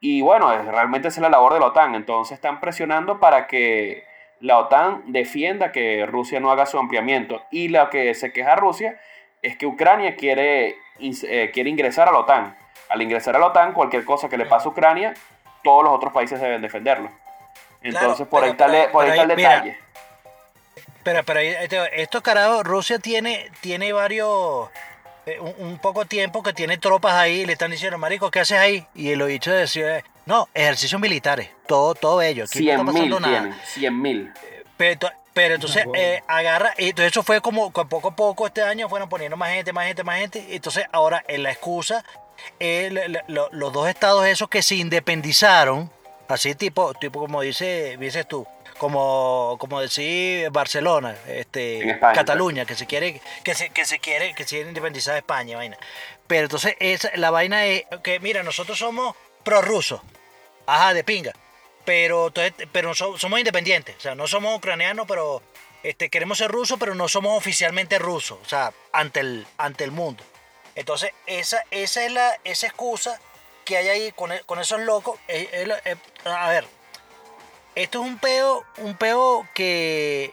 Y 0.00 0.22
bueno, 0.22 0.52
es- 0.52 0.64
realmente 0.66 1.06
esa 1.06 1.20
es 1.20 1.22
la 1.22 1.28
labor 1.28 1.54
de 1.54 1.60
la 1.60 1.66
OTAN. 1.66 1.94
Entonces 1.94 2.34
están 2.34 2.58
presionando 2.58 3.20
para 3.20 3.46
que 3.46 4.02
la 4.40 4.58
OTAN 4.58 5.04
defienda 5.12 5.70
que 5.70 6.04
Rusia 6.06 6.40
no 6.40 6.50
haga 6.50 6.66
su 6.66 6.80
ampliamiento. 6.80 7.40
Y 7.52 7.68
lo 7.68 7.88
que 7.90 8.12
se 8.14 8.32
queja 8.32 8.56
Rusia 8.56 8.98
es 9.42 9.56
que 9.56 9.66
Ucrania 9.66 10.16
quiere, 10.16 10.76
eh, 10.98 11.50
quiere 11.52 11.70
ingresar 11.70 12.08
a 12.08 12.12
la 12.12 12.18
OTAN. 12.18 12.56
Al 12.88 13.02
ingresar 13.02 13.36
a 13.36 13.38
la 13.38 13.46
OTAN, 13.46 13.72
cualquier 13.72 14.04
cosa 14.04 14.28
que 14.28 14.36
le 14.36 14.46
pase 14.46 14.68
a 14.68 14.70
Ucrania, 14.70 15.14
todos 15.62 15.84
los 15.84 15.92
otros 15.92 16.12
países 16.12 16.40
deben 16.40 16.60
defenderlo. 16.62 17.10
Entonces, 17.82 18.26
por, 18.26 18.40
pero- 18.40 18.44
ahí 18.44 18.50
está, 18.52 18.66
pero- 18.66 18.92
por 18.92 19.04
ahí 19.04 19.10
está 19.10 19.22
el 19.22 19.28
detalle. 19.28 19.78
Pero, 21.02 21.22
pero 21.24 21.40
ahí, 21.40 21.56
estos 21.94 22.20
carajos, 22.20 22.62
Rusia 22.64 22.98
tiene, 22.98 23.50
tiene 23.62 23.90
varios, 23.94 24.68
eh, 25.24 25.38
un, 25.40 25.54
un 25.58 25.78
poco 25.78 26.04
tiempo 26.04 26.42
que 26.42 26.52
tiene 26.52 26.76
tropas 26.76 27.14
ahí 27.14 27.40
y 27.40 27.46
le 27.46 27.54
están 27.54 27.70
diciendo, 27.70 27.96
marico, 27.96 28.30
¿qué 28.30 28.40
haces 28.40 28.58
ahí? 28.58 28.86
Y 28.94 29.10
el 29.10 29.26
dicho 29.26 29.50
decía, 29.50 30.04
no, 30.26 30.48
ejercicios 30.52 31.00
militares, 31.00 31.48
todo, 31.66 31.94
todo 31.94 32.20
ello. 32.20 32.44
Aquí 32.44 32.58
no 32.58 32.64
100 32.64 32.70
está 32.80 32.84
mil 32.84 32.92
pasando 33.10 33.20
nada. 33.20 33.40
tienen, 33.40 33.58
100 33.64 34.02
mil. 34.02 34.32
Pero, 34.76 35.08
pero 35.34 35.54
entonces 35.54 35.84
bueno. 35.84 36.02
eh, 36.02 36.22
agarra, 36.26 36.74
y 36.78 36.90
entonces 36.90 37.12
eso 37.12 37.22
fue 37.22 37.40
como 37.40 37.70
poco 37.72 38.08
a 38.08 38.16
poco 38.16 38.46
este 38.46 38.62
año 38.62 38.88
fueron 38.88 39.08
poniendo 39.08 39.36
más 39.36 39.50
gente, 39.50 39.72
más 39.72 39.86
gente, 39.86 40.02
más 40.04 40.18
gente. 40.18 40.44
y 40.48 40.56
Entonces 40.56 40.84
ahora 40.92 41.24
en 41.28 41.42
la 41.42 41.50
excusa, 41.52 42.04
eh, 42.58 43.08
lo- 43.28 43.48
los 43.52 43.72
dos 43.72 43.88
estados 43.88 44.26
esos 44.26 44.48
que 44.48 44.62
se 44.62 44.74
independizaron, 44.76 45.90
así 46.28 46.54
tipo, 46.54 46.94
tipo 46.94 47.20
como 47.20 47.42
dice, 47.42 47.96
dices 47.98 48.26
tú, 48.26 48.46
como, 48.78 49.56
como 49.60 49.80
decir 49.80 50.48
Barcelona, 50.50 51.14
este, 51.28 51.90
España, 51.90 52.14
Cataluña, 52.14 52.64
que 52.64 52.74
se 52.74 52.86
quiere, 52.86 53.20
que 53.44 53.54
se, 53.54 53.68
que 53.70 53.84
se 53.84 53.98
quiere, 53.98 54.34
que 54.34 54.44
se 54.44 54.56
quiere 54.56 54.68
independizar 54.70 55.12
de 55.14 55.18
España, 55.20 55.56
vaina. 55.58 55.76
Pero 56.26 56.44
entonces 56.44 56.74
esa, 56.80 57.10
la 57.16 57.30
vaina 57.30 57.66
es 57.66 57.84
que 58.02 58.20
mira, 58.20 58.42
nosotros 58.42 58.78
somos 58.78 59.14
prorrusos. 59.44 60.00
Ajá, 60.66 60.94
de 60.94 61.04
pinga. 61.04 61.32
Pero, 61.90 62.28
entonces, 62.28 62.54
pero 62.70 62.94
so- 62.94 63.18
somos 63.18 63.40
independientes. 63.40 63.96
O 63.96 64.00
sea, 64.00 64.14
no 64.14 64.28
somos 64.28 64.56
ucranianos, 64.56 65.06
pero 65.08 65.42
este, 65.82 66.08
queremos 66.08 66.38
ser 66.38 66.48
rusos, 66.48 66.78
pero 66.78 66.94
no 66.94 67.08
somos 67.08 67.36
oficialmente 67.36 67.98
rusos. 67.98 68.38
O 68.40 68.48
sea, 68.48 68.72
ante 68.92 69.18
el, 69.18 69.44
ante 69.58 69.82
el 69.82 69.90
mundo. 69.90 70.22
Entonces, 70.76 71.10
esa, 71.26 71.64
esa 71.72 72.04
es 72.04 72.12
la 72.12 72.38
esa 72.44 72.68
excusa 72.68 73.18
que 73.64 73.76
hay 73.76 73.88
ahí 73.88 74.12
con, 74.12 74.30
con 74.46 74.60
esos 74.60 74.78
locos. 74.82 75.18
Eh, 75.26 75.48
eh, 75.52 75.80
eh, 75.84 75.96
a 76.26 76.48
ver, 76.50 76.64
esto 77.74 78.00
es 78.02 78.06
un 78.06 78.18
peo, 78.18 78.64
un 78.78 78.94
peo 78.96 79.48
que, 79.52 80.32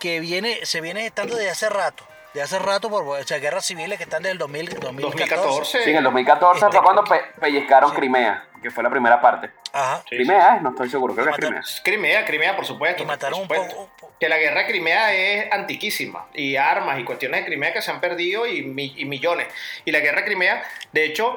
que 0.00 0.20
viene, 0.20 0.64
se 0.64 0.80
viene 0.80 1.04
estando 1.04 1.36
desde 1.36 1.50
hace 1.50 1.68
rato. 1.68 2.02
De 2.32 2.40
hace 2.40 2.58
rato 2.58 2.88
por 2.88 3.02
o 3.06 3.22
sea, 3.24 3.38
guerras 3.40 3.66
civiles 3.66 3.98
que 3.98 4.04
están 4.04 4.22
desde 4.22 4.32
el 4.32 4.38
2000, 4.38 4.70
2014. 4.80 5.02
2014. 5.02 5.84
Sí, 5.84 5.90
en 5.90 5.96
el 5.98 6.04
2014 6.04 6.64
Este- 6.64 6.76
fue 6.78 6.82
cuando 6.82 7.04
pe- 7.04 7.24
pellizcaron 7.40 7.90
Sí. 7.90 7.96
Crimea, 7.96 8.48
que 8.64 8.70
fue 8.70 8.82
la 8.82 8.88
primera 8.90 9.20
parte. 9.20 9.50
Ajá. 9.72 10.02
Sí, 10.08 10.16
Crimea, 10.16 10.58
no 10.62 10.70
estoy 10.70 10.88
seguro, 10.88 11.14
creo 11.14 11.26
que 11.26 11.32
es 11.32 11.36
Crimea. 11.36 11.62
Crimea, 11.84 12.24
Crimea, 12.24 12.56
por 12.56 12.64
supuesto. 12.64 13.02
Y 13.02 13.06
mataron 13.06 13.40
un 13.42 13.46
por 13.48 13.58
supuesto. 13.58 13.90
poco. 14.00 14.14
Que 14.18 14.28
la 14.28 14.38
guerra 14.38 14.60
de 14.62 14.66
Crimea 14.68 15.12
es 15.14 15.52
antiquísima. 15.52 16.28
Y 16.32 16.56
armas 16.56 16.98
y 16.98 17.04
cuestiones 17.04 17.40
de 17.40 17.46
Crimea 17.46 17.72
que 17.74 17.82
se 17.82 17.90
han 17.90 18.00
perdido 18.00 18.46
y, 18.46 18.62
mi- 18.62 18.94
y 18.96 19.04
millones. 19.04 19.48
Y 19.84 19.92
la 19.92 20.00
guerra 20.00 20.20
de 20.20 20.24
Crimea, 20.24 20.62
de 20.92 21.04
hecho, 21.04 21.36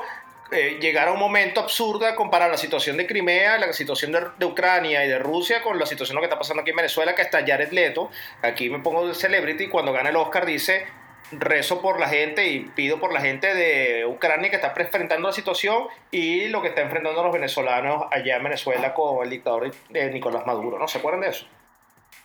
eh, 0.51 0.77
llegar 0.79 1.09
a 1.09 1.11
un 1.11 1.19
momento 1.19 1.59
absurdo 1.59 2.07
a 2.07 2.15
comparar 2.15 2.49
la 2.49 2.55
situación 2.57 2.95
de 2.95 3.05
Crimea, 3.05 3.57
la 3.57 3.73
situación 3.73 4.13
de, 4.13 4.27
de 4.37 4.45
Ucrania 4.45 5.03
y 5.03 5.09
de 5.09 5.19
Rusia 5.19 5.61
con 5.61 5.77
la 5.77 5.85
situación 5.85 6.15
lo 6.15 6.21
que 6.21 6.27
está 6.27 6.37
pasando 6.39 6.61
aquí 6.61 6.69
en 6.69 6.77
Venezuela, 6.77 7.13
que 7.15 7.21
hasta 7.23 7.45
Jared 7.45 7.71
Leto, 7.73 8.09
aquí 8.41 8.69
me 8.69 8.79
pongo 8.79 9.05
de 9.05 9.13
celebrity, 9.13 9.65
y 9.65 9.67
cuando 9.67 9.91
gana 9.91 10.07
el 10.09 10.15
Oscar 10.15 10.45
dice 10.45 10.87
rezo 11.31 11.81
por 11.81 11.99
la 11.99 12.07
gente 12.07 12.47
y 12.47 12.59
pido 12.61 12.99
por 12.99 13.13
la 13.13 13.21
gente 13.21 13.53
de 13.53 14.05
Ucrania 14.05 14.49
que 14.49 14.55
está 14.55 14.73
enfrentando 14.77 15.27
la 15.27 15.33
situación 15.33 15.87
y 16.11 16.47
lo 16.47 16.61
que 16.61 16.69
está 16.69 16.81
enfrentando 16.81 17.23
los 17.23 17.33
venezolanos 17.33 18.05
allá 18.11 18.37
en 18.37 18.43
Venezuela 18.43 18.93
con 18.93 19.23
el 19.23 19.29
dictador 19.29 19.71
de 19.89 20.11
Nicolás 20.11 20.45
Maduro, 20.45 20.79
¿no? 20.79 20.87
¿Se 20.87 20.99
acuerdan 20.99 21.21
de 21.21 21.29
eso? 21.29 21.45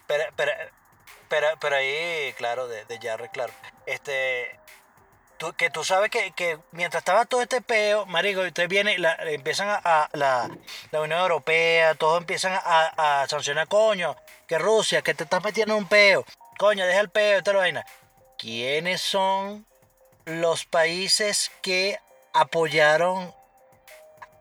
Pero, 0.06 0.24
pero, 0.36 0.52
pero, 1.28 1.48
pero 1.60 1.76
ahí, 1.76 2.32
claro, 2.36 2.68
de, 2.68 2.84
de 2.84 2.98
Jarre, 2.98 3.30
claro. 3.30 3.52
Este, 3.86 4.58
que 5.56 5.70
tú 5.70 5.82
sabes 5.82 6.10
que, 6.10 6.30
que 6.32 6.58
mientras 6.70 7.00
estaba 7.00 7.24
todo 7.24 7.42
este 7.42 7.60
peo, 7.60 8.06
marico, 8.06 8.42
usted 8.42 8.68
viene, 8.68 8.98
la, 8.98 9.14
empiezan 9.22 9.68
a, 9.68 10.08
la, 10.12 10.48
la 10.92 11.00
Unión 11.00 11.18
Europea, 11.18 11.94
todos 11.96 12.20
empiezan 12.20 12.52
a, 12.52 13.22
a 13.22 13.26
sancionar, 13.26 13.66
coño, 13.66 14.14
que 14.46 14.58
Rusia, 14.58 15.02
que 15.02 15.14
te 15.14 15.24
estás 15.24 15.42
metiendo 15.42 15.74
en 15.74 15.82
un 15.82 15.88
peo, 15.88 16.24
coño, 16.58 16.86
deja 16.86 17.00
el 17.00 17.10
peo, 17.10 17.38
esta 17.38 17.52
vaina. 17.52 17.84
¿Quiénes 18.42 19.00
son 19.00 19.64
los 20.24 20.64
países 20.64 21.52
que 21.62 22.00
apoyaron 22.32 23.32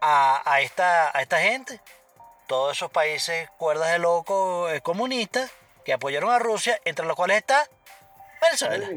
a, 0.01 0.41
a 0.43 0.61
esta, 0.61 1.15
a 1.15 1.21
esta 1.21 1.39
gente, 1.39 1.79
todos 2.47 2.77
esos 2.77 2.89
países 2.89 3.47
cuerdas 3.59 3.91
de 3.91 3.99
locos 3.99 4.73
eh, 4.73 4.81
comunistas 4.81 5.51
que 5.85 5.93
apoyaron 5.93 6.31
a 6.31 6.39
Rusia, 6.39 6.81
entre 6.83 7.05
los 7.05 7.15
cuales 7.15 7.37
está 7.37 7.69
Venezuela. 8.41 8.89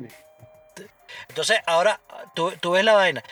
Entonces, 1.28 1.60
ahora 1.66 2.00
tú, 2.34 2.52
tú 2.52 2.70
ves 2.70 2.84
la 2.86 2.94
vaina. 2.94 3.22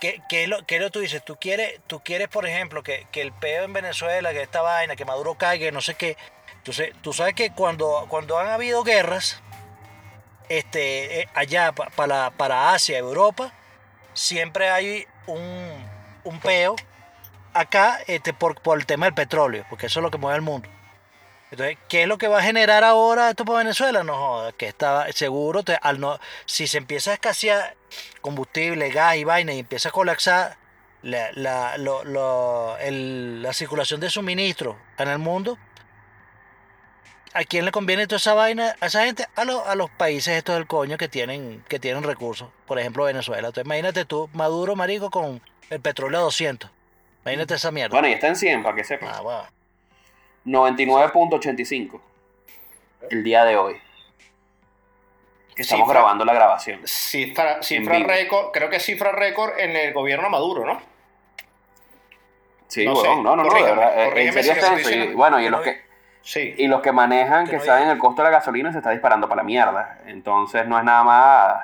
¿Qué, 0.00 0.22
qué 0.28 0.44
es 0.44 0.48
lo, 0.48 0.64
qué 0.64 0.76
es 0.76 0.80
lo 0.80 0.86
que 0.86 0.92
tú 0.92 1.00
dices? 1.00 1.24
Tú 1.24 1.38
quieres, 1.40 1.80
tú 1.88 2.04
quieres 2.04 2.28
por 2.28 2.46
ejemplo, 2.46 2.84
que, 2.84 3.08
que 3.10 3.20
el 3.20 3.32
peo 3.32 3.64
en 3.64 3.72
Venezuela, 3.72 4.32
que 4.32 4.42
esta 4.42 4.62
vaina, 4.62 4.94
que 4.94 5.04
Maduro 5.04 5.34
caiga, 5.34 5.72
no 5.72 5.80
sé 5.80 5.96
qué. 5.96 6.16
Entonces, 6.58 6.92
tú 7.02 7.12
sabes 7.12 7.34
que 7.34 7.50
cuando, 7.50 8.06
cuando 8.08 8.38
han 8.38 8.46
habido 8.46 8.84
guerras, 8.84 9.42
este, 10.48 11.20
eh, 11.22 11.28
allá 11.34 11.72
pa- 11.72 11.90
para, 11.90 12.30
para 12.30 12.72
Asia, 12.72 12.98
Europa, 12.98 13.52
siempre 14.14 14.68
hay 14.70 15.06
un, 15.26 15.84
un 16.24 16.40
peo 16.40 16.76
acá 17.54 17.98
este, 18.06 18.32
por, 18.32 18.60
por 18.60 18.78
el 18.78 18.86
tema 18.86 19.06
del 19.06 19.14
petróleo, 19.14 19.64
porque 19.70 19.86
eso 19.86 20.00
es 20.00 20.02
lo 20.04 20.10
que 20.10 20.18
mueve 20.18 20.36
el 20.36 20.42
mundo. 20.42 20.68
Entonces, 21.50 21.78
¿qué 21.88 22.02
es 22.02 22.08
lo 22.08 22.18
que 22.18 22.26
va 22.28 22.38
a 22.38 22.42
generar 22.42 22.82
ahora 22.82 23.30
esto 23.30 23.44
para 23.44 23.58
Venezuela? 23.58 24.02
No 24.02 24.14
joda, 24.16 24.52
que 24.52 24.66
está 24.66 25.06
seguro, 25.12 25.62
te- 25.62 25.78
al 25.80 26.00
no, 26.00 26.18
si 26.44 26.66
se 26.66 26.78
empieza 26.78 27.12
a 27.12 27.14
escasear 27.14 27.76
combustible, 28.20 28.90
gas 28.90 29.16
y 29.16 29.24
vaina 29.24 29.52
y 29.52 29.60
empieza 29.60 29.90
a 29.90 29.92
colapsar 29.92 30.56
la, 31.02 31.30
la, 31.32 31.76
la 31.78 33.52
circulación 33.52 34.00
de 34.00 34.10
suministro 34.10 34.76
en 34.98 35.08
el 35.08 35.18
mundo, 35.18 35.56
¿a 37.36 37.44
quién 37.44 37.64
le 37.64 37.70
conviene 37.72 38.06
toda 38.06 38.16
esa 38.18 38.34
vaina? 38.34 38.74
A 38.80 38.86
esa 38.86 39.04
gente, 39.04 39.26
a, 39.36 39.44
los- 39.44 39.66
a 39.66 39.74
los 39.74 39.90
países 39.90 40.36
estos 40.36 40.54
del 40.56 40.66
coño 40.66 40.96
que 40.98 41.08
tienen, 41.08 41.64
que 41.68 41.78
tienen 41.78 42.02
recursos, 42.02 42.48
por 42.66 42.78
ejemplo 42.78 43.04
Venezuela. 43.04 43.48
Entonces, 43.48 43.64
imagínate 43.66 44.04
tú, 44.04 44.28
Maduro, 44.32 44.74
marico, 44.76 45.10
con 45.10 45.40
el 45.70 45.80
petróleo 45.80 46.18
a 46.20 46.22
200. 46.22 46.70
Imagínate 47.24 47.54
esa 47.54 47.70
mierda. 47.70 47.92
Bueno, 47.92 48.08
y 48.08 48.12
está 48.12 48.28
en 48.28 48.36
100, 48.36 48.62
para 48.62 48.76
que 48.76 48.84
sepan. 48.84 49.10
Ah, 49.12 49.20
bueno. 49.20 49.42
99.85 50.46 52.00
el 53.10 53.22
día 53.24 53.44
de 53.44 53.56
hoy. 53.56 53.80
Que 55.54 55.62
estamos 55.62 55.86
Cifra- 55.88 55.92
grabando 56.00 56.24
la 56.24 56.34
grabación. 56.34 56.80
Cifra, 56.86 57.62
cifra 57.62 57.98
récord, 58.00 58.50
creo 58.52 58.68
que 58.68 58.78
cifra 58.78 59.12
récord 59.12 59.58
en 59.58 59.74
el 59.74 59.92
gobierno 59.94 60.28
Maduro, 60.28 60.64
¿no? 60.66 60.80
Sí, 62.68 62.84
No 62.84 62.94
huevón, 62.94 63.16
sé, 63.18 63.22
no, 63.22 63.36
no, 63.36 63.36
no, 63.36 63.42
de 63.44 63.48
corrígame, 63.48 63.74
verdad. 63.76 63.98
eh, 64.18 64.26
En 64.26 64.32
serio 64.34 64.54
si 64.54 64.60
lo 64.60 64.76
eso. 64.76 64.90
Y, 64.90 65.14
bueno, 65.14 65.40
y 65.40 65.48
los 65.48 65.62
que, 65.62 65.80
Sí. 66.26 66.54
y 66.58 66.66
los 66.66 66.80
que 66.82 66.90
manejan, 66.90 67.46
Que 67.46 67.60
saben 67.60 67.88
el 67.88 67.98
costo 67.98 68.22
de 68.22 68.30
la 68.30 68.38
gasolina, 68.38 68.72
se 68.72 68.78
está 68.78 68.90
disparando 68.90 69.28
para 69.28 69.42
la 69.42 69.46
mierda. 69.46 69.98
Entonces 70.06 70.66
no 70.66 70.76
es 70.76 70.82
nada 70.82 71.04
más, 71.04 71.54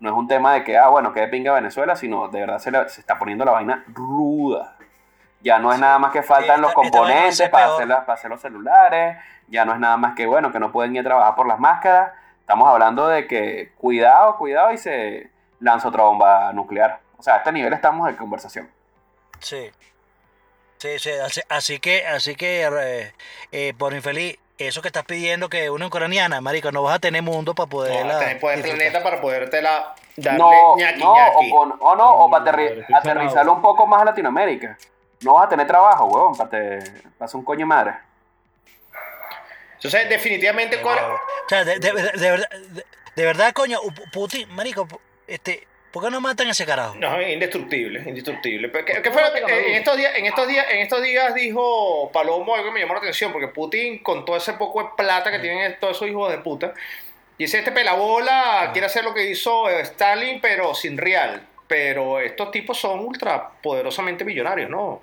no 0.00 0.08
es 0.08 0.14
un 0.16 0.26
tema 0.26 0.54
de 0.54 0.64
que, 0.64 0.78
ah, 0.78 0.88
bueno, 0.88 1.12
que 1.12 1.20
de 1.20 1.28
pinga 1.28 1.52
Venezuela, 1.52 1.96
sino 1.96 2.28
de 2.28 2.40
verdad 2.40 2.58
se, 2.58 2.70
le- 2.70 2.88
se 2.88 3.00
está 3.02 3.18
poniendo 3.18 3.44
la 3.44 3.52
vaina 3.52 3.84
ruda. 3.88 4.74
Ya 5.42 5.58
no 5.58 5.70
es 5.70 5.78
nada 5.78 5.98
más 5.98 6.12
que 6.12 6.22
faltan 6.22 6.56
Sí, 6.56 6.62
los 6.62 6.72
componentes 6.72 7.48
para 7.50 7.74
hacer, 7.74 7.86
las- 7.88 8.00
para 8.04 8.14
hacer 8.14 8.30
los 8.30 8.40
celulares, 8.40 9.18
ya 9.48 9.66
no 9.66 9.74
es 9.74 9.78
nada 9.78 9.98
más 9.98 10.14
que, 10.14 10.24
bueno, 10.26 10.50
que 10.50 10.58
no 10.60 10.72
pueden 10.72 10.94
ir 10.96 11.00
a 11.02 11.04
trabajar 11.04 11.34
por 11.34 11.46
las 11.46 11.58
máscaras. 11.60 12.12
Estamos 12.40 12.66
hablando 12.68 13.06
de 13.08 13.26
que 13.26 13.72
cuidado, 13.76 14.36
cuidado 14.38 14.72
y 14.72 14.78
se 14.78 15.30
lanza 15.60 15.88
otra 15.88 16.04
bomba 16.04 16.52
nuclear. 16.54 17.00
O 17.18 17.22
sea, 17.22 17.34
a 17.34 17.36
este 17.38 17.52
nivel 17.52 17.72
estamos 17.74 18.06
de 18.08 18.16
conversación. 18.16 18.68
Sí. 19.40 19.70
Sí, 20.78 20.98
sí, 20.98 21.10
así, 21.10 21.40
así 21.48 21.78
que, 21.80 22.06
así 22.06 22.34
que, 22.36 22.62
eh, 22.64 23.12
eh, 23.52 23.72
por 23.78 23.94
infeliz, 23.94 24.38
eso 24.58 24.82
que 24.82 24.88
estás 24.88 25.04
pidiendo 25.04 25.48
que 25.48 25.70
una 25.70 25.86
ucraniana, 25.86 26.40
marico, 26.40 26.70
no 26.72 26.82
vas 26.82 26.96
a 26.96 26.98
tener 26.98 27.22
mundo 27.22 27.54
para 27.54 27.64
No, 27.66 27.70
poder. 27.70 28.18
tener 28.18 28.40
poder 28.40 28.62
planeta 28.62 29.02
para 29.02 29.20
podértela 29.20 29.94
darle 30.16 30.38
No, 30.38 30.76
ñaqui 30.76 31.00
no, 31.00 31.14
ñaqui. 31.14 31.50
o, 31.52 31.56
con- 31.56 31.76
o 31.80 31.96
no, 31.96 32.10
o 32.24 32.30
para 32.30 32.44
No, 32.44 32.50
aterri- 32.58 32.84
aterrizarlo 32.94 33.52
un 33.54 33.62
poco 33.62 33.86
más 33.86 34.02
a 34.02 34.04
Latinoamérica. 34.06 34.76
No 35.22 35.34
vas 35.34 35.46
a 35.46 35.48
tener 35.48 35.66
trabajo, 35.66 36.06
huevón, 36.06 36.36
para, 36.36 36.50
te, 36.50 36.78
para 37.18 37.24
hacer 37.26 37.36
un 37.38 37.44
coño 37.44 37.66
madre. 37.66 37.94
Entonces, 39.76 40.08
definitivamente, 40.08 40.80
¿cuál- 40.80 40.98
O 40.98 41.48
sea, 41.48 41.64
de, 41.64 41.78
de- 41.78 41.92
de- 41.92 42.12
de 42.12 42.30
verdad, 42.30 42.50
de, 42.50 42.86
de 43.14 43.24
verdad, 43.24 43.52
coño, 43.52 43.80
Pu- 43.82 44.10
Putin, 44.10 44.54
marico, 44.54 44.86
este, 45.26 45.66
¿por 45.96 46.04
qué 46.04 46.10
no 46.10 46.20
matan 46.20 46.46
a 46.48 46.50
ese 46.50 46.66
carajo? 46.66 46.94
No, 46.96 47.18
es 47.18 47.32
indestructible, 47.32 48.00
indestructible. 48.06 48.70
¿Qué, 48.70 49.00
qué 49.00 49.10
fue 49.10 49.22
lo 49.22 49.32
que- 49.32 49.38
eh, 49.50 49.68
en 49.70 49.74
estos 49.76 49.96
días, 49.96 50.12
en 50.14 50.26
estos 50.26 50.46
días, 50.46 50.66
en 50.70 50.80
estos 50.80 51.00
días 51.02 51.34
dijo 51.34 52.10
Palomo 52.12 52.54
algo 52.54 52.66
que 52.66 52.72
me 52.72 52.80
llamó 52.80 52.92
la 52.92 52.98
atención, 52.98 53.32
porque 53.32 53.48
Putin, 53.48 54.02
con 54.02 54.26
todo 54.26 54.36
ese 54.36 54.52
poco 54.52 54.82
de 54.82 54.88
plata 54.94 55.30
que 55.30 55.38
tienen 55.38 55.74
todos 55.80 55.96
esos 55.96 56.06
hijos 56.06 56.30
de 56.30 56.36
puta, 56.36 56.74
dice 57.38 57.60
este 57.60 57.72
pelabola 57.72 58.68
quiere 58.74 58.88
hacer 58.88 59.04
lo 59.04 59.14
que 59.14 59.30
hizo 59.30 59.70
Stalin, 59.70 60.38
pero 60.42 60.74
sin 60.74 60.98
real. 60.98 61.46
Pero 61.66 62.20
estos 62.20 62.50
tipos 62.50 62.78
son 62.78 62.98
ultra 63.00 63.48
poderosamente 63.62 64.22
millonarios, 64.22 64.68
¿no? 64.68 65.00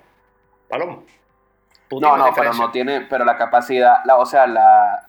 Palomo. 0.68 1.02
Putin 1.88 2.08
No, 2.08 2.16
no, 2.16 2.32
pero 2.32 2.54
no 2.54 2.70
tiene, 2.70 3.00
pero 3.00 3.24
la 3.24 3.36
capacidad, 3.36 3.96
la, 4.04 4.16
o 4.16 4.26
sea, 4.26 4.46
la, 4.46 5.08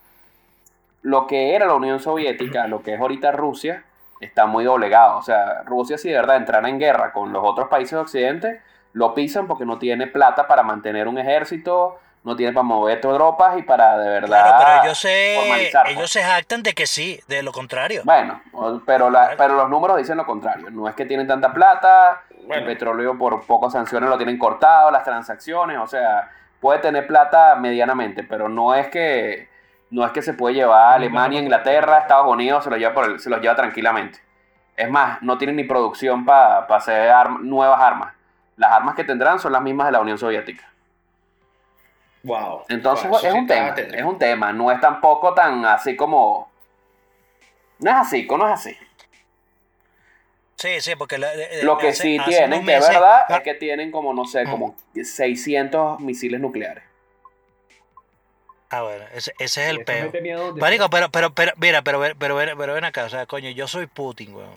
lo 1.04 1.28
que 1.28 1.54
era 1.54 1.68
la 1.68 1.76
Unión 1.76 2.00
Soviética, 2.00 2.66
lo 2.66 2.82
que 2.82 2.96
es 2.96 3.00
ahorita 3.00 3.32
Rusia, 3.32 3.85
está 4.20 4.46
muy 4.46 4.64
doblegado. 4.64 5.18
O 5.18 5.22
sea, 5.22 5.64
Rusia 5.66 5.98
si 5.98 6.10
de 6.10 6.16
verdad 6.16 6.38
entrara 6.38 6.68
en 6.70 6.80
guerra 6.80 7.12
con 7.14 7.32
los 7.34 7.44
otros 7.44 7.68
países 7.68 7.92
de 7.92 7.98
Occidente, 8.00 8.62
lo 8.94 9.14
pisan 9.14 9.48
porque 9.48 9.66
no 9.66 9.78
tiene 9.78 10.08
plata 10.08 10.48
para 10.48 10.64
mantener 10.64 11.08
un 11.08 11.18
ejército, 11.18 12.00
no 12.24 12.36
tiene 12.36 12.54
para 12.54 12.64
mover 12.64 13.02
tropas 13.02 13.58
y 13.58 13.62
para 13.62 13.98
de 14.00 14.10
verdad 14.10 14.28
Claro, 14.48 14.66
pero 14.66 14.84
ellos 14.84 14.98
se, 14.98 15.38
pues. 15.48 15.92
ellos 15.96 16.10
se 16.12 16.24
jactan 16.24 16.64
de 16.64 16.74
que 16.74 16.88
sí, 16.88 17.20
de 17.28 17.44
lo 17.44 17.52
contrario. 17.52 18.02
Bueno, 18.04 18.42
pero, 18.86 19.10
la- 19.12 19.34
pero 19.38 19.56
los 19.56 19.70
números 19.70 19.98
dicen 19.98 20.18
lo 20.18 20.26
contrario. 20.26 20.72
No 20.72 20.88
es 20.88 20.96
que 20.96 21.06
tienen 21.06 21.28
tanta 21.28 21.54
plata, 21.54 22.24
Bueno. 22.48 22.56
el 22.56 22.66
petróleo 22.66 23.18
por 23.18 23.46
pocas 23.46 23.74
sanciones 23.74 24.10
lo 24.10 24.18
tienen 24.18 24.40
cortado, 24.40 24.90
las 24.90 25.04
transacciones, 25.04 25.78
o 25.78 25.86
sea, 25.88 26.32
puede 26.60 26.80
tener 26.80 27.06
plata 27.06 27.56
medianamente, 27.58 28.24
pero 28.24 28.50
no 28.50 28.74
es 28.74 28.88
que 28.88 29.48
no 29.92 30.06
es 30.06 30.12
que 30.12 30.22
se 30.22 30.34
puede 30.34 30.56
llevar 30.56 30.82
a 30.82 30.94
Alemania, 30.96 31.40
Inglaterra, 31.40 32.00
Estados 32.00 32.28
Unidos, 32.28 32.64
se 32.64 32.70
los 32.70 32.80
lleva, 32.80 32.94
por 32.94 33.06
el- 33.06 33.20
se 33.20 33.30
los 33.30 33.40
lleva 33.42 33.56
tranquilamente. 33.56 34.20
Es 34.76 34.90
más, 34.90 35.22
no 35.22 35.38
tienen 35.38 35.56
ni 35.56 35.64
producción 35.64 36.26
para 36.26 36.60
hacer 36.66 37.10
arm- 37.12 37.42
nuevas 37.44 37.80
armas. 37.80 38.14
Las 38.58 38.72
armas 38.72 38.96
que 38.96 39.04
tendrán 39.04 39.40
son 39.40 39.52
las 39.54 39.62
mismas 39.62 39.88
de 39.88 39.92
la 39.94 40.00
Unión 40.02 40.18
Soviética. 40.18 40.70
Wow. 42.24 42.64
Entonces 42.70 43.08
Wow, 43.10 43.20
es 43.24 43.34
un 43.34 43.46
tema, 43.48 43.70
es 43.78 44.04
un 44.04 44.18
tema, 44.18 44.52
no 44.52 44.72
es 44.72 44.80
tampoco 44.82 45.34
tan 45.34 45.64
así 45.66 45.96
como... 45.96 46.50
No 47.80 47.92
es 47.92 47.98
así, 47.98 48.26
no 48.30 48.48
es 48.48 48.54
así. 48.54 48.76
Sí, 50.56 50.80
sí, 50.82 50.96
porque 50.96 51.18
la- 51.18 51.34
eh, 51.34 51.60
Lo 51.64 51.78
que 51.78 51.90
hace- 51.90 52.02
sí 52.04 52.20
tienen, 52.26 52.66
que 52.66 52.76
es 52.78 52.88
verdad, 52.90 53.26
es 53.30 53.42
que 53.42 53.54
tienen 53.56 53.92
como, 53.92 54.14
no 54.14 54.26
sé, 54.26 54.46
Mm. 54.46 54.52
como 54.52 54.76
600 55.04 56.00
misiles 56.00 56.40
nucleares. 56.40 56.84
Ah, 58.72 58.82
bueno, 58.82 59.06
ese, 59.14 59.34
ese 59.40 59.64
es 59.64 59.70
el 59.70 59.84
peo. 59.86 60.12
Marico, 60.56 60.90
pero, 60.90 61.10
pero, 61.10 61.30
pero, 61.34 61.52
mira, 61.58 61.82
pero, 61.84 62.00
pero, 62.00 62.16
pero, 62.18 62.36
ven- 62.36 62.58
pero 62.58 62.74
ven 62.74 62.84
acá, 62.84 63.04
o 63.06 63.10
sea, 63.10 63.26
coño, 63.26 63.50
yo 63.52 63.68
soy 63.68 63.86
Putin, 63.88 64.34
weón. 64.36 64.50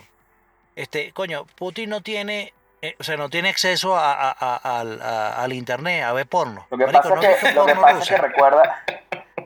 Este, 0.77 1.13
coño, 1.13 1.45
Putin 1.57 1.91
no 1.91 2.01
tiene, 2.01 2.53
eh, 2.83 2.97
o 2.99 3.05
sea, 3.05 3.17
no 3.17 3.29
tiene 3.29 3.51
acceso 3.51 3.97
a, 3.97 4.13
a- 4.15 4.31
a- 4.39 4.81
al, 4.81 5.03
a- 5.03 5.43
al 5.43 5.53
internet, 5.53 6.05
a 6.05 6.13
ver 6.13 6.27
porno. 6.27 6.67
Lo 6.71 6.79
que 6.79 6.87
Marico, 6.87 7.03
pasa, 7.03 7.15
¿no 7.17 7.23
es 7.23 7.37
que, 7.41 7.53
lo 7.53 7.67
que, 7.67 7.75
pasa 7.75 7.99
es 7.99 8.09
que 8.09 8.17
recuerda, 8.17 8.83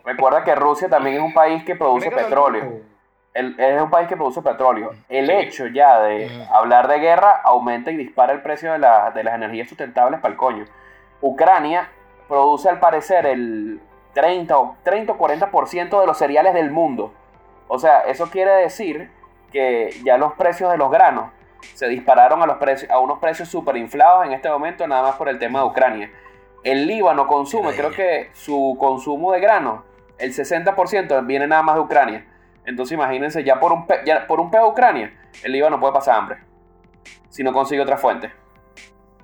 recuerda 0.04 0.44
que 0.44 0.54
Rusia 0.54 0.88
también 0.88 1.16
es 1.16 1.22
un 1.22 1.34
país 1.34 1.64
que 1.64 1.74
produce 1.74 2.10
petróleo. 2.10 2.80
El- 3.34 3.58
es 3.58 3.80
un 3.82 3.90
país 3.90 4.08
que 4.08 4.16
produce 4.16 4.42
petróleo. 4.42 4.94
El 5.08 5.26
Sí. 5.26 5.32
hecho 5.32 5.66
ya 5.68 6.00
de 6.02 6.26
Ujú. 6.26 6.54
hablar 6.54 6.86
de 6.86 6.98
guerra 6.98 7.40
aumenta 7.42 7.90
y 7.90 7.96
dispara 7.96 8.32
el 8.34 8.42
precio 8.42 8.72
de, 8.72 8.78
la- 8.78 9.10
de 9.10 9.24
las 9.24 9.34
energías 9.34 9.68
sustentables 9.68 10.20
para 10.20 10.32
el 10.32 10.38
coño. 10.38 10.66
Ucrania 11.22 11.88
produce 12.28 12.68
al 12.68 12.78
parecer 12.78 13.24
el 13.26 13.80
30 14.14 14.58
o 14.58 14.76
30 14.82 15.12
o 15.12 15.18
40% 15.18 16.00
de 16.00 16.06
los 16.06 16.18
cereales 16.18 16.54
del 16.54 16.70
mundo. 16.70 17.12
O 17.68 17.78
sea, 17.78 18.00
eso 18.02 18.28
quiere 18.30 18.50
decir 18.52 19.10
que 19.50 19.90
ya 20.04 20.18
los 20.18 20.32
precios 20.34 20.70
de 20.70 20.78
los 20.78 20.90
granos 20.90 21.30
se 21.74 21.86
dispararon 21.88 22.42
a, 22.42 22.46
los 22.46 22.56
precios, 22.56 22.90
a 22.90 22.98
unos 22.98 23.18
precios 23.18 23.48
súper 23.48 23.76
inflados 23.76 24.26
en 24.26 24.32
este 24.32 24.48
momento, 24.50 24.86
nada 24.86 25.02
más 25.02 25.14
por 25.16 25.28
el 25.28 25.38
tema 25.38 25.60
de 25.60 25.66
Ucrania. 25.66 26.10
El 26.64 26.86
Líbano 26.86 27.26
consume, 27.26 27.74
creo 27.74 27.90
que 27.90 28.30
su 28.34 28.76
consumo 28.78 29.32
de 29.32 29.40
granos, 29.40 29.82
el 30.18 30.32
60% 30.32 31.26
viene 31.26 31.46
nada 31.46 31.62
más 31.62 31.74
de 31.76 31.80
Ucrania. 31.80 32.26
Entonces 32.64 32.92
imagínense, 32.94 33.42
ya 33.44 33.58
por 33.58 33.72
un, 33.72 33.86
pe- 33.86 34.02
ya 34.04 34.26
por 34.26 34.40
un 34.40 34.50
peo 34.50 34.64
de 34.64 34.70
Ucrania, 34.70 35.12
el 35.42 35.52
Líbano 35.52 35.80
puede 35.80 35.92
pasar 35.92 36.16
hambre. 36.18 36.38
Si 37.28 37.42
no 37.42 37.52
consigue 37.52 37.80
otra 37.80 37.96
fuente. 37.96 38.30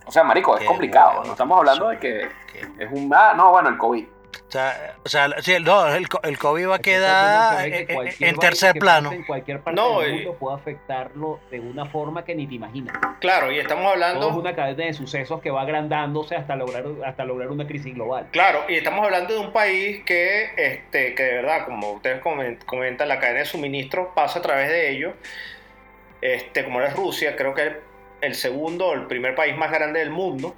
O 0.07 0.11
sea, 0.11 0.24
marico, 0.24 0.55
es 0.57 0.62
Qué 0.62 0.66
complicado. 0.66 1.11
bueno. 1.11 1.26
No 1.26 1.32
estamos 1.32 1.59
hablando 1.59 1.89
de 1.91 1.99
que 1.99 2.28
Que- 2.53 2.84
es 2.84 2.91
un... 2.91 3.12
Ah, 3.14 3.34
no, 3.36 3.51
bueno, 3.53 3.68
el 3.68 3.76
COVID. 3.78 4.07
O 4.31 4.51
sea, 4.51 4.97
o 5.05 5.09
sea, 5.09 5.29
sí, 5.43 5.55
no, 5.62 5.87
el, 5.95 6.07
el 6.22 6.39
COVID 6.39 6.68
va 6.68 6.74
a 6.74 6.76
Es 6.76 6.83
quedar 6.83 7.66
en- 7.66 8.39
tercer 8.39 8.72
que 8.74 8.81
plano. 8.81 9.12
En 9.12 9.24
cualquier 9.24 9.61
parte 9.61 9.79
No, 9.81 10.01
del 10.01 10.11
y- 10.11 10.14
mundo 10.16 10.35
puede 10.39 10.57
afectarlo 10.57 11.41
de 11.51 11.61
una 11.61 11.85
forma 11.87 12.24
que 12.24 12.35
ni 12.35 12.47
te 12.47 12.55
imaginas. 12.55 12.97
Claro, 13.20 13.51
y 13.53 13.59
estamos 13.59 13.85
Todo 13.85 13.95
es 13.95 14.03
hablando. 14.05 14.29
una 14.41 14.55
cadena 14.55 14.85
de 14.85 14.93
sucesos 14.95 15.41
que 15.43 15.51
va 15.51 15.62
agrandándose 15.62 16.35
hasta 16.37 16.57
lograr, 16.57 16.85
hasta 17.05 17.24
lograr 17.24 17.49
una 17.51 17.66
crisis 17.66 17.95
global. 17.95 18.29
Claro, 18.31 18.64
y 18.68 18.74
estamos 18.76 19.05
hablando 19.05 19.35
de 19.35 19.41
un 19.41 19.53
país 19.53 20.03
que, 20.05 20.51
este, 20.57 21.14
que 21.14 21.22
de 21.22 21.35
verdad, 21.35 21.64
como 21.66 21.93
ustedes 21.93 22.22
comen- 22.22 22.59
comentan, 22.64 23.09
la 23.09 23.18
cadena 23.20 23.41
de 23.41 23.45
suministro 23.47 24.14
pasa 24.14 24.39
a 24.39 24.43
través 24.43 24.68
de 24.68 24.91
ellos. 24.91 25.14
Este, 26.20 26.64
como 26.64 26.81
es 26.81 26.95
Rusia, 26.95 27.37
creo 27.37 27.55
que 27.55 27.76
el 28.20 28.35
segundo 28.35 28.89
o 28.89 28.95
el 28.95 29.07
primer 29.07 29.35
país 29.35 29.57
más 29.57 29.70
grande 29.70 30.01
del 30.01 30.11
mundo. 30.11 30.55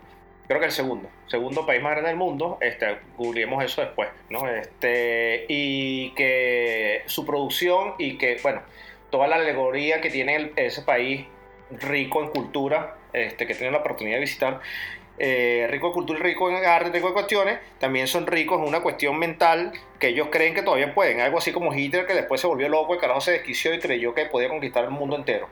Creo 0.51 0.59
que 0.59 0.67
el 0.67 0.73
segundo, 0.73 1.09
segundo 1.29 1.65
país 1.65 1.81
más 1.81 1.93
grande 1.93 2.09
del 2.09 2.19
mundo, 2.19 2.59
este, 2.61 2.99
cubriremos 3.17 3.63
eso 3.63 3.83
después, 3.83 4.09
¿no? 4.31 4.49
Este, 4.49 5.45
y 5.49 6.11
que 6.17 7.03
su 7.07 7.25
producción 7.25 7.95
y 7.99 8.19
que, 8.19 8.37
bueno, 8.43 8.63
toda 9.11 9.29
la 9.29 9.37
alegoría 9.37 10.01
que 10.01 10.11
tiene 10.11 10.51
ese 10.57 10.83
país 10.83 11.25
rico 11.71 12.21
en 12.25 12.31
cultura, 12.31 12.97
este, 13.13 13.47
que 13.47 13.55
tiene 13.55 13.71
la 13.71 13.79
oportunidad 13.79 14.17
de 14.17 14.23
visitar, 14.23 14.61
eh, 15.23 15.67
rico 15.69 15.89
en 15.89 15.93
cultura 15.93 16.19
y 16.19 16.23
rico 16.23 16.49
en 16.49 16.65
arte, 16.65 16.91
rico 16.91 17.09
en 17.09 17.13
cuestiones, 17.13 17.59
también 17.79 18.07
son 18.07 18.27
ricos 18.27 18.59
en 18.59 18.67
una 18.67 18.81
cuestión 18.81 19.19
mental 19.19 19.71
que 19.99 20.09
ellos 20.09 20.29
creen 20.31 20.55
que 20.55 20.63
todavía 20.63 20.95
pueden. 20.95 21.21
Algo 21.21 21.37
así 21.37 21.53
como 21.53 21.75
Hitler, 21.75 22.07
que 22.07 22.15
después 22.15 22.41
se 22.41 22.47
volvió 22.47 22.71
loco, 22.71 22.95
el 22.95 23.01
carajo 23.01 23.21
se 23.21 23.33
desquició 23.33 23.75
y 23.75 23.79
creyó 23.79 24.15
que 24.15 24.25
podía 24.25 24.49
conquistar 24.49 24.83
el 24.85 24.91
mundo 24.91 25.17
entero. 25.17 25.47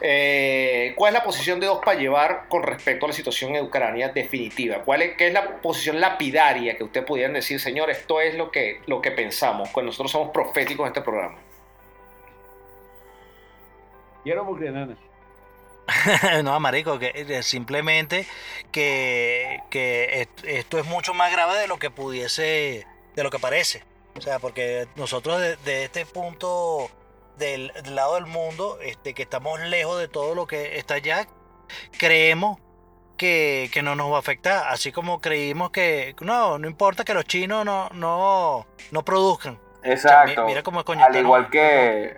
Eh, 0.00 0.94
¿Cuál 0.96 1.12
es 1.12 1.20
la 1.20 1.24
posición 1.24 1.60
de 1.60 1.66
dos 1.66 1.80
para 1.84 1.98
llevar 1.98 2.48
con 2.48 2.62
respecto 2.62 3.04
a 3.04 3.08
la 3.10 3.14
situación 3.14 3.54
en 3.54 3.66
Ucrania 3.66 4.08
definitiva? 4.08 4.78
¿Cuál 4.78 5.02
es, 5.02 5.16
¿Qué 5.18 5.26
es 5.26 5.34
la 5.34 5.60
posición 5.60 6.00
lapidaria 6.00 6.74
que 6.74 6.84
ustedes 6.84 7.04
pudieran 7.04 7.34
decir, 7.34 7.60
señor, 7.60 7.90
esto 7.90 8.22
es 8.22 8.34
lo 8.36 8.50
que, 8.50 8.80
lo 8.86 9.02
que 9.02 9.10
pensamos, 9.10 9.68
cuando 9.68 9.90
nosotros 9.90 10.12
somos 10.12 10.30
proféticos 10.30 10.86
en 10.86 10.86
este 10.86 11.02
programa? 11.02 11.36
Quiero 14.22 14.46
nana. 14.58 14.96
no, 16.44 16.58
marico, 16.60 16.98
que 16.98 17.12
eh, 17.14 17.42
simplemente 17.42 18.26
que, 18.72 19.60
que 19.70 20.22
est- 20.22 20.44
esto 20.44 20.78
es 20.78 20.86
mucho 20.86 21.14
más 21.14 21.30
grave 21.30 21.58
de 21.58 21.66
lo 21.68 21.78
que 21.78 21.90
pudiese, 21.90 22.86
de 23.14 23.22
lo 23.22 23.30
que 23.30 23.38
parece. 23.38 23.84
O 24.16 24.20
sea, 24.20 24.38
porque 24.38 24.86
nosotros 24.96 25.40
de, 25.40 25.56
de 25.56 25.84
este 25.84 26.06
punto 26.06 26.88
del, 27.36 27.72
del 27.82 27.94
lado 27.96 28.14
del 28.14 28.26
mundo, 28.26 28.78
este, 28.80 29.12
que 29.12 29.22
estamos 29.22 29.60
lejos 29.60 29.98
de 29.98 30.08
todo 30.08 30.34
lo 30.34 30.46
que 30.46 30.78
está 30.78 30.94
allá, 30.94 31.26
creemos 31.98 32.58
que, 33.16 33.68
que 33.72 33.82
no 33.82 33.94
nos 33.96 34.10
va 34.12 34.16
a 34.16 34.20
afectar. 34.20 34.68
Así 34.68 34.92
como 34.92 35.20
creímos 35.20 35.70
que 35.70 36.14
no, 36.20 36.58
no 36.58 36.68
importa 36.68 37.04
que 37.04 37.14
los 37.14 37.24
chinos 37.24 37.64
no, 37.64 37.88
no, 37.90 38.66
no 38.90 39.04
produzcan. 39.04 39.58
Exacto. 39.82 40.42
mi- 40.42 40.48
mira 40.48 40.62
cómo 40.62 40.80
es 40.80 40.86
coño, 40.86 41.04
Al 41.04 41.12
no- 41.12 41.18
igual 41.18 41.50
que. 41.50 42.16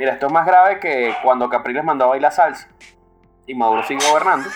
Mira, 0.00 0.14
esto 0.14 0.28
es 0.28 0.32
más 0.32 0.46
grave 0.46 0.80
que 0.80 1.14
cuando 1.22 1.46
Capriles 1.50 1.84
mandó 1.84 2.06
a 2.06 2.08
bailar 2.08 2.32
salsa 2.32 2.68
y 3.46 3.54
Maduro 3.54 3.82
sigue 3.82 4.00
gobernando. 4.08 4.48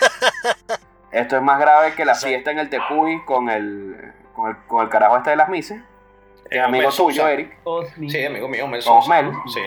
esto 1.13 1.37
es 1.37 1.43
más 1.43 1.61
grave 1.61 1.93
que 1.95 2.07
la 2.07 2.15
fiesta 2.15 2.51
en 2.51 2.61
el 2.61 2.71
Tepuy 2.71 3.23
con 3.27 3.51
el, 3.51 4.11
con 4.33 4.49
el, 4.49 4.57
con 4.67 4.83
el 4.83 4.89
carajo 4.89 5.19
este 5.19 5.29
de 5.29 5.37
las 5.37 5.51
mises. 5.51 5.83
Que 6.49 6.57
es 6.57 6.65
amigo 6.65 6.85
tuyo, 6.85 6.93
Sousa. 6.93 7.31
Eric. 7.31 7.59
Sí, 8.09 8.25
amigo 8.25 8.49
mío, 8.49 8.67
Sousa. 8.81 8.93
Osmel. 8.93 9.33
Sí. 9.53 9.61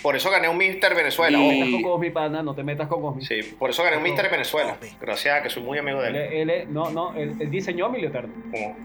Por 0.00 0.14
eso 0.14 0.30
gané 0.30 0.48
un 0.48 0.56
Mister 0.56 0.94
Venezuela. 0.94 1.36
No 1.36 1.48
te 1.48 1.54
metas 1.56 1.72
con 1.72 1.82
Cosmi, 1.82 2.10
pana, 2.10 2.42
no 2.44 2.54
te 2.54 2.62
metas 2.62 2.86
con 2.86 3.02
Cosmi. 3.02 3.24
Sí, 3.24 3.56
por 3.58 3.70
eso 3.70 3.82
gané 3.82 3.96
un 3.96 4.04
Mister 4.04 4.30
Venezuela. 4.30 4.74
Osmi. 4.74 4.96
Gracias 5.00 5.40
a 5.40 5.42
que 5.42 5.50
soy 5.50 5.64
muy 5.64 5.78
amigo 5.78 6.00
de 6.00 6.10
Él, 6.42 6.48
él. 6.50 6.72
no, 6.72 6.90
no, 6.90 7.12
él, 7.14 7.34
él 7.40 7.50
diseñó 7.50 7.92
Eterno. 7.92 8.32
Como- 8.52 8.76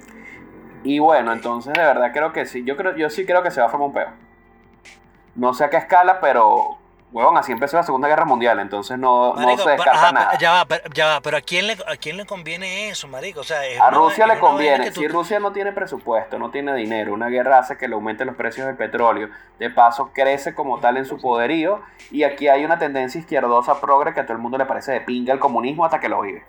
Y 0.84 0.98
bueno, 0.98 1.32
entonces 1.32 1.74
de 1.74 1.82
verdad 1.84 2.12
creo 2.12 2.34
que 2.34 2.48
sí. 2.48 2.64
Yo 2.66 2.76
creo, 2.76 2.96
yo 2.98 3.12
sí 3.12 3.24
creo 3.24 3.44
que 3.44 3.52
se 3.52 3.62
va 3.62 3.68
a 3.68 3.70
formar 3.70 3.90
un 3.90 3.94
peo. 3.94 4.23
No 5.36 5.54
sé 5.54 5.64
a 5.66 5.70
qué 5.70 5.78
escala, 5.78 6.20
pero. 6.20 6.78
Huevón, 7.12 7.38
así 7.38 7.52
empezó 7.52 7.78
la 7.78 7.84
Segunda 7.84 8.08
Guerra 8.08 8.26
Mundial, 8.26 8.58
entonces 8.60 8.98
no, 8.98 9.36
no 9.36 9.40
se 9.52 9.58
pero- 9.58 9.70
descarta 9.70 9.92
ajá, 10.02 10.12
nada. 10.14 10.38
ya 10.40 10.52
va, 10.54 10.66
pero, 10.66 10.84
ya 10.96 11.06
va, 11.06 11.22
pero 11.22 11.38
¿a 11.38 11.42
quién, 11.42 11.68
le, 11.68 11.74
¿a 11.74 11.96
quién 11.96 12.18
le 12.18 12.26
conviene 12.26 12.90
eso, 12.90 13.08
marico? 13.08 13.42
O 13.42 13.44
sea, 13.44 13.64
es 13.68 13.80
A 13.80 13.90
una- 13.90 13.98
Rusia 14.00 14.26
es 14.26 14.34
le 14.34 14.40
conviene. 14.40 14.90
tú- 14.90 15.02
Si 15.02 15.08
Rusia 15.08 15.40
no 15.40 15.52
tiene 15.52 15.72
presupuesto, 15.74 16.40
no 16.40 16.50
tiene 16.50 16.74
dinero, 16.74 17.14
una 17.14 17.28
guerra 17.28 17.60
hace 17.60 17.78
que 17.78 17.88
le 17.88 17.94
aumenten 17.94 18.26
los 18.26 18.36
precios 18.36 18.66
del 18.66 18.76
petróleo. 18.78 19.30
De 19.60 19.70
paso, 19.70 20.10
crece 20.12 20.56
como 20.56 20.80
tal 20.80 20.98
en 20.98 21.06
su 21.06 21.22
poderío. 21.22 21.82
Y 22.10 22.24
aquí 22.24 22.48
hay 22.48 22.66
una 22.66 22.80
tendencia 22.80 23.20
izquierdosa 23.20 23.80
progre 23.80 24.16
que 24.16 24.22
a 24.22 24.24
todo 24.26 24.34
el 24.34 24.42
mundo 24.42 24.58
le 24.58 24.66
parece 24.66 24.92
de 24.94 25.02
pinga 25.02 25.34
el 25.34 25.40
comunismo 25.40 25.86
hasta 25.86 26.00
que 26.00 26.10
lo 26.10 26.20
vive. 26.22 26.44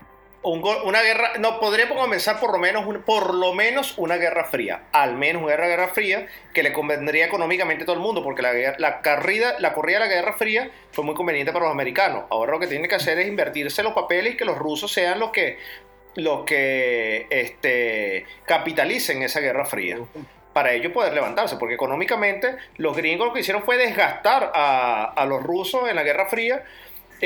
Una 0.44 1.02
guerra, 1.02 1.32
no, 1.38 1.58
podríamos 1.58 1.98
comenzar 1.98 2.38
por 2.38 2.52
lo 2.52 2.58
menos 2.58 2.86
un- 2.86 3.02
por 3.02 3.34
lo 3.34 3.54
menos 3.54 3.94
una 3.98 4.16
guerra 4.16 4.44
fría, 4.44 4.82
al 4.92 5.14
menos 5.16 5.42
una 5.42 5.52
guerra, 5.52 5.68
guerra 5.68 5.88
fría 5.88 6.26
que 6.52 6.62
le 6.62 6.72
convendría 6.72 7.24
económicamente 7.26 7.82
a 7.84 7.86
todo 7.86 7.96
el 7.96 8.02
mundo, 8.02 8.22
porque 8.22 8.42
la, 8.42 8.52
la 8.78 9.00
corrida, 9.02 9.56
la 9.58 9.72
corrida 9.72 10.00
de 10.00 10.06
la 10.08 10.14
guerra 10.14 10.32
fría 10.34 10.70
fue 10.92 11.04
muy 11.04 11.14
conveniente 11.14 11.52
para 11.52 11.64
los 11.64 11.72
americanos. 11.72 12.24
Ahora 12.30 12.52
lo 12.52 12.60
que 12.60 12.66
tienen 12.66 12.88
que 12.88 12.94
hacer 12.94 13.18
es 13.18 13.26
invertirse 13.26 13.82
los 13.82 13.92
papeles 13.94 14.34
y 14.34 14.36
que 14.36 14.44
los 14.44 14.58
rusos 14.58 14.92
sean 14.92 15.18
los 15.18 15.30
que 15.30 15.58
los 16.16 16.44
que 16.44 17.26
este, 17.30 18.24
capitalicen 18.44 19.22
esa 19.22 19.40
guerra 19.40 19.64
fría 19.64 19.98
para 20.52 20.72
ellos 20.72 20.92
poder 20.92 21.12
levantarse, 21.12 21.56
porque 21.56 21.74
económicamente 21.74 22.54
los 22.76 22.96
gringos 22.96 23.26
lo 23.26 23.32
que 23.32 23.40
hicieron 23.40 23.64
fue 23.64 23.76
desgastar 23.76 24.52
a, 24.54 25.06
a 25.16 25.26
los 25.26 25.42
rusos 25.42 25.88
en 25.88 25.96
la 25.96 26.04
Guerra 26.04 26.26
Fría, 26.26 26.62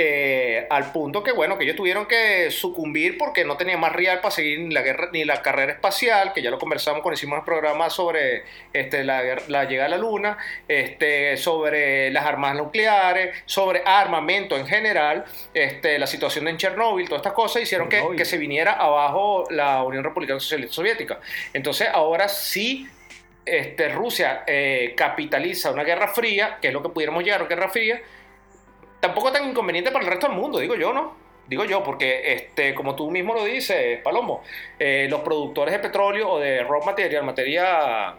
eh, 0.00 0.64
al 0.70 0.92
punto 0.92 1.24
que, 1.24 1.32
bueno, 1.32 1.58
que 1.58 1.64
ellos 1.64 1.74
tuvieron 1.74 2.06
que 2.06 2.52
sucumbir 2.52 3.18
porque 3.18 3.44
no 3.44 3.56
tenían 3.56 3.80
más 3.80 3.92
real 3.92 4.20
para 4.20 4.30
seguir 4.30 4.60
ni 4.60 4.72
la, 4.72 4.82
guerra, 4.82 5.08
ni 5.12 5.24
la 5.24 5.42
carrera 5.42 5.72
espacial, 5.72 6.32
que 6.32 6.40
ya 6.40 6.50
lo 6.50 6.58
conversamos 6.60 7.02
cuando 7.02 7.16
hicimos 7.16 7.40
el 7.40 7.44
programa 7.44 7.90
sobre 7.90 8.44
este, 8.72 9.02
la, 9.02 9.22
la 9.48 9.64
llegada 9.64 9.86
a 9.86 9.90
la 9.90 9.96
Luna, 9.96 10.38
este, 10.68 11.36
sobre 11.36 12.12
las 12.12 12.24
armas 12.24 12.54
nucleares, 12.54 13.42
sobre 13.44 13.82
armamento 13.84 14.56
en 14.56 14.68
general, 14.68 15.24
este, 15.52 15.98
la 15.98 16.06
situación 16.06 16.46
en 16.46 16.58
Chernóbil, 16.58 17.08
todas 17.08 17.18
estas 17.18 17.32
cosas 17.32 17.62
hicieron 17.62 17.88
que 17.88 18.24
se 18.24 18.38
viniera 18.38 18.74
abajo 18.74 19.48
la 19.50 19.82
Unión 19.82 20.04
Republicana 20.04 20.38
Socialista 20.38 20.76
Soviética. 20.76 21.18
Entonces, 21.52 21.88
ahora 21.92 22.28
sí 22.28 22.88
este, 23.44 23.88
Rusia 23.88 24.44
eh, 24.46 24.94
capitaliza 24.96 25.72
una 25.72 25.82
guerra 25.82 26.08
fría, 26.08 26.58
que 26.60 26.68
es 26.68 26.72
lo 26.74 26.82
que 26.82 26.90
pudiéramos 26.90 27.24
llegar 27.24 27.40
a 27.40 27.44
una 27.44 27.48
guerra 27.48 27.68
fría, 27.68 28.00
tampoco 29.00 29.32
tan 29.32 29.48
inconveniente 29.48 29.90
para 29.90 30.04
el 30.04 30.10
resto 30.10 30.28
del 30.28 30.36
mundo, 30.36 30.58
digo 30.58 30.74
yo, 30.74 30.92
¿no? 30.92 31.16
Digo 31.48 31.64
yo, 31.64 31.82
porque 31.82 32.34
este, 32.34 32.74
como 32.74 32.94
tú 32.94 33.10
mismo 33.10 33.34
lo 33.34 33.44
dices, 33.44 34.00
Palomo, 34.02 34.42
eh, 34.78 35.06
los 35.08 35.20
productores 35.20 35.72
de 35.72 35.78
petróleo 35.78 36.28
o 36.30 36.38
de 36.38 36.62
raw 36.62 36.84
material, 36.84 37.24
materia 37.24 38.16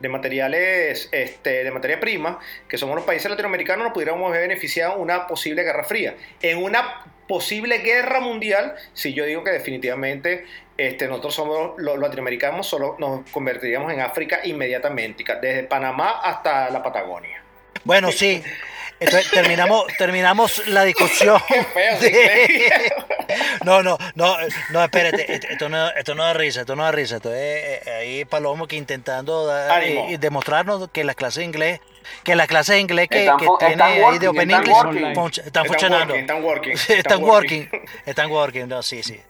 de 0.00 0.08
materiales, 0.08 1.08
este, 1.12 1.62
de 1.62 1.70
materia 1.70 2.00
prima, 2.00 2.40
que 2.66 2.78
somos 2.78 2.96
los 2.96 3.04
países 3.04 3.30
latinoamericanos, 3.30 3.84
nos 3.84 3.92
pudiéramos 3.92 4.32
ver 4.32 4.40
beneficiados 4.40 4.96
en 4.96 5.02
una 5.02 5.26
posible 5.26 5.62
guerra 5.62 5.84
fría. 5.84 6.16
En 6.40 6.58
una 6.58 7.04
posible 7.28 7.78
guerra 7.78 8.20
mundial, 8.20 8.74
si 8.94 9.12
yo 9.12 9.24
digo 9.26 9.44
que 9.44 9.50
definitivamente 9.50 10.44
este, 10.76 11.06
nosotros 11.06 11.34
somos 11.34 11.72
los 11.76 11.98
latinoamericanos, 11.98 12.66
solo 12.66 12.96
nos 12.98 13.30
convertiríamos 13.30 13.92
en 13.92 14.00
África 14.00 14.40
inmediatamente, 14.42 15.22
desde 15.40 15.64
Panamá 15.64 16.20
hasta 16.22 16.70
la 16.70 16.82
Patagonia. 16.82 17.44
Bueno, 17.84 18.10
sí. 18.10 18.42
Entonces, 19.00 19.30
terminamos, 19.30 19.86
terminamos 19.98 20.66
la 20.68 20.84
discusión. 20.84 21.40
Qué 21.48 21.64
feo, 21.64 21.96
sí, 22.00 22.10
de- 22.10 22.92
No, 23.64 23.82
no, 23.82 23.96
no, 24.14 24.36
no, 24.70 24.84
espérate, 24.84 25.40
esto- 25.52 25.68
no, 25.68 25.88
esto 25.90 26.14
no 26.14 26.24
da 26.24 26.32
risa, 26.34 26.60
esto 26.60 26.76
no 26.76 26.82
da 26.84 26.92
risa, 26.92 27.16
esto 27.16 27.32
es 27.34 27.86
ahí 27.88 28.24
Palomo 28.24 28.66
que 28.66 28.76
intentando 28.76 29.46
dar- 29.46 29.70
Ánimo. 29.70 30.06
y, 30.10 30.14
y 30.14 30.16
demostrarnos 30.16 30.88
que 30.92 31.04
las 31.04 31.16
clases 31.16 31.36
de 31.38 31.44
inglés, 31.44 31.80
que 32.24 32.34
las 32.34 32.46
clases 32.46 32.74
de 32.74 32.80
inglés 32.80 33.08
que, 33.08 33.20
Están 33.20 33.38
que 33.38 33.46
tiene 33.58 33.72
están 33.74 33.88
ahí 33.88 34.18
de 34.18 34.28
Open 34.28 34.50
están 34.50 34.62
English 34.64 34.76
working. 34.84 35.44
están 35.46 35.64
funcionando. 35.66 36.14
están 36.14 36.42
working. 36.44 36.72
Están 36.88 37.22
working, 37.22 37.68
están 38.06 38.30
working, 38.30 38.68
no, 38.68 38.82
sí, 38.82 39.02
sí. 39.02 39.20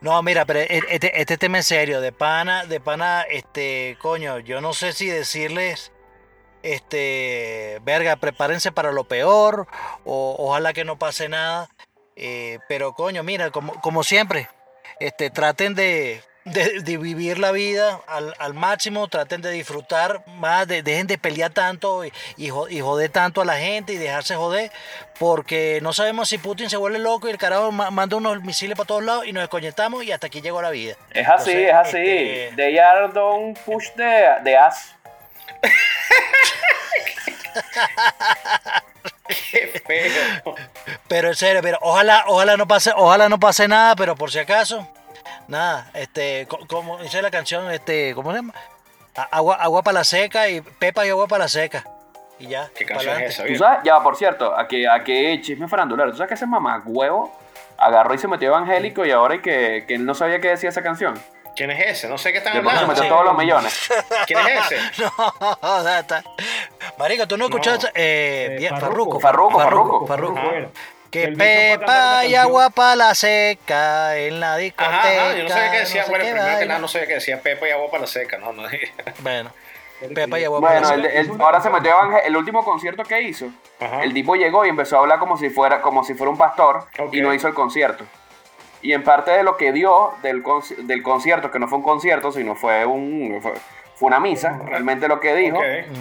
No, 0.00 0.22
mira, 0.22 0.44
pero 0.44 0.60
e- 0.60 0.82
este, 0.90 1.20
este 1.20 1.36
tema 1.38 1.58
en 1.58 1.64
serio, 1.64 2.00
de 2.00 2.12
pana, 2.12 2.64
de 2.66 2.80
pana, 2.80 3.22
este, 3.28 3.96
coño, 4.00 4.38
yo 4.40 4.60
no 4.60 4.72
sé 4.74 4.92
si 4.92 5.06
decirles, 5.06 5.90
este, 6.62 7.78
verga, 7.82 8.16
prepárense 8.16 8.72
para 8.72 8.92
lo 8.92 9.04
peor, 9.04 9.66
o 10.04 10.36
ojalá 10.38 10.72
que 10.72 10.84
no 10.84 10.98
pase 10.98 11.28
nada, 11.28 11.68
eh, 12.16 12.58
pero 12.68 12.92
coño, 12.94 13.22
mira, 13.22 13.50
como, 13.50 13.80
como 13.80 14.02
siempre, 14.04 14.48
este, 15.00 15.30
traten 15.30 15.74
de, 15.74 16.22
de, 16.44 16.80
de 16.80 16.96
vivir 16.96 17.38
la 17.38 17.52
vida 17.52 18.00
al, 18.08 18.34
al 18.38 18.54
máximo, 18.54 19.06
traten 19.08 19.40
de 19.42 19.50
disfrutar 19.52 20.24
más, 20.26 20.66
de- 20.66 20.82
dejen 20.82 21.06
de 21.06 21.18
pelear 21.18 21.52
tanto 21.52 22.04
y, 22.04 22.12
y 22.36 22.48
jo- 22.48 22.68
y 22.68 22.80
joder 22.80 23.10
tanto 23.10 23.40
a 23.40 23.44
la 23.44 23.58
gente 23.58 23.92
y 23.92 23.96
dejarse 23.96 24.34
joder, 24.34 24.72
porque 25.18 25.78
no 25.82 25.92
sabemos 25.92 26.28
si 26.28 26.38
Putin 26.38 26.68
se 26.70 26.76
vuelve 26.76 26.98
loco 26.98 27.28
y 27.28 27.30
el 27.30 27.38
carajo 27.38 27.70
ma- 27.70 27.90
manda 27.90 28.16
unos 28.16 28.42
misiles 28.42 28.76
para 28.76 28.86
todos 28.86 29.04
lados 29.04 29.26
y 29.26 29.32
nos 29.32 29.42
desconectamos 29.42 30.02
y 30.04 30.10
hasta 30.10 30.26
aquí 30.26 30.40
llegó 30.40 30.60
la 30.62 30.70
vida. 30.70 30.96
Es 31.12 31.28
así, 31.28 31.50
Entonces, 31.52 31.68
es 31.68 31.74
así. 31.74 31.98
este- 31.98 32.52
They 32.56 32.78
are 32.78 33.08
don't 33.12 33.56
push 33.60 33.90
the, 33.96 34.26
the 34.42 34.56
ass. 34.56 34.94
Qué 39.28 39.82
feo. 39.86 40.54
Pero 41.06 41.28
en 41.28 41.34
serio, 41.34 41.60
pero 41.62 41.78
ojalá, 41.82 42.24
ojalá 42.28 42.56
no 42.56 42.66
pase, 42.66 42.92
ojalá 42.96 43.28
no 43.28 43.38
pase 43.38 43.68
nada, 43.68 43.94
pero 43.96 44.16
por 44.16 44.30
si 44.30 44.38
acaso, 44.38 44.86
nada, 45.48 45.90
este, 45.94 46.46
co- 46.48 46.60
como 46.66 46.98
dice 46.98 47.20
la 47.22 47.30
canción, 47.30 47.70
este, 47.70 48.14
¿cómo 48.14 48.30
se 48.32 48.38
llama? 48.38 48.54
A- 49.16 49.28
Agua, 49.32 49.56
agua 49.56 49.82
para 49.82 49.98
la 49.98 50.04
seca 50.04 50.48
y 50.48 50.60
pepa 50.60 51.04
y 51.06 51.10
agua 51.10 51.26
para 51.26 51.44
la 51.44 51.48
seca. 51.48 51.84
Y 52.38 52.46
ya. 52.48 52.68
¿Qué 52.74 52.84
canción 52.86 53.20
es 53.20 53.34
esa? 53.34 53.44
¿Tú 53.46 53.54
sabes? 53.56 53.80
Ya, 53.84 54.00
por 54.02 54.16
cierto, 54.16 54.56
aquí, 54.56 54.86
aquí 54.86 55.40
chisme 55.42 55.68
farandulero. 55.68 56.10
¿Tú 56.12 56.16
sabes 56.18 56.28
que 56.28 56.34
ese 56.34 56.46
mamá 56.46 56.82
huevo 56.86 57.36
agarró 57.76 58.14
y 58.14 58.18
se 58.18 58.28
metió 58.28 58.48
evangélico 58.48 59.04
y 59.04 59.10
ahora 59.10 59.34
y 59.34 59.40
que, 59.40 59.84
que 59.86 59.94
él 59.94 60.04
no 60.06 60.14
sabía 60.14 60.40
qué 60.40 60.48
decía 60.48 60.68
esa 60.70 60.82
canción? 60.82 61.20
¿Quién 61.58 61.70
es 61.72 61.86
ese? 61.88 62.08
No 62.08 62.16
sé 62.16 62.30
qué 62.32 62.38
están 62.38 62.52
se 62.52 62.58
hablando. 62.60 62.86
metió 62.86 63.08
todos 63.08 63.24
los 63.24 63.36
millones. 63.36 63.90
¿Quién 64.26 64.38
es 64.46 64.70
ese? 64.72 64.78
No, 65.62 65.88
está. 65.98 66.22
Marico, 66.98 67.26
tú 67.26 67.36
no 67.36 67.46
escuchaste. 67.46 67.88
Eh, 67.88 68.46
Eh, 68.52 68.56
bien. 68.58 68.78
Farruko, 68.78 69.18
Farruko. 69.20 69.58
Farruko. 70.06 70.38
Ajá. 70.38 70.68
Que 71.10 71.28
pepa 71.28 72.24
y 72.26 72.34
agua 72.34 72.70
para 72.70 72.94
la 72.94 73.14
seca 73.14 74.16
en 74.16 74.38
la 74.40 74.56
discoteca. 74.56 74.98
Ajá, 75.00 75.08
ajá, 75.08 75.36
yo 75.36 75.42
no 75.44 75.48
sabía 75.48 75.70
que 75.72 75.78
decía, 75.78 76.00
no 76.02 76.06
sé 76.06 76.10
bueno, 76.10 76.24
qué 76.26 76.32
primero 76.32 76.58
que 76.58 76.66
nada 76.66 76.78
no 76.80 76.88
sabía 76.88 77.06
que 77.08 77.14
decía 77.14 77.40
Pepa 77.40 77.66
y 77.66 77.70
agua 77.70 77.90
para 77.90 78.00
la 78.02 78.06
seca, 78.06 78.36
no, 78.38 78.52
no. 78.52 78.62
Bueno, 79.20 79.50
pepa 80.14 80.38
y 80.38 80.44
agua 80.44 80.60
para 80.60 80.80
la 80.80 80.86
Bueno, 80.88 81.02
seca. 81.04 81.18
el- 81.20 81.40
ahora 81.40 81.60
se 81.62 81.70
metió 81.70 81.90
Evangel- 81.92 82.20
el 82.26 82.36
último 82.36 82.62
concierto 82.64 83.02
que 83.04 83.22
hizo. 83.22 83.46
Ajá. 83.80 84.02
El 84.04 84.12
tipo 84.12 84.34
llegó 84.36 84.64
y 84.66 84.68
empezó 84.68 84.96
a 84.96 85.00
hablar 85.00 85.18
como 85.18 85.36
si 85.38 85.48
fuera, 85.50 85.80
como 85.80 86.04
si 86.04 86.12
fuera 86.14 86.30
un 86.30 86.36
pastor 86.38 86.86
y 87.10 87.20
no 87.22 87.32
hizo 87.32 87.48
el 87.48 87.54
concierto. 87.54 88.04
Y 88.82 88.92
en 88.92 89.02
parte 89.02 89.30
de 89.32 89.42
lo 89.42 89.56
que 89.56 89.72
dio 89.72 90.12
del, 90.22 90.42
conci- 90.42 90.76
del 90.76 91.02
concierto, 91.02 91.50
que 91.50 91.58
no 91.58 91.66
fue 91.68 91.78
un 91.78 91.84
concierto, 91.84 92.30
sino 92.32 92.54
fue 92.54 92.84
un 92.86 93.40
fue, 93.42 93.52
fue 93.96 94.06
una 94.06 94.20
misa, 94.20 94.60
realmente 94.66 95.08
lo 95.08 95.18
que 95.18 95.34
dijo. 95.34 95.58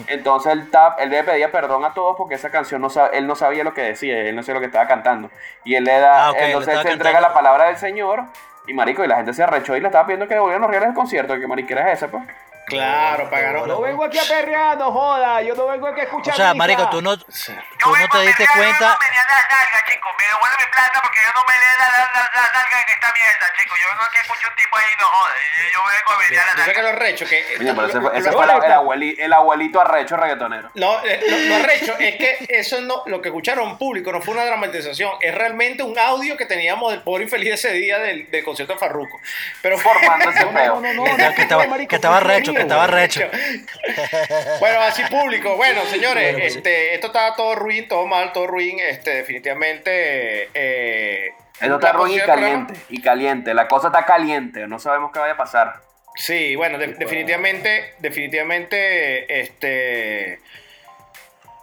Entonces 0.07 0.51
él, 0.53 0.69
ta- 0.69 0.95
él 0.99 1.09
le 1.09 1.23
pedía 1.23 1.51
perdón 1.51 1.83
a 1.85 1.93
todos 1.95 2.15
porque 2.15 2.35
esa 2.35 2.51
canción 2.51 2.79
no 2.81 2.89
sab- 2.89 3.09
él 3.13 3.25
no 3.25 3.35
sabía 3.35 3.63
lo 3.63 3.73
que 3.73 3.81
decía, 3.81 4.19
él 4.21 4.35
no 4.35 4.43
sabía 4.43 4.55
lo 4.55 4.59
que 4.59 4.67
estaba 4.67 4.87
cantando. 4.87 5.31
Y 5.63 5.73
él 5.75 5.83
le 5.85 5.97
da, 5.99 6.27
Ah, 6.29 6.33
entonces 6.37 6.73
él 6.75 6.81
se 6.83 6.91
entrega 6.93 7.13
cantando. 7.13 7.27
la 7.29 7.33
palabra 7.33 7.65
del 7.69 7.77
Señor 7.77 8.23
y 8.67 8.73
marico, 8.73 9.03
y 9.03 9.07
la 9.07 9.15
gente 9.15 9.33
se 9.33 9.41
arrechó 9.41 9.75
y 9.75 9.79
le 9.79 9.87
estaba 9.87 10.05
pidiendo 10.05 10.27
que 10.27 10.33
devolvieran 10.35 10.61
los 10.61 10.69
reales 10.69 10.89
del 10.89 10.95
concierto, 10.95 11.39
que 11.39 11.47
mariquera 11.47 11.89
es 11.91 11.97
esa, 11.97 12.11
pues. 12.11 12.23
Claro, 12.67 13.29
pagaron. 13.29 13.67
No 13.67 13.81
vengo 13.81 14.03
aquí 14.05 14.19
a 14.19 14.23
perrear, 14.27 14.77
no 14.77 14.91
joda. 14.91 15.41
Yo 15.41 15.55
no 15.55 15.67
vengo 15.67 15.87
aquí 15.87 16.01
a 16.01 16.03
O 16.03 16.07
escuchar 16.07 16.35
sea, 16.35 16.45
misa. 16.53 16.55
marico, 16.55 16.89
tú 16.89 17.01
no, 17.01 17.17
tú. 17.17 17.25
Yo 17.31 17.87
no 17.87 18.07
te 18.11 18.17
a 18.17 18.21
diste 18.21 18.45
cuenta. 18.55 18.79
Yo 18.79 18.87
no 18.91 18.97
me 18.99 19.07
le 19.07 19.17
das 19.23 19.43
nalga, 19.49 19.79
chico. 19.87 20.07
Me 20.19 20.25
devuelve 20.25 20.57
mi 20.59 20.71
plata 20.71 20.99
porque 21.01 21.19
yo 21.23 21.31
no 21.33 21.41
me 21.47 21.53
le 21.55 21.67
da 21.79 21.87
la, 21.87 21.99
la, 22.11 22.21
la 22.27 22.43
nalga 22.51 22.77
en 22.83 22.89
esta 22.93 23.07
mierda, 23.15 23.45
chico. 23.57 23.75
Yo 23.81 23.87
vengo 23.89 24.03
aquí 24.03 24.17
a 24.17 24.21
escuchar 24.21 24.49
un 24.51 24.55
tipo 24.57 24.77
ahí, 24.77 24.91
no 24.99 25.07
jode. 25.07 25.39
Yo 25.73 25.79
vengo 25.87 26.11
a 26.11 26.17
pelear 26.19 26.45
la 26.45 26.51
Yo 26.57 26.63
sé 26.65 26.71
que 26.73 26.81
nalga. 26.83 26.91
lo 26.91 26.99
recho, 26.99 27.25
que. 27.25 27.37
Oye, 27.59 27.73
pero 27.73 27.87
ese 27.87 28.01
fue, 28.01 28.11
ese 28.19 28.31
lo- 28.31 28.37
fue 28.37 28.45
la- 28.47 28.55
el, 28.57 28.71
abueli- 28.73 29.15
el 29.17 29.31
abuelito 29.33 29.79
arrecho 29.81 30.17
reggaetonero. 30.17 30.69
No, 30.75 30.99
eh, 31.05 31.23
lo, 31.23 31.37
lo 31.37 31.55
arrecho 31.63 31.95
es 31.97 32.15
que 32.19 32.45
eso 32.49 32.81
no, 32.81 33.03
lo 33.05 33.21
que 33.21 33.29
escucharon 33.29 33.77
público 33.77 34.11
no 34.11 34.21
fue 34.21 34.33
una 34.33 34.43
dramatización, 34.45 35.11
es 35.21 35.33
realmente 35.33 35.83
un 35.83 35.97
audio 35.97 36.35
que 36.35 36.45
teníamos 36.45 36.91
del 36.91 37.01
pobre 37.01 37.23
infeliz 37.23 37.53
ese 37.53 37.71
día 37.71 37.97
del, 37.99 38.29
del 38.29 38.43
concierto 38.43 38.73
de 38.73 38.79
Farruko. 38.79 39.19
Pero 39.61 39.77
Formando 39.77 40.29
ese 40.31 40.45
No, 40.51 40.81
no, 40.81 40.81
no, 40.81 40.93
no, 40.93 41.03
Que- 41.15 41.23
no, 41.23 41.33
que 41.35 41.41
estaba- 41.43 41.77
que 41.87 41.95
estaba 41.95 42.19
recho, 42.19 42.53
que 42.57 42.61
estaba 42.63 42.87
recho. 42.87 43.21
bueno, 44.59 44.81
así 44.81 45.03
público. 45.05 45.55
Bueno, 45.55 45.81
señores, 45.85 46.23
Bueno, 46.33 46.39
pues 46.39 46.53
sí. 46.53 46.57
este, 46.59 46.93
esto 46.95 47.07
está 47.07 47.35
todo 47.35 47.55
ruin, 47.55 47.87
todo 47.87 48.05
mal, 48.05 48.31
todo 48.33 48.47
ruin. 48.47 48.79
Este, 48.79 49.11
definitivamente. 49.15 50.49
Eh, 50.53 51.29
Eso 51.61 51.75
está 51.75 51.91
ruin 51.93 52.13
y 52.15 52.19
caliente. 52.19 52.73
Y 52.89 53.01
caliente. 53.01 53.53
La 53.53 53.67
cosa 53.67 53.87
está 53.87 54.05
caliente. 54.05 54.67
No 54.67 54.79
sabemos 54.79 55.11
qué 55.13 55.19
vaya 55.19 55.33
a 55.33 55.37
pasar. 55.37 55.75
Sí, 56.15 56.55
bueno, 56.55 56.77
de- 56.79 56.93
definitivamente, 56.93 57.93
definitivamente, 57.99 59.39
este, 59.41 60.39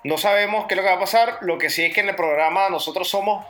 no 0.05 0.17
sabemos 0.17 0.67
qué 0.67 0.75
es 0.75 0.77
lo 0.77 0.83
que 0.85 0.91
va 0.91 0.97
a 0.97 1.01
pasar. 1.01 1.39
Lo 1.41 1.59
que 1.59 1.71
sí 1.71 1.85
es 1.87 1.95
que 1.95 2.01
en 2.03 2.11
el 2.11 2.15
programa 2.15 2.69
nosotros 2.69 3.09
somos 3.09 3.45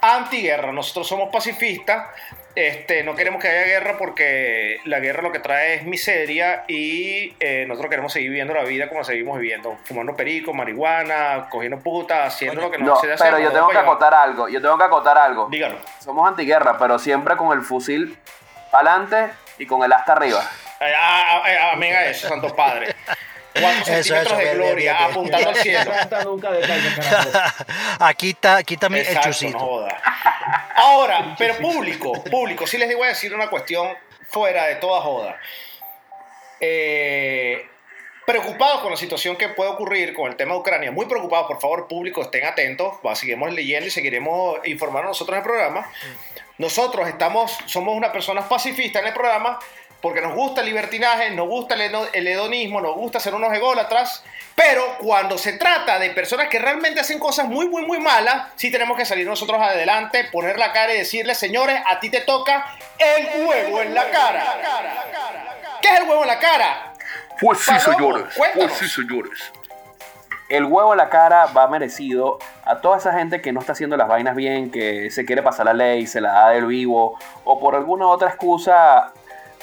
antiguerra, 0.00 0.72
nosotros 0.72 1.06
somos 1.06 1.28
pacifistas. 1.30 2.06
Este, 2.58 3.04
no 3.04 3.14
queremos 3.14 3.40
que 3.40 3.46
haya 3.46 3.66
guerra 3.66 3.96
porque 3.96 4.80
la 4.84 4.98
guerra 4.98 5.22
lo 5.22 5.30
que 5.30 5.38
trae 5.38 5.74
es 5.74 5.84
miseria 5.84 6.64
y 6.66 7.36
eh, 7.38 7.64
nosotros 7.68 7.88
queremos 7.88 8.12
seguir 8.12 8.30
viviendo 8.30 8.52
la 8.52 8.64
vida 8.64 8.88
como 8.88 8.98
la 8.98 9.04
seguimos 9.04 9.38
viviendo, 9.38 9.78
fumando 9.84 10.16
perico, 10.16 10.52
marihuana, 10.52 11.46
cogiendo 11.50 11.78
putas, 11.78 12.34
haciendo 12.34 12.62
lo 12.62 12.68
que 12.68 12.78
no, 12.78 12.96
se 12.96 13.12
hace. 13.12 13.22
Pero 13.22 13.38
yo 13.38 13.52
tengo 13.52 13.68
que 13.68 13.78
acotar 13.78 14.12
algo, 14.12 14.48
yo 14.48 14.60
tengo 14.60 14.76
que 14.76 14.82
acotar 14.82 15.16
algo. 15.16 15.46
Dígalo. 15.48 15.76
Somos 16.00 16.28
antiguerra, 16.28 16.76
pero 16.80 16.98
siempre 16.98 17.36
con 17.36 17.56
el 17.56 17.62
fusil 17.62 18.18
para 18.72 18.90
adelante 18.90 19.32
y 19.60 19.64
con 19.64 19.84
el 19.84 19.92
asta 19.92 20.14
arriba. 20.14 20.42
Ah, 20.80 21.42
ah, 21.44 21.52
eh, 21.52 21.58
amén 21.74 21.94
a 21.94 22.06
eso, 22.06 22.26
santos 22.26 22.52
padres. 22.54 22.92
4 23.60 23.84
centímetros 23.84 24.38
de 24.38 24.54
gloria 24.54 24.74
bien, 24.74 24.96
bien, 24.96 25.10
apuntando 25.10 25.48
al 25.48 25.56
cielo. 25.62 25.92
nunca 26.24 26.50
de 26.52 26.62
Aquí 27.98 28.30
está, 28.30 28.56
aquí 28.56 28.76
también 28.76 29.06
Ahora, 30.74 31.34
pero 31.38 31.56
público, 31.56 32.12
público, 32.24 32.66
sí 32.66 32.78
les 32.78 32.94
voy 32.94 33.06
a 33.06 33.08
decir 33.10 33.34
una 33.34 33.48
cuestión 33.48 33.88
fuera 34.30 34.66
de 34.66 34.76
toda 34.76 35.00
joda. 35.00 35.36
Eh, 36.60 37.66
preocupados 38.28 38.82
con 38.82 38.90
la 38.90 38.96
situación 38.98 39.36
que 39.36 39.48
puede 39.48 39.70
ocurrir 39.70 40.12
con 40.12 40.30
el 40.30 40.36
tema 40.36 40.52
de 40.52 40.60
Ucrania, 40.60 40.92
muy 40.92 41.06
preocupados, 41.06 41.46
por 41.46 41.60
favor, 41.60 41.88
público, 41.88 42.20
estén 42.20 42.44
atentos, 42.44 42.94
seguiremos 43.14 43.52
leyendo 43.52 43.86
y 43.86 43.90
seguiremos 43.90 44.58
informando 44.66 45.08
nosotros 45.08 45.34
en 45.34 45.38
el 45.38 45.44
programa. 45.44 45.90
Nosotros 46.58 47.08
estamos, 47.08 47.56
somos 47.64 47.96
unas 47.96 48.10
personas 48.10 48.44
pacifistas 48.44 49.00
en 49.00 49.08
el 49.08 49.14
programa, 49.14 49.58
porque 50.00 50.20
nos 50.20 50.34
gusta 50.34 50.60
el 50.60 50.66
libertinaje, 50.68 51.30
nos 51.30 51.48
gusta 51.48 51.74
el, 51.74 51.80
hedo- 51.92 52.08
el 52.12 52.26
hedonismo, 52.28 52.80
nos 52.80 52.94
gusta 52.94 53.18
ser 53.18 53.34
unos 53.34 53.52
ególatras, 53.52 54.22
pero 54.54 54.82
cuando 55.00 55.38
se 55.38 55.54
trata 55.54 55.98
de 55.98 56.10
personas 56.10 56.48
que 56.48 56.58
realmente 56.58 57.00
hacen 57.00 57.18
cosas 57.18 57.46
muy, 57.46 57.68
muy, 57.68 57.84
muy 57.84 57.98
malas, 57.98 58.48
sí 58.56 58.70
tenemos 58.70 58.96
que 58.96 59.04
salir 59.04 59.26
nosotros 59.26 59.60
adelante, 59.60 60.24
poner 60.30 60.58
la 60.58 60.72
cara 60.72 60.94
y 60.94 60.98
decirles, 60.98 61.38
señores, 61.38 61.80
a 61.86 61.98
ti 61.98 62.10
te 62.10 62.20
toca 62.20 62.66
el 62.98 63.44
huevo 63.46 63.80
en 63.82 63.94
la 63.94 64.08
cara. 64.10 64.44
¿Qué 65.80 65.88
es 65.88 66.00
el 66.00 66.08
huevo 66.08 66.22
en 66.22 66.28
la 66.28 66.38
cara? 66.38 66.92
Pues 67.40 67.60
sí, 67.60 67.72
señores. 67.80 68.24
Pues 68.36 68.72
sí, 68.74 68.88
señores. 68.88 69.52
El 70.48 70.64
huevo 70.64 70.92
en 70.92 70.98
la 70.98 71.10
cara 71.10 71.46
va 71.46 71.68
merecido 71.68 72.38
a 72.64 72.78
toda 72.80 72.96
esa 72.98 73.12
gente 73.12 73.42
que 73.42 73.52
no 73.52 73.60
está 73.60 73.72
haciendo 73.72 73.96
las 73.96 74.08
vainas 74.08 74.34
bien, 74.34 74.70
que 74.70 75.10
se 75.10 75.24
quiere 75.26 75.42
pasar 75.42 75.66
la 75.66 75.74
ley, 75.74 76.06
se 76.06 76.20
la 76.20 76.32
da 76.32 76.48
del 76.50 76.66
vivo, 76.66 77.18
o 77.44 77.60
por 77.60 77.74
alguna 77.74 78.06
otra 78.06 78.28
excusa 78.30 79.12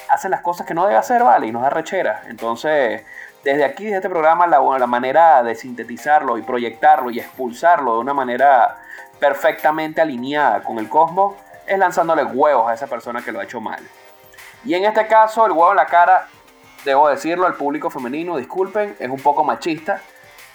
hace 0.08 0.28
las 0.28 0.40
cosas 0.40 0.66
que 0.66 0.74
no 0.74 0.84
debe 0.84 0.96
hacer, 0.96 1.22
¿vale? 1.22 1.46
Y 1.46 1.52
nos 1.52 1.62
da 1.62 1.70
rechera. 1.70 2.22
Entonces, 2.28 3.04
desde 3.44 3.64
aquí, 3.64 3.84
desde 3.84 3.96
este 3.96 4.08
programa, 4.08 4.46
la, 4.46 4.60
la 4.60 4.86
manera 4.86 5.42
de 5.42 5.54
sintetizarlo 5.54 6.38
y 6.38 6.42
proyectarlo 6.42 7.10
y 7.10 7.20
expulsarlo 7.20 7.94
de 7.94 8.00
una 8.00 8.14
manera 8.14 8.78
perfectamente 9.18 10.00
alineada 10.00 10.62
con 10.62 10.78
el 10.78 10.88
cosmos 10.88 11.34
es 11.66 11.78
lanzándole 11.78 12.24
huevos 12.24 12.68
a 12.68 12.74
esa 12.74 12.86
persona 12.86 13.22
que 13.22 13.32
lo 13.32 13.40
ha 13.40 13.44
hecho 13.44 13.60
mal. 13.60 13.80
Y 14.64 14.74
en 14.74 14.84
este 14.84 15.06
caso, 15.06 15.46
el 15.46 15.52
huevo 15.52 15.70
en 15.70 15.76
la 15.76 15.86
cara, 15.86 16.28
debo 16.84 17.08
decirlo 17.08 17.46
al 17.46 17.54
público 17.54 17.90
femenino, 17.90 18.36
disculpen, 18.36 18.96
es 18.98 19.08
un 19.08 19.20
poco 19.20 19.44
machista, 19.44 20.00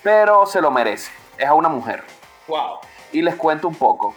pero 0.03 0.45
se 0.45 0.61
lo 0.61 0.71
merece. 0.71 1.11
Es 1.37 1.47
a 1.47 1.53
una 1.53 1.69
mujer. 1.69 2.03
Wow. 2.47 2.79
Y 3.11 3.21
les 3.21 3.35
cuento 3.35 3.67
un 3.67 3.75
poco. 3.75 4.13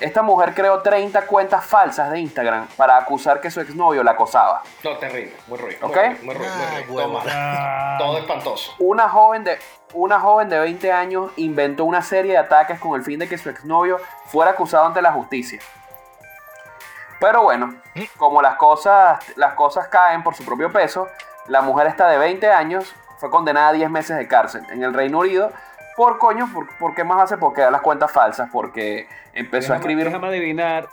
Esta 0.00 0.22
mujer 0.22 0.54
creó 0.54 0.80
30 0.80 1.26
cuentas 1.26 1.64
falsas 1.64 2.10
de 2.12 2.20
Instagram 2.20 2.68
para 2.76 2.96
acusar 2.96 3.40
que 3.40 3.50
su 3.50 3.60
exnovio 3.60 4.04
la 4.04 4.12
acosaba. 4.12 4.62
No, 4.84 4.96
terrible, 4.96 5.34
muy 5.48 5.58
ruido. 5.58 5.86
¿Ok? 5.86 5.96
Muy 6.22 6.34
ruido, 6.34 6.52
muy 6.54 6.74
ruido, 6.74 6.78
Ah. 6.78 6.84
Todo 6.86 6.96
huevo. 6.96 7.12
mal. 7.18 7.98
Todo 7.98 8.18
espantoso. 8.18 8.74
Una 8.78 9.08
joven, 9.08 9.42
de, 9.42 9.58
una 9.94 10.20
joven 10.20 10.48
de 10.48 10.60
20 10.60 10.92
años 10.92 11.32
inventó 11.36 11.84
una 11.84 12.00
serie 12.02 12.32
de 12.32 12.38
ataques 12.38 12.78
con 12.78 12.94
el 12.94 13.02
fin 13.04 13.18
de 13.18 13.28
que 13.28 13.38
su 13.38 13.50
exnovio 13.50 13.98
fuera 14.26 14.52
acusado 14.52 14.86
ante 14.86 15.02
la 15.02 15.12
justicia. 15.12 15.58
Pero 17.20 17.42
bueno, 17.42 17.74
como 18.16 18.40
las 18.40 18.54
cosas, 18.54 19.18
las 19.36 19.54
cosas 19.54 19.88
caen 19.88 20.22
por 20.22 20.36
su 20.36 20.44
propio 20.44 20.70
peso, 20.72 21.08
la 21.48 21.60
mujer 21.62 21.88
esta 21.88 22.06
de 22.08 22.18
20 22.18 22.48
años 22.52 22.94
fue 23.18 23.30
condenada 23.30 23.68
a 23.68 23.72
10 23.72 23.90
meses 23.90 24.16
de 24.16 24.28
cárcel 24.28 24.64
en 24.70 24.84
el 24.84 24.94
Reino 24.94 25.18
Unido 25.18 25.50
por 25.98 26.16
coño, 26.18 26.48
por, 26.54 26.68
¿por 26.78 26.94
qué 26.94 27.02
más 27.02 27.20
hace? 27.24 27.36
Porque 27.36 27.60
da 27.60 27.70
las 27.72 27.82
cuentas 27.82 28.10
falsas, 28.12 28.48
porque 28.52 29.08
empezó 29.34 29.72
a 29.72 29.76
escribir... 29.76 30.04
Déjame 30.06 30.28
adivinar. 30.28 30.88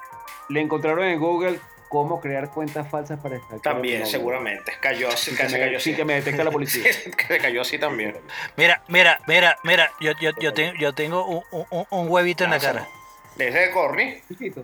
Le 0.50 0.62
encontraron 0.62 1.04
en 1.06 1.20
Google 1.20 1.60
cómo 1.90 2.20
crear 2.20 2.50
cuentas 2.50 2.90
falsas 2.90 3.20
para 3.20 3.36
estar 3.36 3.60
También, 3.60 4.06
seguramente. 4.08 4.74
Cayó 4.82 5.08
así, 5.10 5.36
que 5.36 5.44
me- 5.44 5.60
cayó 5.60 5.78
así. 5.78 5.92
sí, 5.92 5.96
que 5.96 6.04
me 6.06 6.16
detecta 6.16 6.44
la 6.44 6.50
policía. 6.52 6.84
que 7.18 7.28
se 7.28 7.38
cayó 7.38 7.62
así 7.62 7.78
también. 7.78 8.18
Mira, 8.58 8.82
mira, 8.88 9.20
mira, 9.28 9.58
mira, 9.64 9.92
yo, 10.02 10.12
yo, 10.20 10.32
yo, 10.42 10.54
tengo, 10.54 10.74
yo 10.80 10.94
tengo 10.94 11.24
un, 11.26 11.44
un- 11.70 11.86
un 11.90 12.10
huevito 12.10 12.44
en 12.44 12.50
la 12.50 12.60
cara. 12.60 12.88
Ese 13.38 13.60
de 13.60 13.72
Corny. 13.72 14.20
Chiquito. 14.28 14.64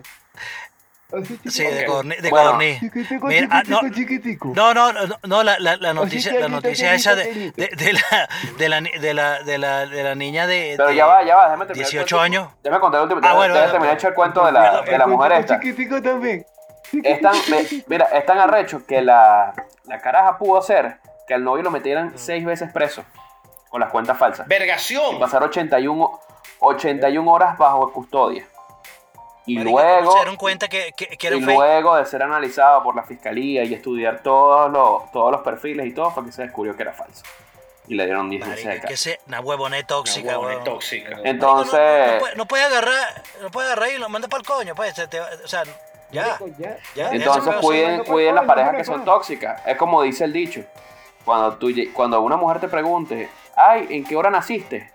Así. 1.12 1.38
Sí, 1.50 1.64
de 1.64 1.84
corni. 1.84 2.16
De 2.16 2.30
Bueno. 2.30 2.50
corni. 2.52 2.78
Chiquitico, 2.80 3.26
Mira, 3.26 3.48
ah, 3.50 3.62
no, 3.66 3.80
chiquitico, 3.80 3.94
chiquitico. 4.14 4.52
No, 4.54 4.72
no, 4.74 4.92
no, 4.92 5.00
no, 5.24 5.42
la, 5.42 5.56
la, 5.58 5.76
la 5.76 5.92
noticia, 5.94 6.32
la 6.38 6.48
noticia 6.48 6.94
esa 6.94 7.14
de, 7.14 7.52
de, 7.56 7.68
de 7.68 7.92
la, 7.92 8.28
de, 8.58 8.68
la, 8.68 8.80
de, 8.80 9.14
la, 9.14 9.42
de, 9.42 9.58
la, 9.58 9.86
de 9.86 10.02
la 10.04 10.14
niña 10.14 10.46
de, 10.46 10.74
Pero 10.76 10.90
ya 10.92 11.06
va, 11.06 11.22
ya 11.22 11.36
va, 11.36 11.44
déjame 11.44 11.66
terminar. 11.66 11.86
el 11.86 11.90
18 11.92 12.16
cuento. 12.16 12.20
años. 12.20 12.48
Déjame 12.62 12.80
contar 12.80 13.00
el 13.00 13.02
último. 13.04 13.20
Ah, 13.24 13.34
bueno, 13.34 13.54
déjame 13.54 13.72
terminar 13.72 13.94
echar 13.96 14.10
el 14.10 14.14
cuento 14.14 14.46
de 14.46 14.52
la, 14.52 14.80
de 14.82 14.98
la 14.98 15.06
mujer 15.06 15.32
esta. 15.32 15.60
Chiquitico 15.60 16.00
también. 16.02 16.46
Es 17.04 17.20
tan, 17.20 17.34
me- 17.50 17.66
mira, 17.86 18.04
es 18.12 18.26
tan 18.26 18.38
arrecho 18.38 18.84
que 18.86 19.00
la, 19.02 19.54
la 19.86 19.98
caraja 20.00 20.36
pudo 20.38 20.58
hacer 20.58 20.98
que 21.26 21.34
al 21.34 21.42
novio 21.44 21.62
lo 21.62 21.70
metieran 21.70 22.12
seis 22.16 22.44
veces 22.44 22.70
preso 22.72 23.02
con 23.70 23.80
las 23.80 23.90
cuentas 23.90 24.18
falsas. 24.18 24.46
Y 24.46 24.48
Vergación. 24.50 25.18
pasar 25.18 25.42
81, 25.42 26.20
81 26.60 27.30
horas 27.32 27.56
bajo 27.56 27.90
custodia. 27.92 28.44
Y 29.46 29.56
Marico, 29.56 29.76
¿cómo 29.76 29.88
luego, 29.90 30.12
se 30.12 30.18
dieron 30.18 30.36
cuenta 30.36 30.68
que, 30.68 30.92
que, 30.96 31.06
que 31.08 31.26
era 31.26 31.36
y 31.36 31.40
un 31.40 31.46
luego 31.46 31.96
de 31.96 32.06
ser 32.06 32.22
analizado 32.22 32.82
por 32.84 32.94
la 32.94 33.02
fiscalía 33.02 33.64
y 33.64 33.74
estudiar 33.74 34.22
todos 34.22 34.70
los, 34.70 35.10
todos 35.10 35.32
los 35.32 35.40
perfiles 35.40 35.86
y 35.86 35.92
todo, 35.92 36.10
fue 36.12 36.24
que 36.24 36.32
se 36.32 36.42
descubrió 36.42 36.76
que 36.76 36.82
era 36.82 36.92
falso. 36.92 37.24
Y 37.88 37.96
le 37.96 38.04
dieron 38.04 38.30
10 38.30 38.46
meses 38.46 38.64
de 38.64 38.74
que 38.74 38.80
cárcel. 38.80 38.96
se, 38.96 39.20
una 39.26 39.40
huevona 39.40 39.78
es 39.78 39.86
tóxica, 39.88 40.38
Una 40.38 40.46
huevona 40.48 40.64
tóxica. 40.64 41.10
Marico, 41.10 41.22
no- 41.24 41.30
Entonces, 41.30 42.12
no, 42.12 42.18
puede, 42.20 42.36
no 42.36 42.46
puede 42.46 42.64
agarrar, 42.64 43.22
no 43.42 43.50
puede 43.50 43.66
agarrar 43.66 43.90
y 43.90 43.98
lo 43.98 44.08
manda 44.08 44.28
para 44.28 44.40
el 44.40 44.46
coño, 44.46 44.74
pues, 44.76 44.94
se 44.94 45.08
te 45.08 45.18
va- 45.18 45.28
o 45.44 45.48
sea, 45.48 45.64
ya. 46.12 46.22
Marico, 46.38 46.46
ya, 46.58 46.78
Ya, 46.94 47.10
ya. 47.10 47.10
Entonces 47.10 47.54
cuiden, 47.56 48.04
cuiden 48.04 48.36
las 48.36 48.44
parejas 48.44 48.76
que 48.76 48.84
son 48.84 49.04
tóxicas. 49.04 49.60
Es 49.66 49.76
como 49.76 50.02
dice 50.02 50.22
el 50.24 50.32
dicho. 50.32 50.62
Cuando, 51.24 51.56
tú, 51.56 51.72
cuando 51.92 52.20
una 52.20 52.36
mujer 52.36 52.60
te 52.60 52.68
pregunte, 52.68 53.28
ay, 53.56 53.88
¿en 53.90 54.04
qué 54.04 54.14
hora 54.14 54.30
naciste? 54.30 54.91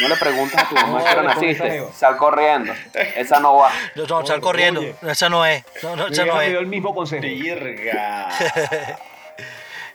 No 0.00 0.08
le 0.08 0.16
preguntes 0.16 0.58
a 0.58 0.68
tu 0.68 0.74
mamá 0.76 0.98
No, 1.00 1.04
que 1.04 1.14
pongas 1.16 1.36
naciste. 1.36 1.84
Sal 1.96 2.16
corriendo. 2.16 2.72
Esa 3.16 3.40
no 3.40 3.56
va. 3.56 3.70
No, 3.96 4.06
no, 4.06 4.26
sal 4.26 4.40
corriendo. 4.40 4.80
oye. 4.80 4.94
Esa 5.08 5.28
no 5.28 5.44
es. 5.44 5.64
No, 5.82 5.96
no, 5.96 6.06
esa 6.06 6.24
no 6.24 6.36
me 6.36 6.48
dio 6.48 6.58
es. 6.58 6.60
el 6.62 6.66
mismo 6.68 6.94
consejo. 6.94 7.22
Virga. 7.22 8.28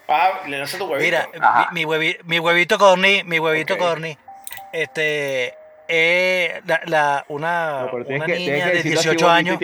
Ah, 0.09 0.39
le 0.47 0.57
das 0.59 0.71
tu 0.71 0.85
huevito. 0.85 1.03
Mira, 1.03 1.27
mi, 1.73 1.83
mi 1.83 1.85
huevi- 1.85 2.17
mi 2.23 2.39
huevito 2.39 2.77
corny, 2.77 3.23
mi 3.25 3.39
huevito 3.39 3.73
Ok. 3.73 3.79
corny, 3.81 4.17
este, 4.71 5.53
eh, 5.89 6.61
la, 6.65 6.79
la- 6.85 7.25
una, 7.27 7.81
No, 7.81 7.91
pero 7.91 8.05
tienes 8.05 8.23
una 8.23 8.25
que- 8.33 8.39
niña 8.39 8.65
de 8.67 8.71
decirlo 8.75 8.99
así 9.01 9.09
18 9.09 9.25
bonito 9.25 9.25
y 9.25 9.37
años. 9.37 9.59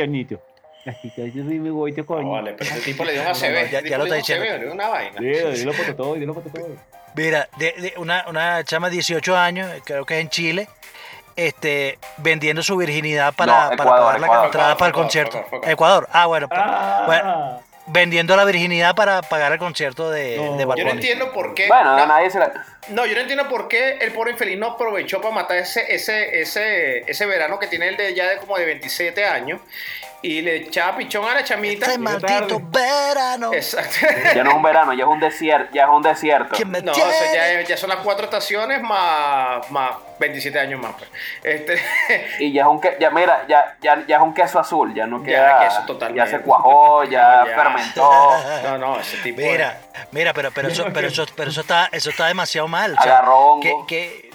huevito 1.69 2.03
No, 2.21 2.31
vale, 2.31 2.53
pero 2.57 2.69
ese 2.71 2.81
tipo 2.81 3.05
le 3.05 3.13
dio 3.13 3.21
un 3.21 3.27
ACB. 3.29 3.69
ya- 3.71 3.81
ya 3.83 3.97
lo 3.97 4.03
está 4.03 4.15
ACB, 4.15 4.17
diciendo. 4.17 4.59
dio 4.65 4.71
una 4.73 4.87
vaina. 4.89 5.19
Dilo, 5.21 5.51
dilo 5.51 5.71
por 5.73 5.93
todo, 5.95 6.13
dilo 6.15 6.33
por 6.33 6.43
todo. 6.43 6.67
Mira, 7.15 7.47
de, 7.57 7.71
de 7.73 7.93
una, 7.97 8.25
una 8.27 8.63
chama 8.63 8.87
de 8.89 8.93
18 8.95 9.37
años, 9.37 9.69
creo 9.85 10.05
que 10.05 10.15
es 10.15 10.21
en 10.21 10.29
Chile, 10.29 10.67
este, 11.35 11.97
vendiendo 12.17 12.61
su 12.63 12.75
virginidad 12.77 13.33
para, 13.33 13.51
No, 13.51 13.57
para 13.69 13.73
Ecuador, 13.75 13.99
pagar 14.05 14.19
la 14.19 14.25
Ecuador, 14.27 14.45
entrada 14.45 14.71
Ecuador, 14.73 14.77
para 14.77 14.87
el 14.87 14.91
Ecuador, 14.91 15.05
concierto. 15.05 15.37
Ecuador, 15.37 15.71
Ecuador. 15.71 16.03
Ecuador. 16.03 16.09
Ah, 16.11 16.25
bueno, 16.27 16.47
pues, 16.49 16.61
bueno, 17.05 17.31
Ah, 17.35 17.59
vendiendo 17.87 18.35
la 18.35 18.45
virginidad 18.45 18.95
para 18.95 19.21
pagar 19.21 19.51
el 19.51 19.59
concierto 19.59 20.09
de, 20.09 20.37
No. 20.37 20.57
de 20.57 20.65
Bad 20.65 20.75
Yo 20.77 20.85
no 20.85 20.91
entiendo 20.91 21.31
por 21.33 21.53
qué. 21.53 21.67
Bueno, 21.67 21.97
no, 21.97 22.05
nadie 22.05 22.29
se 22.31 22.39
la. 22.39 22.51
No, 22.89 23.05
yo 23.05 23.15
no 23.15 23.21
entiendo 23.21 23.47
por 23.49 23.67
qué 23.67 23.97
el 24.01 24.11
pobre 24.11 24.31
infeliz 24.31 24.57
no 24.57 24.67
aprovechó 24.71 25.21
para 25.21 25.33
matar 25.33 25.57
ese, 25.57 25.93
ese, 25.93 26.41
ese, 26.41 26.99
ese 27.09 27.25
verano 27.25 27.59
que 27.59 27.67
tiene 27.67 27.87
el 27.87 27.97
de 27.97 28.13
ya 28.13 28.27
de 28.29 28.37
como 28.37 28.57
de 28.57 28.65
27 28.65 29.25
años 29.25 29.61
y 30.21 30.41
le 30.41 30.55
echaba 30.55 30.95
pichón 30.95 31.25
a 31.27 31.33
la 31.33 31.43
chamita. 31.43 31.85
Este 31.85 31.97
maldito 31.97 32.61
verano 32.69 33.53
Exacto. 33.53 34.07
Ya 34.33 34.41
no 34.43 34.51
es 34.51 34.55
un 34.55 34.63
verano, 34.63 34.93
ya 34.93 35.03
es 35.03 35.09
un 35.09 35.19
desierto. 35.19 35.69
Ya 35.73 35.83
es 35.83 35.89
un 35.89 36.01
desierto. 36.01 36.65
me 36.65 36.81
No, 36.81 36.93
o 36.93 36.95
sea, 36.95 37.33
ya, 37.33 37.51
es- 37.59 37.67
ya 37.67 37.75
son 37.75 37.89
las 37.89 37.99
cuatro 37.99 38.23
estaciones 38.23 38.81
más, 38.81 39.69
más 39.69 39.91
27 40.19 40.57
años 40.57 40.79
más. 40.81 40.93
Pues. 40.95 41.09
Este, 41.43 41.81
Y 42.39 42.53
ya 42.53 42.61
es 42.61 42.67
un 42.69 42.79
que, 42.79 42.95
ya 43.01 43.09
mira, 43.09 43.43
ya, 43.49 43.75
ya, 43.81 44.01
ya 44.07 44.15
es 44.15 44.21
un 44.21 44.33
queso 44.33 44.59
azul, 44.59 44.93
ya 44.93 45.05
no 45.05 45.19
Ya, 45.19 45.25
queda. 45.25 45.59
queso 45.67 45.81
totalmente. 45.87 46.31
Ya 46.31 46.37
se 46.37 46.41
cuajó, 46.43 47.03
ya, 47.03 47.43
ya. 47.45 47.55
fermentó, 47.55 48.31
no, 48.63 48.77
no, 48.77 48.99
ese 49.01 49.17
tipo. 49.17 49.41
de- 49.41 49.51
Mira, 49.51 49.81
mira, 50.11 50.33
pero, 50.33 50.51
pero 50.51 50.67
eso, 50.69 50.85
pero 50.93 51.07
eso, 51.09 51.25
pero 51.35 51.49
eso 51.51 51.59
está, 51.59 51.89
eso 51.91 52.09
está 52.11 52.27
demasiado 52.27 52.69
mal. 52.73 52.95
agarró 52.97 53.59
que, 53.61 53.73
que 53.87 54.31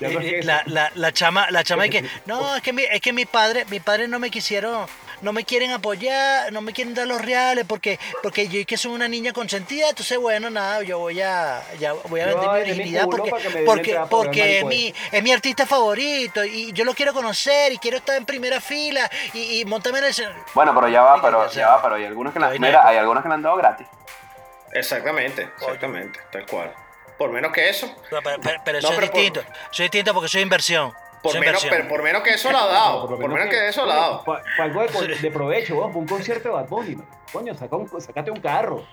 eh, 0.00 0.40
la, 0.44 0.62
la, 0.66 0.90
la 0.94 1.12
chama, 1.12 1.50
la 1.50 1.64
chama 1.64 1.84
es 1.86 1.90
que, 1.90 2.04
no, 2.26 2.54
es 2.56 2.62
que 2.62 2.72
mi, 2.72 2.82
es 2.84 3.00
que 3.00 3.12
mi 3.12 3.26
padre, 3.26 3.64
mi 3.68 3.80
padre 3.80 4.06
no 4.06 4.18
me 4.20 4.30
quisieron, 4.30 4.86
no 5.22 5.32
me 5.32 5.44
quieren 5.44 5.72
apoyar, 5.72 6.52
no 6.52 6.60
me 6.60 6.72
quieren 6.72 6.94
dar 6.94 7.08
los 7.08 7.20
reales 7.20 7.64
porque, 7.66 7.98
porque 8.22 8.46
yo 8.46 8.64
que 8.64 8.76
soy 8.76 8.92
una 8.92 9.08
niña 9.08 9.32
consentida, 9.32 9.88
entonces 9.88 10.16
bueno, 10.18 10.50
nada, 10.50 10.84
yo 10.84 11.00
voy 11.00 11.20
a, 11.20 11.60
ya 11.80 11.94
voy 11.94 12.20
a 12.20 12.26
vender 12.26 12.48
mi 12.48 12.62
virginidad 12.76 13.04
porque, 13.06 13.30
porque, 13.66 13.98
porque 14.08 14.58
es 14.58 14.64
mi, 14.64 14.94
es 15.10 15.22
mi 15.24 15.32
artista 15.32 15.66
favorito 15.66 16.44
y 16.44 16.72
yo 16.72 16.84
lo 16.84 16.94
quiero 16.94 17.12
conocer 17.12 17.72
y 17.72 17.78
quiero 17.78 17.96
estar 17.96 18.16
en 18.16 18.24
primera 18.24 18.60
fila 18.60 19.10
y, 19.34 19.60
y 19.60 19.64
montarme 19.64 19.98
en 19.98 20.04
el. 20.04 20.14
Bueno, 20.54 20.72
pero 20.72 20.86
ya 20.88 21.02
va, 21.02 21.20
pero 21.20 21.50
ya 21.50 21.70
va, 21.70 21.82
pero 21.82 21.96
hay 21.96 22.04
algunos 22.04 22.32
que 22.32 22.38
la, 22.38 22.50
mira, 22.50 22.68
de- 22.82 22.88
hay 22.90 22.96
algunos 22.98 23.24
que 23.24 23.28
le 23.28 23.34
han 23.34 23.42
dado 23.42 23.56
gratis. 23.56 23.88
Exactamente, 24.72 25.42
exactamente, 25.56 26.20
tal 26.30 26.46
cual. 26.46 26.72
Por 27.18 27.30
menos 27.30 27.52
que 27.52 27.68
eso. 27.68 27.92
Pero, 28.08 28.22
pero- 28.22 28.36
pero- 28.40 28.60
pero 28.64 28.78
eso 28.78 28.86
No, 28.88 28.92
es 28.94 28.98
pero 29.00 29.12
por- 29.12 29.20
distinto, 29.20 29.40
eso 29.40 29.70
es 29.72 29.78
distinto 29.90 30.14
porque 30.14 30.26
es 30.26 30.34
inversión. 30.36 30.92
Por 31.22 31.34
es 31.34 31.40
menos, 31.40 31.64
inversión. 31.64 31.74
pero 31.74 31.88
por 31.88 32.02
menos 32.02 32.22
que 32.22 32.30
eso 32.34 32.52
lo 32.52 32.58
ha 32.58 32.66
dado. 32.66 33.08
Por, 33.08 33.28
menos 33.28 33.48
que 33.48 33.68
eso 33.68 33.84
lo 33.84 33.92
ha 33.92 33.96
dado. 33.96 34.24
Para 34.24 34.42
algo 34.58 34.82
de, 34.86 35.16
de 35.16 35.30
provecho, 35.32 35.74
para 35.82 35.86
un 35.86 36.06
concierto 36.06 36.48
de 36.48 36.54
Bad 36.54 36.68
Bunny. 36.68 36.96
Coño, 37.32 37.54
saca 37.54 37.74
un, 37.76 38.00
sacate 38.00 38.30
un 38.30 38.40
carro. 38.40 38.86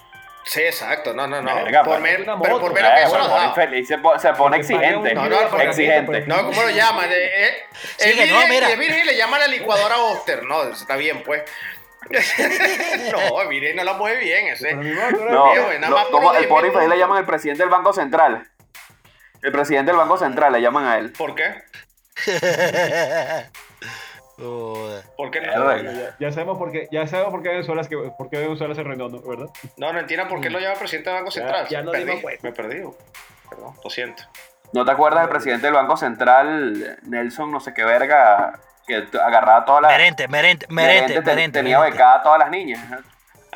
Sí, 0.44 0.62
exacto. 0.62 1.14
No, 1.14 1.26
no, 1.28 1.42
no. 1.42 1.54
Verga, 1.56 1.84
por 1.84 1.98
una 2.00 2.08
pero 2.08 2.36
moto. 2.38 2.60
por 2.62 2.74
menos 2.74 2.92
que 2.94 3.00
Eh, 3.00 3.04
eso 3.04 3.14
lo 3.18 3.20
bueno, 3.22 3.36
ha 3.36 3.38
dado. 3.38 3.50
infeliz, 3.50 3.88
se, 3.88 3.98
po- 4.00 4.20
se 4.20 4.34
pone 4.34 4.58
Que 4.58 4.62
exigente. 4.62 5.14
No, 5.16 5.26
no, 5.30 5.50
porque- 5.50 5.66
exigente. 5.66 6.22
No, 6.28 6.46
¿cómo 6.46 6.62
lo 6.64 6.70
llaman? 6.70 7.10
Eh, 7.12 7.16
eh, 7.48 7.54
Sí, 7.98 8.10
el 8.10 8.16
que 8.18 8.28
no, 8.28 8.48
mira. 8.48 8.70
el 8.72 8.80
virgen 8.80 9.06
le 9.06 9.16
llama 9.18 9.40
la 9.40 9.48
licuadora 9.48 9.98
Oster. 9.98 10.44
No, 10.44 10.64
está 10.64 10.96
bien, 10.98 11.24
pues. 11.24 11.44
no, 13.12 13.48
virgen 13.50 13.76
no 13.76 13.84
la 13.84 13.94
mueve 13.94 14.20
bien. 14.20 14.48
Ese. 14.48 14.74
No, 14.74 14.82
Viejo, 14.82 15.74
y 15.76 15.80
nada 15.80 15.90
más 15.94 16.06
como 16.06 16.30
los 16.30 16.34
el 16.36 16.40
10 16.44 16.50
pobre 16.50 16.68
infeliz 16.68 16.90
le 16.90 16.98
llaman 16.98 17.18
el 17.20 17.26
presidente 17.26 17.64
del 17.64 17.70
Banco 17.70 17.94
Central. 17.94 18.48
El 19.42 19.52
presidente 19.52 19.92
del 19.92 19.98
Banco 20.00 20.18
Central 20.18 20.54
le 20.54 20.62
llaman 20.62 20.86
a 20.86 20.98
él. 20.98 21.12
¿Por 21.14 21.36
qué? 21.36 21.64
¿Por 24.38 25.32
qué 25.32 25.42
no? 25.42 25.78
Ya, 25.78 26.16
ya 26.20 26.32
sabemos 26.32 26.58
por 26.58 26.72
qué, 26.72 26.88
ya 26.92 27.08
sabemos 27.08 27.32
por 27.32 27.42
qué 27.42 27.50
Venezuela 27.50 27.82
es 27.82 27.88
que, 27.88 27.96
por 28.18 28.30
qué 28.30 28.40
Venezuela 28.40 28.76
se 28.76 28.82
arruinó, 28.82 29.08
¿no? 29.08 29.22
¿verdad? 29.22 29.48
No, 29.78 29.94
no 29.94 30.00
entiendo 30.00 30.28
por 30.28 30.42
qué 30.42 30.50
lo 30.50 30.60
llama 30.60 30.76
presidente 30.78 31.10
del 31.10 31.20
Banco 31.20 31.32
Ya- 31.32 31.42
Central. 31.42 31.68
ya 31.70 31.82
no 31.84 31.92
perdí, 31.92 32.22
cuenta. 32.22 32.42
me 32.44 32.52
perdí. 32.54 32.82
Perdón, 33.50 33.76
lo 33.84 33.90
siento. 33.90 34.24
¿No 34.74 34.84
te 34.84 34.92
acuerdas 34.92 35.22
del 35.22 35.30
presidente 35.30 35.68
del 35.68 35.76
Banco 35.76 35.96
Central, 35.96 37.00
Nelson, 37.04 37.50
no 37.52 37.60
sé 37.62 37.74
qué 37.74 37.86
verga, 37.86 38.60
que 38.88 39.04
agarraba 39.20 39.66
todas 39.66 39.82
las... 39.84 39.92
Merente, 39.92 40.28
merente, 40.28 40.66
merente, 40.70 41.02
Merente 41.08 41.14
te- 41.22 41.22
merente. 41.36 41.60
tenía 41.60 41.78
merente. 41.80 41.98
becada 41.98 42.16
a 42.20 42.24
todas 42.24 42.40
las 42.40 42.50
niñas. 42.50 42.80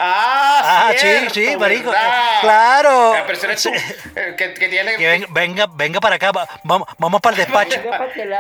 Ah, 0.02 0.88
Ah, 0.88 0.92
sí, 0.94 1.00
cierto, 1.00 1.34
sí, 1.34 1.58
marico. 1.58 1.90
¿verdad? 1.92 2.40
Claro. 2.42 3.14
La 3.16 3.26
persona 3.26 3.52
es 3.54 3.64
tú, 3.64 3.70
eh, 4.16 4.34
que, 4.38 4.54
que 4.54 4.70
tiene... 4.70 4.96
Que 4.96 5.08
venga, 5.10 5.28
venga, 5.30 5.66
venga 5.74 6.00
para 6.00 6.16
acá, 6.16 6.32
va- 6.32 6.48
vamos, 6.64 6.88
vamos 6.98 7.20
para 7.20 7.36
el 7.36 7.42
despacho. 7.44 7.82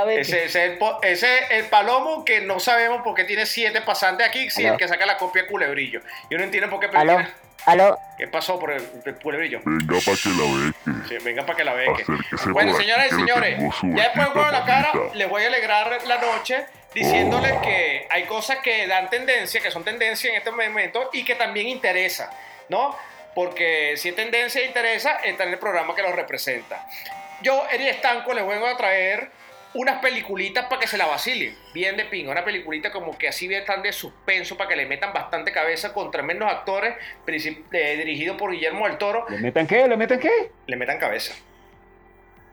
Ese, 0.07 0.45
ese 0.45 0.45
es 0.45 0.55
el, 0.55 0.79
ese 1.01 1.37
es 1.39 1.51
el 1.51 1.65
palomo 1.65 2.23
que 2.23 2.39
no 2.41 2.61
sabemos 2.61 3.01
por 3.01 3.13
qué 3.13 3.25
tiene 3.25 3.45
siete 3.45 3.81
pasantes 3.81 4.25
aquí, 4.25 4.49
si 4.49 4.65
el 4.65 4.77
que 4.77 4.87
saca 4.87 5.05
la 5.05 5.17
copia 5.17 5.41
es 5.41 5.47
culebrillo. 5.49 5.99
Yo 6.29 6.37
no 6.37 6.45
entiendo 6.45 6.69
por 6.69 6.79
qué. 6.79 6.87
pero 6.87 7.27
Aló. 7.65 7.99
¿Qué 8.17 8.27
pasó 8.27 8.59
por 8.59 8.71
el, 8.71 8.83
el 9.05 9.15
culebrillo? 9.15 9.61
Venga 9.63 9.99
para 10.03 10.17
que 10.17 10.29
la 10.29 10.43
beque. 10.43 11.07
Sí, 11.07 11.17
venga 11.23 11.45
para 11.45 11.57
que 11.57 11.63
la 11.63 11.73
beque. 11.73 12.03
Acérquese 12.03 12.51
Bueno, 12.51 12.75
señoras 12.75 13.07
y 13.07 13.15
señores, 13.15 13.59
ya 13.59 14.03
después 14.03 14.27
de 14.27 14.33
besita, 14.33 14.51
la 14.51 14.65
cara, 14.65 14.91
les 15.13 15.29
voy 15.29 15.43
a 15.43 15.47
alegrar 15.47 15.99
la 16.05 16.17
noche 16.19 16.65
diciéndoles 16.93 17.53
que 17.59 18.07
hay 18.09 18.23
cosas 18.23 18.57
que 18.59 18.87
dan 18.87 19.09
tendencia, 19.09 19.61
que 19.61 19.71
son 19.71 19.83
tendencia 19.83 20.29
en 20.31 20.37
este 20.37 20.51
momento 20.51 21.09
y 21.13 21.23
que 21.23 21.35
también 21.35 21.67
interesa, 21.67 22.31
¿no? 22.69 22.95
Porque 23.35 23.95
si 23.95 24.09
es 24.09 24.15
tendencia 24.15 24.61
e 24.61 24.65
interesa, 24.65 25.17
está 25.23 25.43
en 25.43 25.51
el 25.51 25.59
programa 25.59 25.95
que 25.95 26.01
los 26.01 26.15
representa. 26.15 26.85
Yo, 27.41 27.67
Eri 27.71 27.87
Estanco, 27.87 28.33
les 28.33 28.45
vengo 28.45 28.67
a 28.67 28.75
traer 28.75 29.29
unas 29.73 30.01
peliculitas 30.01 30.65
para 30.65 30.81
que 30.81 30.87
se 30.87 30.97
la 30.97 31.05
vacilen, 31.05 31.55
bien 31.73 31.95
de 31.95 32.05
pinga, 32.05 32.31
una 32.31 32.43
peliculita 32.43 32.91
como 32.91 33.17
que 33.17 33.27
así 33.27 33.47
bien 33.47 33.65
tan 33.65 33.81
de 33.81 33.93
suspenso 33.93 34.57
para 34.57 34.69
que 34.69 34.75
le 34.75 34.85
metan 34.85 35.13
bastante 35.13 35.51
cabeza 35.51 35.93
con 35.93 36.11
tremendos 36.11 36.49
actores, 36.49 36.95
eh, 37.27 37.95
dirigido 37.97 38.35
por 38.37 38.51
Guillermo 38.51 38.87
del 38.87 38.97
Toro, 38.97 39.25
¿Le 39.29 39.37
metan 39.37 39.67
qué? 39.67 39.87
¿Le 39.87 39.97
metan 39.97 40.19
qué? 40.19 40.51
le 40.65 40.75
metan 40.75 40.97
cabeza. 40.97 41.35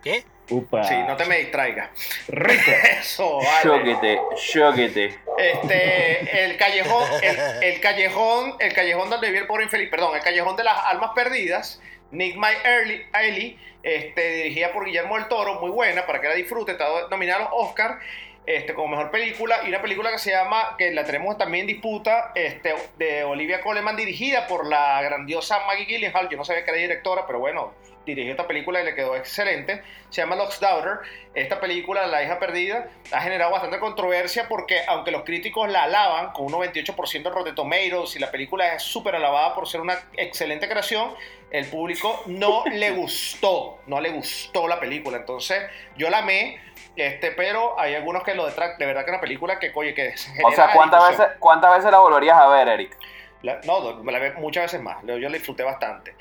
¿Qué? 0.02 0.24
Upa. 0.48 0.84
Sí, 0.84 0.94
no 0.94 1.16
te 1.16 1.24
me 1.24 1.38
distraigas. 1.38 1.90
Rico. 2.28 2.70
Eso, 3.00 3.38
vale. 3.38 3.64
Shóquete, 3.64 4.20
shóquete. 4.36 5.18
Este, 5.38 6.44
el 6.44 6.56
callejón, 6.56 7.02
el, 7.22 7.64
el 7.64 7.80
callejón, 7.80 8.54
el 8.60 8.72
callejón 8.72 9.10
donde 9.10 9.26
vive 9.26 9.40
el 9.40 9.46
pobre 9.48 9.64
infeliz, 9.64 9.88
perdón, 9.90 10.14
el 10.14 10.22
callejón 10.22 10.54
de 10.54 10.62
las 10.62 10.78
almas 10.84 11.10
perdidas, 11.16 11.80
Nick 12.10 12.36
My 12.36 12.54
Early, 12.64 13.06
Early, 13.12 13.58
este, 13.82 14.30
dirigida 14.36 14.72
por 14.72 14.84
Guillermo 14.84 15.16
del 15.16 15.28
Toro, 15.28 15.60
muy 15.60 15.70
buena, 15.70 16.06
para 16.06 16.20
que 16.20 16.28
la 16.28 16.34
disfrute, 16.34 16.72
está 16.72 16.86
nominada 17.10 17.40
a 17.40 17.42
los 17.44 17.50
Oscar, 17.52 17.98
este, 18.46 18.74
como 18.74 18.88
mejor 18.88 19.10
película, 19.10 19.60
y 19.64 19.68
una 19.68 19.82
película 19.82 20.10
que 20.10 20.18
se 20.18 20.30
llama, 20.30 20.76
que 20.78 20.92
la 20.92 21.04
tenemos 21.04 21.36
también 21.36 21.62
en 21.62 21.66
disputa, 21.68 22.32
este, 22.34 22.74
de 22.96 23.24
Olivia 23.24 23.60
Coleman, 23.60 23.96
dirigida 23.96 24.46
por 24.46 24.66
la 24.66 25.02
grandiosa 25.02 25.66
Maggie 25.66 25.86
Gyllenhaal, 25.86 26.28
yo 26.28 26.36
no 26.36 26.44
sabía 26.44 26.64
que 26.64 26.70
era 26.70 26.80
directora, 26.80 27.26
pero 27.26 27.40
bueno, 27.40 27.74
dirigió 28.06 28.30
esta 28.30 28.46
película 28.46 28.80
y 28.80 28.84
le 28.84 28.94
quedó 28.94 29.16
excelente, 29.16 29.82
se 30.08 30.22
llama 30.22 30.36
Lost 30.36 30.62
Daughter, 30.62 31.00
esta 31.34 31.60
película, 31.60 32.06
La 32.06 32.22
hija 32.22 32.38
perdida, 32.38 32.88
ha 33.12 33.20
generado 33.20 33.52
bastante 33.52 33.78
controversia 33.78 34.46
porque 34.48 34.80
aunque 34.86 35.10
los 35.10 35.24
críticos 35.24 35.70
la 35.70 35.82
alaban 35.82 36.32
con 36.32 36.46
un 36.46 36.52
98% 36.52 37.22
de 37.22 37.30
Rotten 37.30 37.54
Tomatoes 37.54 38.16
y 38.16 38.18
la 38.18 38.30
película 38.30 38.74
es 38.74 38.82
súper 38.82 39.16
alabada 39.16 39.54
por 39.54 39.68
ser 39.68 39.80
una 39.80 39.98
excelente 40.16 40.68
creación, 40.68 41.14
el 41.50 41.66
público 41.66 42.22
no 42.26 42.64
le 42.72 42.92
gustó, 42.92 43.78
no 43.86 44.00
le 44.00 44.10
gustó 44.10 44.68
la 44.68 44.80
película. 44.80 45.18
Entonces 45.18 45.62
yo 45.96 46.08
la 46.08 46.18
amé, 46.18 46.60
este, 46.94 47.32
pero 47.32 47.78
hay 47.78 47.94
algunos 47.94 48.22
que 48.22 48.34
lo 48.34 48.46
detractan. 48.46 48.78
De 48.78 48.86
verdad 48.86 49.02
que 49.02 49.10
es 49.10 49.14
una 49.14 49.20
película 49.20 49.58
que, 49.58 49.72
oye, 49.74 49.94
que 49.94 50.14
O 50.44 50.50
sea, 50.52 50.70
¿cuántas 50.72 51.08
veces, 51.08 51.26
¿cuántas 51.38 51.76
veces 51.76 51.90
la 51.90 51.98
volverías 51.98 52.38
a 52.38 52.48
ver, 52.48 52.68
Eric? 52.68 52.96
La- 53.42 53.60
no, 53.64 54.02
me 54.02 54.12
la 54.12 54.18
ve 54.18 54.32
muchas 54.32 54.64
veces 54.64 54.80
más. 54.82 54.98
Yo 55.04 55.16
la 55.18 55.28
disfruté 55.30 55.62
bastante. 55.62 56.14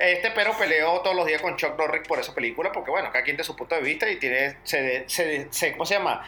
Este, 0.00 0.30
pero 0.32 0.56
peleo 0.56 1.00
todos 1.00 1.14
los 1.14 1.26
días 1.26 1.40
con 1.42 1.56
Chuck 1.56 1.76
Norris 1.78 2.02
por 2.08 2.18
esa 2.18 2.34
película, 2.34 2.72
porque 2.72 2.90
bueno, 2.90 3.10
cada 3.12 3.22
quien 3.24 3.36
de 3.36 3.44
su 3.44 3.54
punto 3.54 3.74
de 3.74 3.82
vista 3.82 4.08
y 4.10 4.16
tiene, 4.16 4.56
se, 4.64 5.08
se, 5.08 5.46
se- 5.52 5.72
¿cómo 5.72 5.84
se 5.86 5.94
llama? 5.94 6.26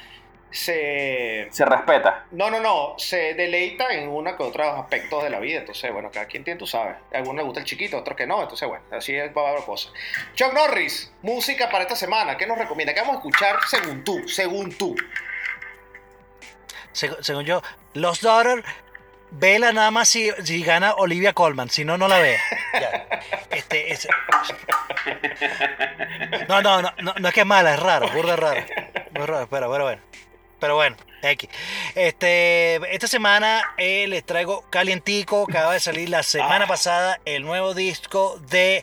Se, 0.50 1.48
Se 1.50 1.64
respeta. 1.64 2.26
no, 2.30 2.48
no, 2.48 2.60
no, 2.60 2.94
se 2.96 3.34
deleita 3.34 3.88
en 3.92 4.08
uno 4.08 4.36
que 4.36 4.42
otros 4.44 4.66
aspectos 4.78 5.24
de 5.24 5.30
la 5.30 5.40
vida. 5.40 5.58
Entonces, 5.58 5.92
bueno, 5.92 6.10
cada 6.12 6.26
quien 6.26 6.44
tiene, 6.44 6.60
tú 6.60 6.66
sabes. 6.66 6.94
A 7.12 7.16
algunos 7.16 7.36
les 7.38 7.44
gusta 7.46 7.58
el 7.60 7.66
chiquito, 7.66 7.96
a 7.96 8.00
otros 8.00 8.16
que 8.16 8.24
no. 8.24 8.40
Entonces, 8.40 8.68
bueno, 8.68 8.84
así 8.92 9.16
es, 9.16 9.36
va 9.36 9.48
a 9.48 9.50
haber 9.50 9.64
cosas. 9.64 9.92
Chuck 10.34 10.52
Norris, 10.52 11.12
música 11.22 11.68
para 11.70 11.82
esta 11.82 11.96
semana. 11.96 12.36
¿Qué 12.36 12.46
nos 12.46 12.56
recomienda? 12.56 12.94
¿Qué 12.94 13.00
vamos 13.00 13.16
a 13.16 13.18
escuchar 13.18 13.56
según 13.66 14.04
tú? 14.04 14.28
Según 14.28 14.72
tú. 14.78 14.94
Seg- 16.92 17.20
según 17.22 17.44
yo, 17.44 17.60
Lost 17.94 18.22
Daughter 18.22 18.62
vela 19.36 19.72
nada 19.72 19.90
más 19.90 20.08
si, 20.08 20.30
si 20.44 20.62
gana 20.62 20.94
Olivia 20.94 21.32
Colman, 21.32 21.70
si 21.70 21.84
no, 21.84 21.96
no 21.98 22.08
la 22.08 22.18
veas. 22.18 22.42
Este, 23.50 23.92
es- 23.92 24.08
No, 26.48 26.60
no, 26.62 26.82
no, 26.82 26.92
no, 27.02 27.14
no 27.18 27.28
es 27.28 27.34
que 27.34 27.40
es 27.40 27.46
mala, 27.46 27.74
es 27.74 27.80
raro, 27.80 28.08
burda 28.10 28.36
raro. 28.36 28.60
Es 28.60 29.26
raro, 29.26 29.46
pero, 29.50 29.70
pero 29.70 29.84
bueno. 29.84 30.02
Pero 30.60 30.76
bueno, 30.76 30.96
X. 31.22 31.48
Este, 31.94 32.76
esta 32.94 33.06
semana 33.06 33.74
eh, 33.76 34.06
les 34.08 34.24
traigo 34.24 34.64
calientico, 34.70 35.46
acaba 35.48 35.72
de 35.74 35.80
salir 35.80 36.08
la 36.08 36.22
semana 36.22 36.64
Ah. 36.64 36.68
pasada 36.68 37.20
el 37.24 37.42
nuevo 37.42 37.74
disco 37.74 38.38
de 38.48 38.82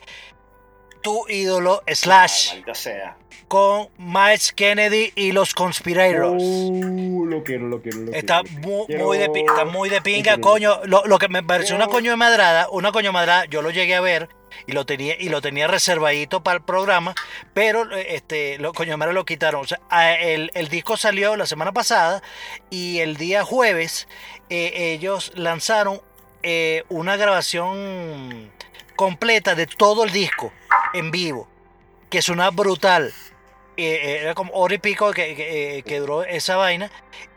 tu 1.02 1.28
ídolo 1.28 1.82
Slash 1.86 2.54
Ah, 2.66 2.74
sea. 2.74 3.16
con 3.48 3.88
Miles 3.98 4.52
Kennedy 4.52 5.12
y 5.14 5.32
los 5.32 5.52
Conspirators. 5.54 6.42
Uh, 6.42 7.26
lo 7.26 7.44
quiero, 7.44 7.68
lo 7.68 7.82
quiero, 7.82 7.98
lo 7.98 8.12
Está 8.12 8.40
quiero. 8.42 8.60
muy, 8.66 8.86
Quiero- 8.86 9.04
muy 9.04 9.18
de, 9.18 9.24
está 9.36 9.64
muy 9.66 9.88
de 9.90 10.00
pinga, 10.00 10.38
coño. 10.40 10.80
Lo, 10.84 11.04
lo 11.04 11.18
que 11.18 11.28
me 11.28 11.42
pareció 11.42 11.76
una 11.76 11.88
coño 11.88 12.10
de 12.12 12.16
madrada, 12.16 12.68
una 12.70 12.92
coño 12.92 13.08
de 13.08 13.12
madrada, 13.12 13.44
yo 13.46 13.60
lo 13.60 13.70
llegué 13.70 13.94
a 13.94 14.00
ver 14.00 14.28
y 14.66 14.72
lo 14.72 14.86
tenía 14.86 15.16
y 15.20 15.28
lo 15.28 15.42
tenía 15.42 15.66
reservadito 15.66 16.42
para 16.42 16.58
el 16.58 16.62
programa, 16.64 17.14
pero 17.52 17.94
eh, 17.94 18.14
este 18.14 18.56
lo 18.58 18.72
coño 18.72 18.92
de 18.92 18.96
madrada 18.96 19.14
lo 19.14 19.24
quitaron. 19.26 19.60
O 19.62 19.66
sea, 19.66 19.80
a- 19.90 20.14
el, 20.14 20.50
el 20.54 20.68
disco 20.68 20.96
salió 20.96 21.36
la 21.36 21.44
semana 21.46 21.72
pasada 21.72 22.22
y 22.70 23.00
el 23.00 23.16
día 23.18 23.44
jueves 23.44 24.08
eh, 24.48 24.92
ellos 24.94 25.32
lanzaron 25.34 26.00
eh, 26.42 26.84
una 26.88 27.16
grabación 27.16 28.50
completa 28.96 29.54
de 29.54 29.66
todo 29.66 30.04
el 30.04 30.10
disco 30.12 30.52
en 30.94 31.10
vivo, 31.10 31.48
que 32.10 32.22
suena 32.22 32.50
brutal. 32.50 33.12
Eh, 33.76 34.00
eh, 34.02 34.18
era 34.22 34.34
como 34.34 34.52
hora 34.54 34.74
y 34.74 34.78
pico 34.78 35.10
que, 35.12 35.34
que, 35.34 35.78
eh, 35.78 35.82
que 35.82 35.98
duró 36.00 36.24
esa 36.24 36.56
vaina. 36.56 36.90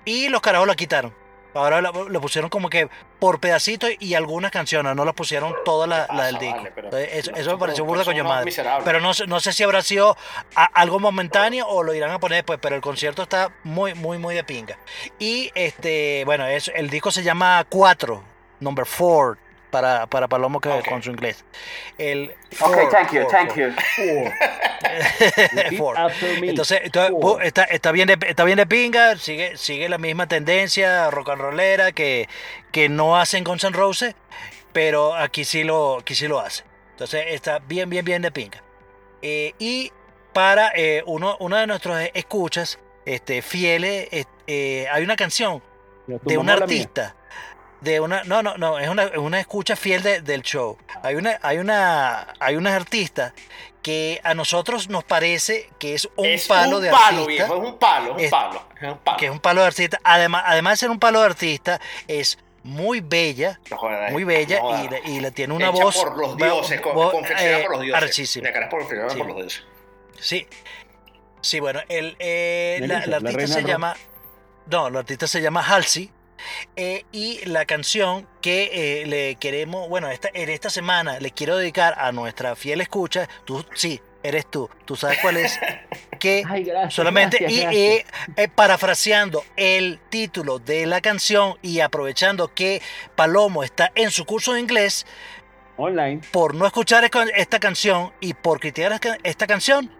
Y 0.03 0.29
los 0.29 0.41
carajos 0.41 0.67
la 0.67 0.75
quitaron. 0.75 1.13
Ahora 1.53 1.79
lo 1.79 2.19
pusieron 2.19 2.49
como 2.49 2.69
que 2.69 2.89
por 3.17 3.39
pedacitos 3.39 3.89
y 3.99 4.13
algunas 4.15 4.51
canciones, 4.51 4.93
no 4.93 5.05
las 5.05 5.13
pusieron 5.13 5.55
todas 5.63 5.87
las 5.87 6.09
la 6.09 6.25
del 6.25 6.37
disco. 6.37 6.67
Entonces, 6.75 7.29
eso, 7.33 7.51
me 7.53 7.57
pareció 7.57 7.85
burda 7.85 8.03
coño 8.03 8.25
madre. 8.25 8.51
Pero 8.83 8.99
no, 8.99 9.13
sé- 9.13 9.25
no 9.25 9.39
sé 9.39 9.53
si 9.53 9.63
habrá 9.63 9.81
sido 9.81 10.17
a- 10.53 10.65
algo 10.65 10.99
momentáneo 10.99 11.65
o 11.65 11.81
lo 11.81 11.93
irán 11.93 12.11
a 12.11 12.19
poner 12.19 12.39
después, 12.39 12.59
pero 12.61 12.75
el 12.75 12.81
concierto 12.81 13.23
está 13.23 13.53
muy, 13.63 13.93
muy, 13.93 14.17
muy 14.17 14.35
de 14.35 14.43
pinga. 14.43 14.77
Y 15.17 15.49
este, 15.55 16.23
bueno, 16.25 16.45
es, 16.45 16.69
el 16.75 16.89
disco 16.89 17.09
se 17.09 17.23
llama 17.23 17.65
4, 17.69 18.21
number 18.59 18.85
4, 18.85 19.37
para, 19.75 20.07
para 20.07 20.29
Palomo 20.29 20.61
que 20.61 20.69
Ok. 20.69 20.87
con 20.87 21.03
su 21.03 21.11
inglés. 21.11 21.43
El 21.97 22.31
Ok, 22.61 22.75
four, 22.75 22.89
thank 22.89 23.11
you, 23.11 23.21
four, 23.23 23.31
thank 23.31 23.49
four. 23.49 23.57
you. 23.57 23.73
Four. 25.77 25.97
Entonces, 26.43 26.79
entonces, 26.83 27.13
está, 27.43 27.63
está 27.65 27.91
bien 27.91 28.07
de, 28.07 28.17
está 28.25 28.45
bien 28.45 28.57
de 28.57 28.65
pinga, 28.65 29.17
sigue, 29.17 29.57
sigue 29.57 29.89
la 29.89 29.97
misma 29.97 30.27
tendencia 30.27 31.11
rock 31.11 31.31
and 31.31 31.41
rollera 31.41 31.91
que, 31.91 32.29
que 32.71 32.87
no 32.87 33.17
hacen 33.17 33.43
Guns 33.43 33.65
N' 33.65 33.75
Roses, 33.75 34.15
pero 34.71 35.13
aquí 35.13 35.43
sí 35.43 35.65
lo, 35.65 35.99
aquí 35.99 36.15
sí 36.15 36.29
lo 36.29 36.39
hace. 36.39 36.63
Entonces 36.91 37.25
está 37.29 37.59
bien, 37.59 37.89
bien, 37.89 38.05
bien 38.05 38.21
de 38.21 38.31
pinga. 38.31 38.63
Eh, 39.21 39.53
y 39.59 39.91
para 40.31 40.71
eh, 40.73 41.03
uno, 41.05 41.35
uno 41.41 41.57
de 41.57 41.67
nuestros 41.67 41.99
escuchas, 42.13 42.79
este, 43.05 43.41
fieles, 43.41 44.07
eh, 44.11 44.23
eh, 44.47 44.87
hay 44.89 45.03
una 45.03 45.17
canción 45.17 45.61
de 46.07 46.37
un 46.37 46.49
artista. 46.49 47.13
De 47.85 47.99
una, 47.99 48.23
no, 48.23 48.41
no, 48.41 48.57
no, 48.57 48.79
es 48.79 48.89
una, 48.89 49.03
es 49.03 49.17
una 49.17 49.39
escucha 49.39 49.75
fiel 49.75 50.01
de- 50.01 50.21
del 50.21 50.41
show. 50.41 50.77
Hay 51.03 51.15
una, 51.15 51.39
hay 51.41 51.57
una, 51.59 52.33
hay 52.39 52.55
una 52.55 52.75
artista 52.75 53.33
que 53.83 54.19
a 54.23 54.33
nosotros 54.33 54.89
nos 54.89 55.03
parece 55.03 55.69
que 55.77 55.93
es 55.93 56.09
un 56.15 56.25
es 56.25 56.47
palo 56.47 56.77
un 56.77 56.83
de 56.83 56.89
palo, 56.89 57.21
artista. 57.21 57.27
viejo, 57.45 57.55
es 57.63 57.69
un 57.71 57.77
palo, 57.77 58.17
es 58.17 58.23
un 58.25 58.29
palo, 58.31 58.61
es 58.81 58.89
un 58.91 58.97
palo. 58.97 59.17
Que 59.17 59.25
es 59.27 59.31
un 59.31 59.39
palo 59.39 59.61
de 59.61 59.67
artista. 59.67 59.99
Además, 60.03 60.43
además 60.47 60.73
de 60.73 60.77
ser 60.77 60.89
un 60.89 60.99
palo 60.99 61.19
de 61.19 61.25
artista, 61.27 61.79
es 62.07 62.39
muy 62.63 62.99
bella, 63.01 63.59
No 63.69 63.77
jodas, 63.77 64.11
muy 64.11 64.23
bella 64.23 64.59
no 64.59 64.83
y, 64.83 64.87
le- 64.89 65.01
y 65.05 65.19
le 65.19 65.29
tiene 65.29 65.53
una 65.53 65.69
Hecha 65.69 65.83
voz. 65.83 65.95
por 65.97 66.17
los 66.17 66.35
dioses, 66.37 66.81
co- 66.81 66.93
voz, 66.93 67.11
confeccionada 67.11 67.59
eh, 67.59 67.61
por 67.61 67.71
los 67.73 67.81
dioses. 67.81 68.01
arrechísima. 68.03 68.47
La 68.47 68.53
cara 68.53 68.65
es 68.65 68.71
confeccionada 68.71 69.09
Sí. 69.11 69.17
por 69.19 69.27
los 69.27 69.35
dioses. 69.37 69.63
Sí. 70.19 70.47
Sí, 71.41 71.59
bueno, 71.59 71.81
el, 71.89 72.15
eh, 72.17 72.79
la, 72.81 73.05
la 73.05 73.19
la 73.19 73.29
artista 73.29 73.59
se 73.59 73.63
llama. 73.63 73.95
No, 74.65 74.89
la 74.89 74.99
artista 74.99 75.27
se 75.27 75.39
llama 75.41 75.61
Halsey. 75.61 76.09
Eh, 76.75 77.03
y 77.11 77.43
la 77.45 77.65
canción 77.65 78.27
que 78.41 79.01
eh, 79.01 79.05
le 79.05 79.35
queremos, 79.35 79.87
bueno, 79.89 80.09
esta, 80.09 80.29
en 80.33 80.49
esta 80.49 80.69
semana 80.69 81.19
le 81.19 81.31
quiero 81.31 81.57
dedicar 81.57 81.95
a 81.97 82.11
nuestra 82.11 82.55
fiel 82.55 82.81
escucha. 82.81 83.27
Tú, 83.45 83.65
sí, 83.75 83.99
eres 84.23 84.45
tú. 84.49 84.69
Tú 84.85 84.95
sabes 84.95 85.19
cuál 85.21 85.37
es. 85.37 85.59
Que 86.19 86.43
Ay, 86.47 86.63
gracias. 86.63 86.93
solamente, 86.93 87.37
gracias, 87.39 87.59
y 87.59 87.61
gracias. 87.63 87.83
eh, 87.83 88.05
eh, 88.37 88.47
parafraseando 88.47 89.43
el 89.57 89.99
título 90.09 90.59
de 90.59 90.85
la 90.85 91.01
canción 91.01 91.57
y 91.61 91.81
aprovechando 91.81 92.53
que 92.53 92.81
Palomo 93.15 93.63
está 93.63 93.91
en 93.95 94.09
su 94.11 94.25
curso 94.25 94.53
de 94.53 94.61
inglés, 94.61 95.05
Online. 95.77 96.21
por 96.31 96.55
no 96.55 96.65
escuchar 96.65 97.03
esta- 97.35 97.59
canción 97.59 98.13
y 98.21 98.33
por 98.33 98.61
criticar 98.61 98.93
esta- 98.93 99.17
esta 99.23 99.45
canción, 99.45 99.91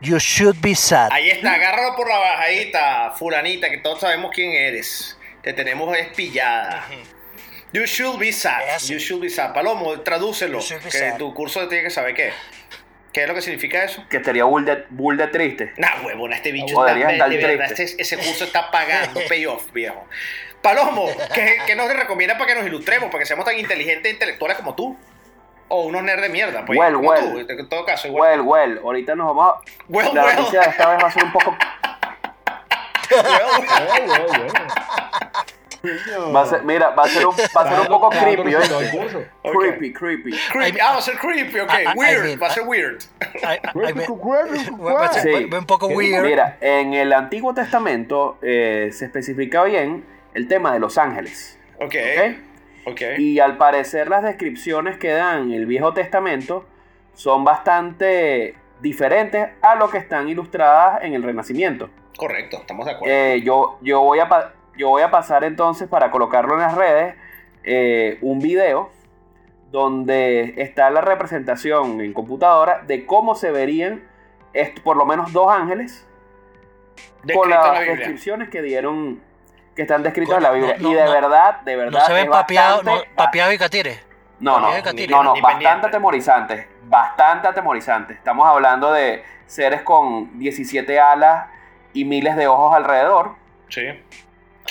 You 0.00 0.18
Should 0.18 0.56
Be 0.60 0.74
Sad. 0.74 1.10
Ahí 1.12 1.30
está, 1.30 1.54
agárralo 1.54 1.94
por 1.96 2.08
la 2.08 2.18
bajadita, 2.18 3.12
fulanita, 3.16 3.70
que 3.70 3.78
todos 3.78 4.00
sabemos 4.00 4.32
quién 4.34 4.50
eres. 4.52 5.16
Te 5.42 5.52
tenemos 5.52 5.96
espillada. 5.96 6.86
You 7.72 7.86
should 7.86 8.18
be 8.18 8.32
sad. 8.32 8.76
Es. 8.76 8.88
You 8.88 8.98
should 8.98 9.22
be 9.22 9.30
sad. 9.30 9.54
Palomo, 9.54 10.00
tradúcelo. 10.00 10.58
Que 10.58 10.90
sad. 10.90 11.16
tu 11.18 11.32
curso 11.34 11.68
tiene 11.68 11.84
que 11.84 11.90
saber 11.90 12.14
qué. 12.14 12.32
¿Qué 13.12 13.22
es 13.22 13.28
lo 13.28 13.34
que 13.34 13.42
significa 13.42 13.82
eso? 13.82 14.04
Que 14.08 14.18
estaría 14.18 14.44
bull 14.44 14.64
de, 14.64 14.84
bull 14.90 15.16
de 15.16 15.26
triste. 15.28 15.72
Nah, 15.78 16.00
huevona, 16.04 16.36
este 16.36 16.52
bicho 16.52 16.74
No, 16.74 16.86
está, 16.86 16.94
de, 17.28 17.36
verdad, 17.38 17.66
triste. 17.66 17.82
este- 17.82 18.02
ese 18.02 18.16
curso 18.18 18.44
está 18.44 18.70
pagando 18.70 19.20
payoff, 19.28 19.72
viejo. 19.72 20.06
Palomo, 20.62 21.08
¿qué, 21.34 21.58
qué 21.66 21.74
nos 21.74 21.92
recomienda 21.92 22.38
para 22.38 22.52
que 22.52 22.54
nos 22.60 22.66
ilustremos, 22.66 23.08
para 23.10 23.20
que 23.20 23.26
seamos 23.26 23.44
tan 23.44 23.58
inteligentes 23.58 24.04
e 24.10 24.14
intelectuales 24.14 24.58
como 24.58 24.74
tú? 24.76 24.96
O 25.68 25.82
unos 25.82 26.02
nerds 26.02 26.22
de 26.22 26.28
mierda, 26.28 26.64
pues. 26.64 26.78
Well, 26.78 26.96
well. 26.96 27.46
tú, 27.46 27.52
en 27.52 27.68
todo 27.68 27.84
caso, 27.84 28.06
igual. 28.08 28.42
Well, 28.42 28.70
well, 28.72 28.78
ahorita 28.84 29.14
nos 29.16 29.34
vamos 29.34 29.56
a... 29.56 29.60
Well, 29.88 30.14
la 30.14 30.24
well. 30.24 30.36
noticia 30.36 30.60
de 30.60 30.68
esta 30.68 30.90
vez 30.90 31.02
va 31.02 31.08
a 31.08 31.12
ser 31.12 31.24
un 31.24 31.32
poco... 31.32 31.50
Well, 31.50 31.58
Oh, 31.58 31.58
bueno, 31.60 31.78
bueno. 31.80 31.88
Coño. 31.88 32.99
Va 36.34 36.42
a 36.42 36.46
ser, 36.46 36.62
mira, 36.64 36.90
va 36.90 37.04
a 37.04 37.08
ser 37.08 37.26
un, 37.26 37.34
va 37.56 37.62
a 37.62 37.68
ser 37.70 37.80
un 37.80 37.86
poco 37.86 38.10
creepy, 38.10 38.54
¿oíste? 38.54 39.30
Creepy, 39.42 39.92
creepy. 39.94 40.30
creepy. 40.52 40.78
Ah, 40.80 40.92
va 40.92 40.98
a 40.98 41.02
ser 41.02 41.16
creepy, 41.16 41.58
ok. 41.60 41.70
I- 41.72 41.76
I- 41.76 41.84
I 41.84 41.92
weird, 41.96 42.24
mean, 42.24 42.40
va 42.42 42.46
a 42.48 42.50
ser 42.50 42.62
weird. 42.66 43.02
Va 43.42 45.04
a 45.06 45.12
ser- 45.14 45.54
un 45.54 45.64
poco 45.66 45.86
weird. 45.86 46.22
Mira, 46.24 46.58
en 46.60 46.92
el 46.92 47.12
Antiguo 47.14 47.54
Testamento 47.54 48.36
eh, 48.42 48.90
se 48.92 49.06
especifica 49.06 49.64
bien 49.64 50.04
el 50.34 50.48
tema 50.48 50.74
de 50.74 50.80
los 50.80 50.98
ángeles. 50.98 51.58
Ok, 51.78 51.94
¿ok? 52.84 52.90
ok. 52.92 53.00
Y 53.16 53.40
al 53.40 53.56
parecer 53.56 54.08
las 54.10 54.22
descripciones 54.22 54.98
que 54.98 55.08
dan 55.12 55.50
el 55.50 55.64
Viejo 55.64 55.94
Testamento 55.94 56.66
son 57.14 57.42
bastante 57.44 58.54
diferentes 58.80 59.48
a 59.62 59.74
lo 59.74 59.90
que 59.90 59.98
están 59.98 60.28
ilustradas 60.28 61.02
en 61.04 61.14
el 61.14 61.22
Renacimiento. 61.22 61.90
Correcto, 62.16 62.58
estamos 62.58 62.86
de 62.86 62.92
acuerdo. 62.92 63.14
Eh, 63.14 63.42
yo, 63.42 63.78
yo, 63.82 64.00
voy 64.00 64.18
a, 64.18 64.52
yo 64.76 64.88
voy 64.88 65.02
a 65.02 65.10
pasar 65.10 65.44
entonces 65.44 65.88
para 65.88 66.10
colocarlo 66.10 66.54
en 66.54 66.60
las 66.60 66.74
redes 66.74 67.14
eh, 67.64 68.18
un 68.22 68.40
video 68.40 68.90
donde 69.70 70.54
está 70.58 70.90
la 70.90 71.00
representación 71.00 72.00
en 72.00 72.12
computadora 72.12 72.82
de 72.86 73.06
cómo 73.06 73.34
se 73.34 73.50
verían 73.50 74.02
por 74.82 74.96
lo 74.96 75.06
menos 75.06 75.32
dos 75.32 75.50
ángeles 75.50 76.06
con 77.22 77.26
Descrito 77.26 77.44
la 77.46 77.72
las 77.72 77.86
descripciones 77.86 78.48
que 78.48 78.62
dieron 78.62 79.20
que 79.76 79.82
están 79.82 80.02
descritas 80.02 80.38
en 80.38 80.42
la 80.42 80.50
Biblia 80.50 80.76
no, 80.78 80.90
y 80.90 80.94
de 80.94 81.04
no. 81.04 81.12
verdad 81.12 81.60
de 81.60 81.76
verdad 81.76 82.00
No 82.00 82.06
se 82.06 82.12
ven 82.12 82.26
no, 82.26 82.32
papeados 82.32 82.82
y 82.82 83.58
catires. 83.58 84.04
no, 84.40 84.58
no, 84.58 84.66
Papeados 84.68 84.78
y 84.80 84.82
catires. 84.82 85.10
no, 85.10 85.22
no, 85.22 85.40
bastante 85.40 85.86
atemorizante, 85.86 86.68
bastante 86.90 87.46
atemorizante. 87.46 88.14
Estamos 88.14 88.46
hablando 88.46 88.92
de 88.92 89.24
seres 89.46 89.82
con 89.82 90.38
17 90.38 90.98
alas 90.98 91.46
y 91.92 92.04
miles 92.04 92.36
de 92.36 92.48
ojos 92.48 92.74
alrededor. 92.74 93.36
Sí. 93.68 93.86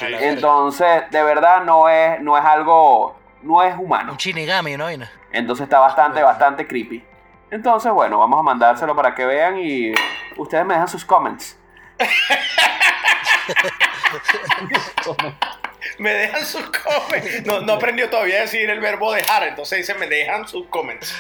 Entonces, 0.02 1.10
de 1.10 1.24
verdad 1.24 1.64
no 1.64 1.90
es, 1.90 2.22
no 2.22 2.38
es 2.38 2.44
algo, 2.44 3.18
no 3.42 3.64
es 3.64 3.76
humano. 3.78 4.12
Un 4.12 4.18
chinigami, 4.18 4.78
¿no? 4.78 4.88
Entonces 5.32 5.64
está 5.64 5.80
bastante, 5.80 6.22
bastante 6.22 6.68
creepy. 6.68 7.04
Entonces, 7.52 7.92
bueno, 7.92 8.20
vamos 8.20 8.40
a 8.40 8.44
mandárselo 8.44 8.96
para 8.96 9.16
que 9.16 9.26
vean 9.26 9.58
y 9.58 9.94
ustedes 10.38 10.66
me 10.66 10.74
dejan 10.74 10.90
sus 10.90 11.06
comments. 11.06 11.58
Me 15.98 16.12
dejan 16.14 16.46
sus 16.46 16.64
comments. 16.70 17.46
No, 17.46 17.62
no 17.62 17.74
aprendió 17.74 18.10
todavía 18.10 18.38
a 18.38 18.42
decir 18.42 18.70
el 18.70 18.80
verbo 18.80 19.12
dejar, 19.14 19.44
entonces 19.44 19.80
dice 19.80 19.94
me 19.96 20.08
dejan 20.08 20.48
sus 20.48 20.68
comments. 20.68 21.16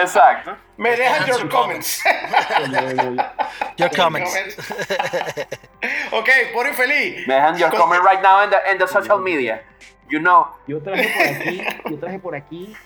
Exacto. 0.00 0.56
Me 0.76 0.96
dejan 0.96 1.26
your 1.26 1.40
Sus 1.40 1.50
comments. 1.50 2.02
Your 3.76 3.90
comments. 3.94 4.34
ok, 6.12 6.28
por 6.52 6.66
infeliz. 6.66 7.26
Me 7.26 7.34
dejan 7.34 7.56
your 7.58 7.70
Con- 7.70 7.80
comment 7.80 8.02
right 8.04 8.22
now 8.22 8.42
in 8.44 8.50
the, 8.50 8.56
in 8.72 8.78
the 8.78 8.86
social 8.86 9.18
media. 9.18 9.62
You 10.10 10.18
know. 10.20 10.46
Yo 10.66 10.80
traje 10.80 11.08
por 11.08 11.26
aquí, 11.26 11.62
yo 11.90 11.98
traje 11.98 12.18
por 12.18 12.34
aquí 12.34 12.76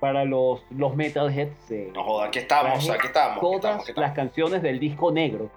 para 0.00 0.24
los, 0.24 0.62
los 0.70 0.94
metalheads. 0.96 1.70
eh, 1.70 1.90
No 1.94 2.02
joda, 2.04 2.26
aquí 2.26 2.38
estamos, 2.40 2.88
aquí 2.90 3.06
estamos. 3.06 3.32
Aquí 3.36 3.40
Todas 3.40 3.56
estamos, 3.56 3.82
aquí 3.88 4.00
las 4.00 4.10
estamos. 4.10 4.16
canciones 4.16 4.62
del 4.62 4.78
disco 4.80 5.12
negro 5.12 5.50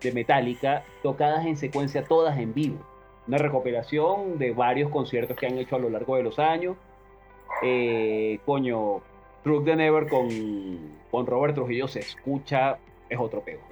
de 0.00 0.12
Metallica 0.12 0.82
tocadas 1.02 1.46
en 1.46 1.56
secuencia, 1.56 2.04
todas 2.04 2.36
en 2.38 2.52
vivo. 2.52 2.78
Una 3.26 3.38
recopilación 3.38 4.38
de 4.38 4.52
varios 4.52 4.90
conciertos 4.90 5.36
que 5.36 5.46
han 5.46 5.58
hecho 5.58 5.76
a 5.76 5.78
lo 5.78 5.88
largo 5.90 6.16
de 6.16 6.22
los 6.22 6.38
años. 6.38 6.76
Eh, 7.62 8.38
coño, 8.44 9.00
Truck 9.42 9.64
the 9.64 9.76
Never 9.76 10.08
con, 10.08 10.28
con 11.10 11.26
Robert 11.26 11.54
Trujillo 11.54 11.88
se 11.88 12.00
escucha, 12.00 12.78
es 13.08 13.18
otro 13.18 13.40
pego. 13.40 13.62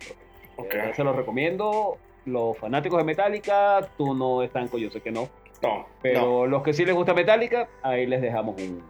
Se 0.94 1.04
lo 1.04 1.12
recomiendo. 1.12 1.98
Los 2.24 2.56
fanáticos 2.56 2.98
de 2.98 3.04
Metallica, 3.04 3.90
tú 3.98 4.14
no 4.14 4.42
están 4.42 4.68
con 4.68 4.80
yo 4.80 4.90
sé 4.90 5.00
que 5.00 5.10
no. 5.10 5.28
No, 5.60 5.78
no. 5.78 5.86
Pero 6.00 6.46
los 6.46 6.62
que 6.62 6.72
sí 6.72 6.84
les 6.84 6.94
gusta 6.94 7.14
Metallica, 7.14 7.68
ahí 7.82 8.06
les 8.06 8.22
dejamos 8.22 8.60
un, 8.62 8.82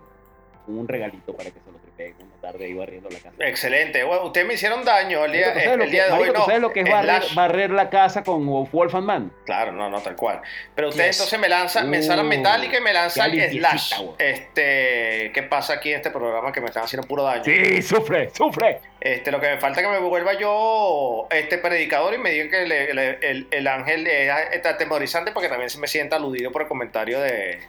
un 0.66 0.86
regalito 0.86 1.34
para 1.34 1.50
que 1.50 1.58
se 1.60 1.72
lo 1.72 1.78
una 1.98 2.40
tarde 2.40 2.64
ahí 2.64 2.74
barriendo 2.74 3.08
la 3.10 3.18
casa. 3.18 3.30
Excelente. 3.38 4.02
Bueno, 4.02 4.24
ustedes 4.24 4.46
me 4.46 4.54
hicieron 4.54 4.84
daño 4.84 5.24
el 5.24 5.32
día, 5.32 5.48
Marico, 5.48 5.60
¿tú 5.60 5.64
sabes 5.70 5.84
el 5.86 5.90
día 5.92 6.04
que- 6.04 6.08
de 6.08 6.12
hoy. 6.12 6.18
marico, 6.20 6.32
¿tú 6.34 6.38
No, 6.40 6.46
sabes 6.46 6.60
lo 6.60 6.72
que 6.72 6.80
es 6.80 7.34
barrer, 7.34 7.70
la 7.70 7.90
casa 7.90 8.24
con 8.24 8.46
Wolfman 8.46 9.04
Man? 9.04 9.32
Claro, 9.44 9.70
no, 9.72 9.88
no, 9.88 10.00
tal 10.00 10.16
cual. 10.16 10.40
Pero 10.74 10.88
ustedes 10.88 11.08
Yes. 11.10 11.16
entonces 11.18 11.38
me 11.38 11.48
lanzan, 11.48 11.88
me 11.88 11.98
ensalan 11.98 12.26
Uh, 12.26 12.28
Metallica 12.30 12.78
y 12.78 12.80
me 12.80 12.92
lanzan 12.92 13.30
Slash. 13.30 13.92
Este, 14.18 15.30
¿qué 15.32 15.42
pasa 15.48 15.74
aquí 15.74 15.90
en 15.90 15.96
este 15.96 16.10
programa 16.10 16.50
que 16.52 16.60
me 16.60 16.66
están 16.68 16.84
haciendo 16.84 17.06
puro 17.06 17.22
daño? 17.22 17.44
Sí, 17.44 17.82
sufre, 17.82 18.30
sufre. 18.34 18.80
Este, 19.00 19.30
lo 19.30 19.40
que 19.40 19.48
me 19.50 19.58
falta 19.58 19.80
es 19.80 19.86
que 19.86 19.92
me 19.92 19.98
vuelva 20.00 20.32
yo 20.34 21.26
este 21.30 21.58
predicador 21.58 22.14
y 22.14 22.18
me 22.18 22.30
digan 22.30 22.50
que 22.50 22.66
le- 22.66 22.94
le- 22.94 23.18
el, 23.22 23.46
el 23.50 23.66
ángel 23.68 24.06
es 24.06 24.64
atemorizante 24.66 25.32
porque 25.32 25.48
también 25.48 25.70
se 25.70 25.78
me 25.78 25.86
sienta 25.86 26.16
aludido 26.16 26.50
por 26.50 26.62
el 26.62 26.68
comentario 26.68 27.20
de, 27.20 27.60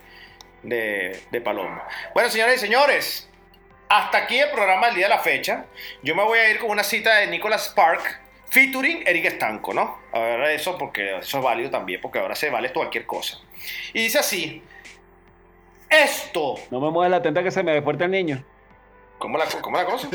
de, 0.63 1.19
de 1.31 1.41
Paloma. 1.41 1.87
Bueno, 2.13 2.29
señores 2.29 2.55
y 2.57 2.59
señores, 2.59 3.29
hasta 3.89 4.17
aquí 4.19 4.39
el 4.39 4.49
programa 4.49 4.87
del 4.87 4.95
día 4.95 5.05
de 5.05 5.15
la 5.15 5.19
fecha. 5.19 5.65
Yo 6.01 6.15
me 6.15 6.23
voy 6.23 6.39
a 6.39 6.49
ir 6.49 6.59
con 6.59 6.69
una 6.69 6.83
cita 6.83 7.15
de 7.15 7.27
Nicholas 7.27 7.67
Spark 7.67 8.21
featuring 8.49 9.03
Eric 9.05 9.25
Estanco, 9.25 9.73
¿no? 9.73 9.99
A 10.11 10.19
ver 10.19 10.41
eso 10.51 10.77
porque 10.77 11.17
eso 11.17 11.37
es 11.37 11.43
válido 11.43 11.69
también 11.71 11.99
porque 12.01 12.19
ahora 12.19 12.35
se 12.35 12.49
vale 12.49 12.71
cualquier 12.71 13.05
cosa. 13.05 13.39
Y 13.93 14.03
dice 14.03 14.19
así, 14.19 14.61
esto, 15.89 16.55
No 16.71 16.79
me 16.79 16.89
muevas 16.89 17.11
la 17.11 17.21
tenta 17.21 17.43
que 17.43 17.51
se 17.51 17.63
me 17.63 17.73
despierte 17.73 18.05
el 18.05 18.11
niño. 18.11 18.43
¿Cómo 19.23 19.37
la, 19.37 19.45
cómo 19.61 19.77
la 19.77 19.85
cosa? 19.85 20.09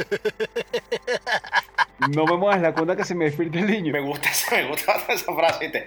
No 2.15 2.27
me 2.27 2.37
muevas 2.37 2.61
la 2.61 2.75
cuna 2.75 2.95
que 2.95 3.05
se 3.05 3.15
me 3.15 3.25
despierte 3.25 3.59
el 3.59 3.67
niño. 3.67 3.91
Me 3.93 4.01
gusta, 4.01 4.29
esa- 4.31 4.55
me 4.57 4.69
gusta 4.69 4.95
esa 5.09 5.35
frase. 5.35 5.87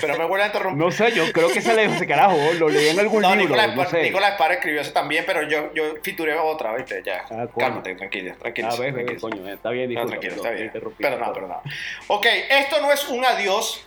Pero 0.00 0.18
me 0.18 0.24
vuelve 0.26 0.44
a 0.44 0.46
interrumpir. 0.48 0.84
No 0.84 0.90
sé, 0.92 1.10
yo 1.12 1.32
creo 1.32 1.48
que 1.48 1.60
se 1.62 1.74
le 1.74 1.82
dijo 1.82 1.94
ese 1.94 2.06
carajo. 2.06 2.36
Lo 2.58 2.68
leí 2.68 2.88
en 2.88 3.00
algún 3.00 3.22
No, 3.22 3.30
libro. 3.34 3.56
Nicolás, 3.56 3.74
no 3.74 3.84
sé. 3.88 4.02
Nicolás 4.02 4.34
Parra 4.38 4.54
escribió 4.54 4.80
eso 4.82 4.92
también, 4.92 5.24
pero 5.26 5.42
yo, 5.48 5.72
yo 5.74 5.94
fituré 6.02 6.34
otra, 6.38 6.74
¿viste? 6.76 7.02
Ya. 7.04 7.24
Ah. 7.30 7.46
Cálmate, 7.58 7.94
tranquilo, 7.94 8.34
tranquilo. 8.38 8.68
A 8.70 8.76
ver, 8.76 8.92
ver, 8.92 9.18
coño, 9.18 9.48
está 9.48 9.70
bien, 9.70 9.86
No, 9.94 10.00
disculpa. 10.02 10.10
tranquilo, 10.20 10.34
está 10.36 10.50
bien. 10.50 10.70
Pero 10.98 11.18
no, 11.18 11.32
pero 11.32 11.48
no. 11.48 11.62
Ok, 12.08 12.26
esto 12.50 12.80
no 12.80 12.92
es 12.92 13.08
un 13.08 13.24
adiós. 13.24 13.84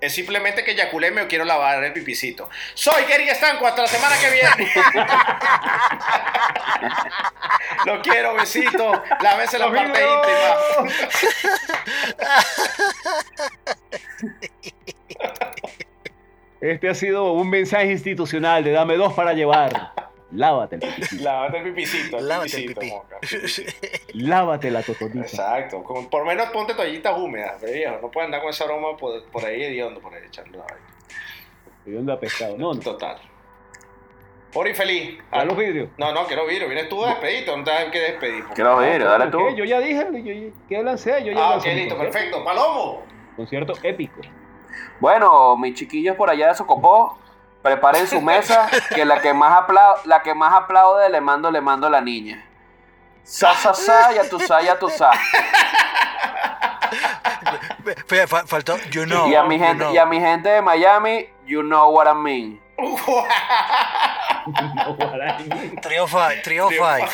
Es 0.00 0.14
simplemente 0.14 0.62
que 0.62 0.72
eyaculé 0.72 1.10
me 1.10 1.26
quiero 1.26 1.44
lavar 1.44 1.82
el 1.82 1.92
pipicito. 1.92 2.48
Soy 2.74 3.04
Gary 3.08 3.28
Estanco, 3.28 3.66
hasta 3.66 3.82
la 3.82 3.88
semana 3.88 4.16
que 4.18 4.30
viene. 4.30 4.72
Lo 7.86 8.00
quiero, 8.02 8.34
besito. 8.34 9.02
Lávese 9.20 9.58
la 9.58 9.66
¡Los 9.66 9.74
parte 9.74 10.00
íntima. 10.00 10.56
Este 16.60 16.88
ha 16.88 16.94
sido 16.94 17.32
un 17.32 17.50
mensaje 17.50 17.92
institucional 17.92 18.64
de 18.64 18.72
Dame 18.72 18.96
dos 18.96 19.12
para 19.14 19.32
llevar. 19.32 19.92
Lávate 20.30 20.76
el 20.76 20.80
pipí. 20.82 21.16
Lávate 21.22 21.58
el 21.58 21.64
pipicito. 21.64 22.18
el 22.18 22.28
Lávate 22.28 22.56
el 22.58 22.66
pipicito, 22.66 22.94
moca. 22.96 23.18
Lávate 24.14 24.70
la 24.70 24.82
totonita. 24.82 25.20
Exacto. 25.20 25.82
Con- 25.82 26.08
por 26.10 26.20
lo 26.20 26.26
menos 26.26 26.50
ponte 26.50 26.74
toallitas 26.74 27.16
húmedas, 27.18 27.56
pero 27.60 27.72
viejo. 27.72 27.98
No 28.02 28.10
puedes 28.10 28.26
andar 28.26 28.40
con 28.42 28.50
ese 28.50 28.64
aroma 28.64 28.96
por, 28.96 29.24
por 29.30 29.44
ahí 29.44 29.62
hediondo, 29.62 30.00
por 30.00 30.12
ahí 30.14 30.22
echando 30.26 30.58
la 30.58 30.64
vaina. 30.64 30.86
¿De 31.84 31.92
dónde 31.94 32.12
ha 32.12 32.20
pescado? 32.20 32.56
No, 32.58 32.74
no. 32.74 32.80
Total. 32.80 33.16
Por 34.52 34.66
infeliz. 34.68 35.18
A 35.30 35.44
los 35.44 35.56
vidrios. 35.56 35.90
No, 35.98 36.12
no, 36.12 36.26
quiero 36.26 36.46
vidrio. 36.46 36.68
Vienes 36.68 36.88
tú 36.88 37.02
a 37.04 37.08
despedirte, 37.10 37.56
no 37.56 37.64
te 37.64 37.70
dan 37.70 37.90
que 37.90 37.98
despedir. 38.00 38.44
Quiero 38.54 38.76
ver, 38.78 39.04
dale 39.04 39.26
¿Por 39.28 39.32
tú. 39.32 39.38
qué? 39.48 39.56
Yo 39.56 39.64
ya 39.64 39.78
dije, 39.80 40.06
yo, 40.12 40.52
¿qué 40.68 40.82
lancé? 40.82 41.22
Yo 41.24 41.32
ya 41.32 41.38
Ah, 41.52 41.56
ok, 41.56 41.64
listo, 41.66 41.96
concierto. 41.96 41.98
perfecto. 41.98 42.44
Palomo. 42.44 43.02
Concierto 43.36 43.72
épico. 43.82 44.20
Bueno, 45.00 45.56
mis 45.56 45.74
chiquillos 45.74 46.16
por 46.16 46.28
allá 46.30 46.48
de 46.48 46.54
Socopó, 46.54 47.18
preparen 47.62 48.06
su 48.06 48.20
mesa, 48.20 48.68
que 48.94 49.04
la 49.04 49.20
que 49.20 49.34
más 49.34 49.52
aplaude, 49.52 50.00
la 50.04 50.22
que 50.22 50.34
más 50.34 50.54
aplaude 50.54 51.08
le 51.08 51.20
mando, 51.20 51.50
le 51.50 51.60
mando 51.60 51.86
a 51.86 51.90
la 51.90 52.00
niña. 52.00 52.44
Sa, 53.24 53.54
sa, 53.54 53.74
sa, 53.74 54.12
ya 54.12 54.28
tú 54.28 54.40
sa, 54.40 54.62
ya 54.62 54.78
tú 54.78 54.88
sa. 54.88 55.10
Faltó, 58.46 58.78
you 58.90 59.04
know. 59.04 59.28
Y 59.28 59.34
a 59.34 59.42
mi 59.42 59.58
you 59.58 59.64
gente, 59.64 59.84
know. 59.84 59.94
y 59.94 59.98
a 59.98 60.06
mi 60.06 60.18
gente 60.18 60.48
de 60.48 60.62
Miami, 60.62 61.28
you 61.46 61.62
know 61.62 61.90
what 61.90 62.06
I 62.06 62.14
mean. 62.14 62.60
Trio 65.82 66.06
five, 66.06 66.42
trio 66.42 66.68
Trio 66.68 66.80
five. 66.80 67.08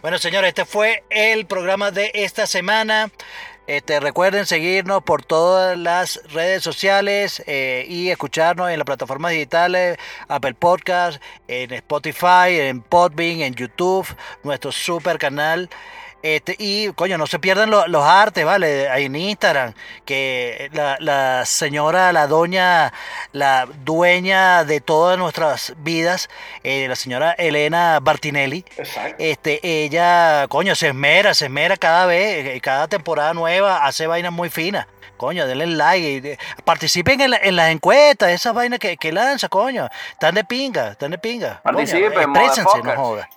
bueno, 0.00 0.18
señores, 0.18 0.48
este 0.48 0.64
fue 0.64 1.04
el 1.10 1.46
programa 1.46 1.90
de 1.90 2.12
esta 2.14 2.46
semana. 2.46 3.10
Este, 3.68 4.00
recuerden 4.00 4.44
seguirnos 4.44 5.04
por 5.04 5.24
todas 5.24 5.78
las 5.78 6.20
redes 6.32 6.64
sociales 6.64 7.42
eh, 7.46 7.86
y 7.88 8.08
escucharnos 8.08 8.70
en 8.70 8.78
las 8.78 8.84
plataformas 8.84 9.30
digitales, 9.32 9.98
Apple 10.26 10.54
Podcast, 10.54 11.22
en 11.46 11.72
Spotify, 11.72 12.58
en 12.58 12.82
Podbean, 12.82 13.40
en 13.40 13.54
YouTube, 13.54 14.06
nuestro 14.42 14.72
super 14.72 15.16
canal. 15.18 15.70
Este, 16.22 16.54
y 16.58 16.92
coño, 16.92 17.18
no 17.18 17.26
se 17.26 17.38
pierdan 17.40 17.70
lo- 17.70 17.86
los 17.88 18.04
artes, 18.04 18.44
¿vale? 18.44 18.88
Ahí 18.88 19.06
en 19.06 19.16
Instagram, 19.16 19.74
que 20.04 20.70
la, 20.72 20.96
la 21.00 21.44
señora, 21.46 22.12
la 22.12 22.26
doña, 22.28 22.92
la 23.32 23.66
dueña 23.84 24.64
de 24.64 24.80
todas 24.80 25.18
nuestras 25.18 25.74
vidas, 25.78 26.30
eh, 26.62 26.86
la 26.88 26.94
señora 26.96 27.32
Elena 27.32 27.98
Bartinelli, 28.00 28.64
Exacto. 28.76 29.16
este, 29.18 29.60
ella, 29.84 30.46
coño, 30.48 30.74
se 30.76 30.88
esmera, 30.88 31.34
se 31.34 31.46
esmera 31.46 31.76
cada 31.76 32.06
vez, 32.06 32.46
eh, 32.46 32.60
cada 32.60 32.86
temporada 32.88 33.34
nueva, 33.34 33.84
hace 33.84 34.06
vainas 34.06 34.32
muy 34.32 34.48
finas. 34.48 34.86
Coño, 35.22 35.46
denle 35.46 35.68
like, 35.68 36.04
y 36.08 36.18
de- 36.18 36.38
participen 36.64 37.20
en, 37.20 37.30
la- 37.30 37.36
en 37.36 37.54
las 37.54 37.70
encuestas, 37.70 38.30
esas 38.30 38.52
vainas 38.52 38.80
que, 38.80 38.96
que 38.96 39.12
lanza, 39.12 39.48
coño. 39.48 39.88
Están 40.10 40.34
de 40.34 40.42
pinga, 40.42 40.88
están 40.90 41.12
de 41.12 41.18
pinga. 41.18 41.60
Coño, 41.62 41.76
Participen, 41.76 42.12
exprésense, 42.12 42.62
no 42.64 42.64
motherfuckers. 42.74 42.96
joda. 42.96 43.28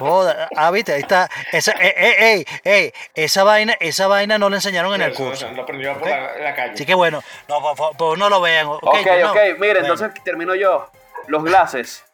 Joda, 0.00 0.48
ah, 0.56 0.70
viste, 0.72 0.94
ahí 0.94 1.00
está. 1.02 1.30
Esa, 1.52 1.70
eh, 1.80 1.94
eh, 1.96 2.16
ey, 2.18 2.44
ey, 2.64 2.92
esa 3.14 3.44
vaina, 3.44 3.74
esa 3.78 4.08
vaina 4.08 4.38
no 4.38 4.50
la 4.50 4.56
enseñaron 4.56 4.92
en 4.94 5.02
el 5.02 5.14
curso. 5.14 5.48
Lo 5.52 5.62
aprendió 5.62 5.96
por 5.96 6.08
la, 6.08 6.52
calle. 6.56 6.72
Así 6.74 6.84
que 6.84 6.94
bueno, 6.94 7.22
no, 7.48 7.60
pues 7.96 8.18
no 8.18 8.28
lo 8.28 8.40
vean. 8.40 8.66
Ok, 8.66 8.82
Ok, 8.82 9.38
miren, 9.60 9.84
entonces 9.84 10.10
termino 10.24 10.56
yo. 10.56 10.90
Los 11.28 11.44
glases. 11.44 12.04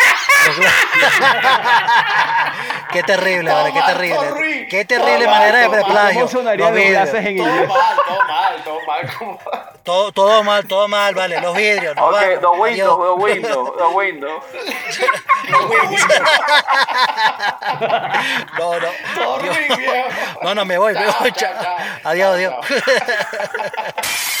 Qué 2.92 3.02
terrible, 3.04 3.52
vale, 3.52 3.72
qué 3.72 3.82
terrible. 3.82 4.66
Qué 4.68 4.84
terrible 4.84 5.24
manera 5.26 5.68
de 5.68 5.84
plagio. 5.84 6.20
¿Cómo 6.22 6.28
sonarían 6.28 6.58
Los 6.58 6.70
los 6.70 6.74
vidrios. 6.84 7.04
gases 7.12 7.26
en 7.26 7.36
Todo 7.36 7.66
mal, 7.66 7.96
todo 8.06 8.22
mal, 8.26 8.64
todo 8.64 8.80
mal. 8.86 9.10
como- 9.18 9.38
Todo, 9.84 10.12
todo 10.12 10.42
mal, 10.44 10.66
todo 10.66 10.88
mal, 10.88 11.14
vale. 11.14 11.40
Los 11.40 11.54
vidrios. 11.56 11.94
nos 11.94 12.04
Ok, 12.06 12.12
vamos. 12.20 12.40
the 12.40 12.46
window, 12.48 12.64
Adiós. 12.64 12.98
the 12.98 13.12
window, 13.24 13.74
the 13.78 13.86
window. 13.96 14.42
No, 18.58 18.80
no. 18.80 18.88
No, 20.42 20.54
no, 20.54 20.64
me 20.64 20.78
voy, 20.78 20.94
me 20.94 21.04
voy. 21.06 21.32
chao, 21.32 21.54
chao. 21.54 21.62
chao. 21.62 21.76
Adiós, 22.04 22.34
adiós. 22.34 22.54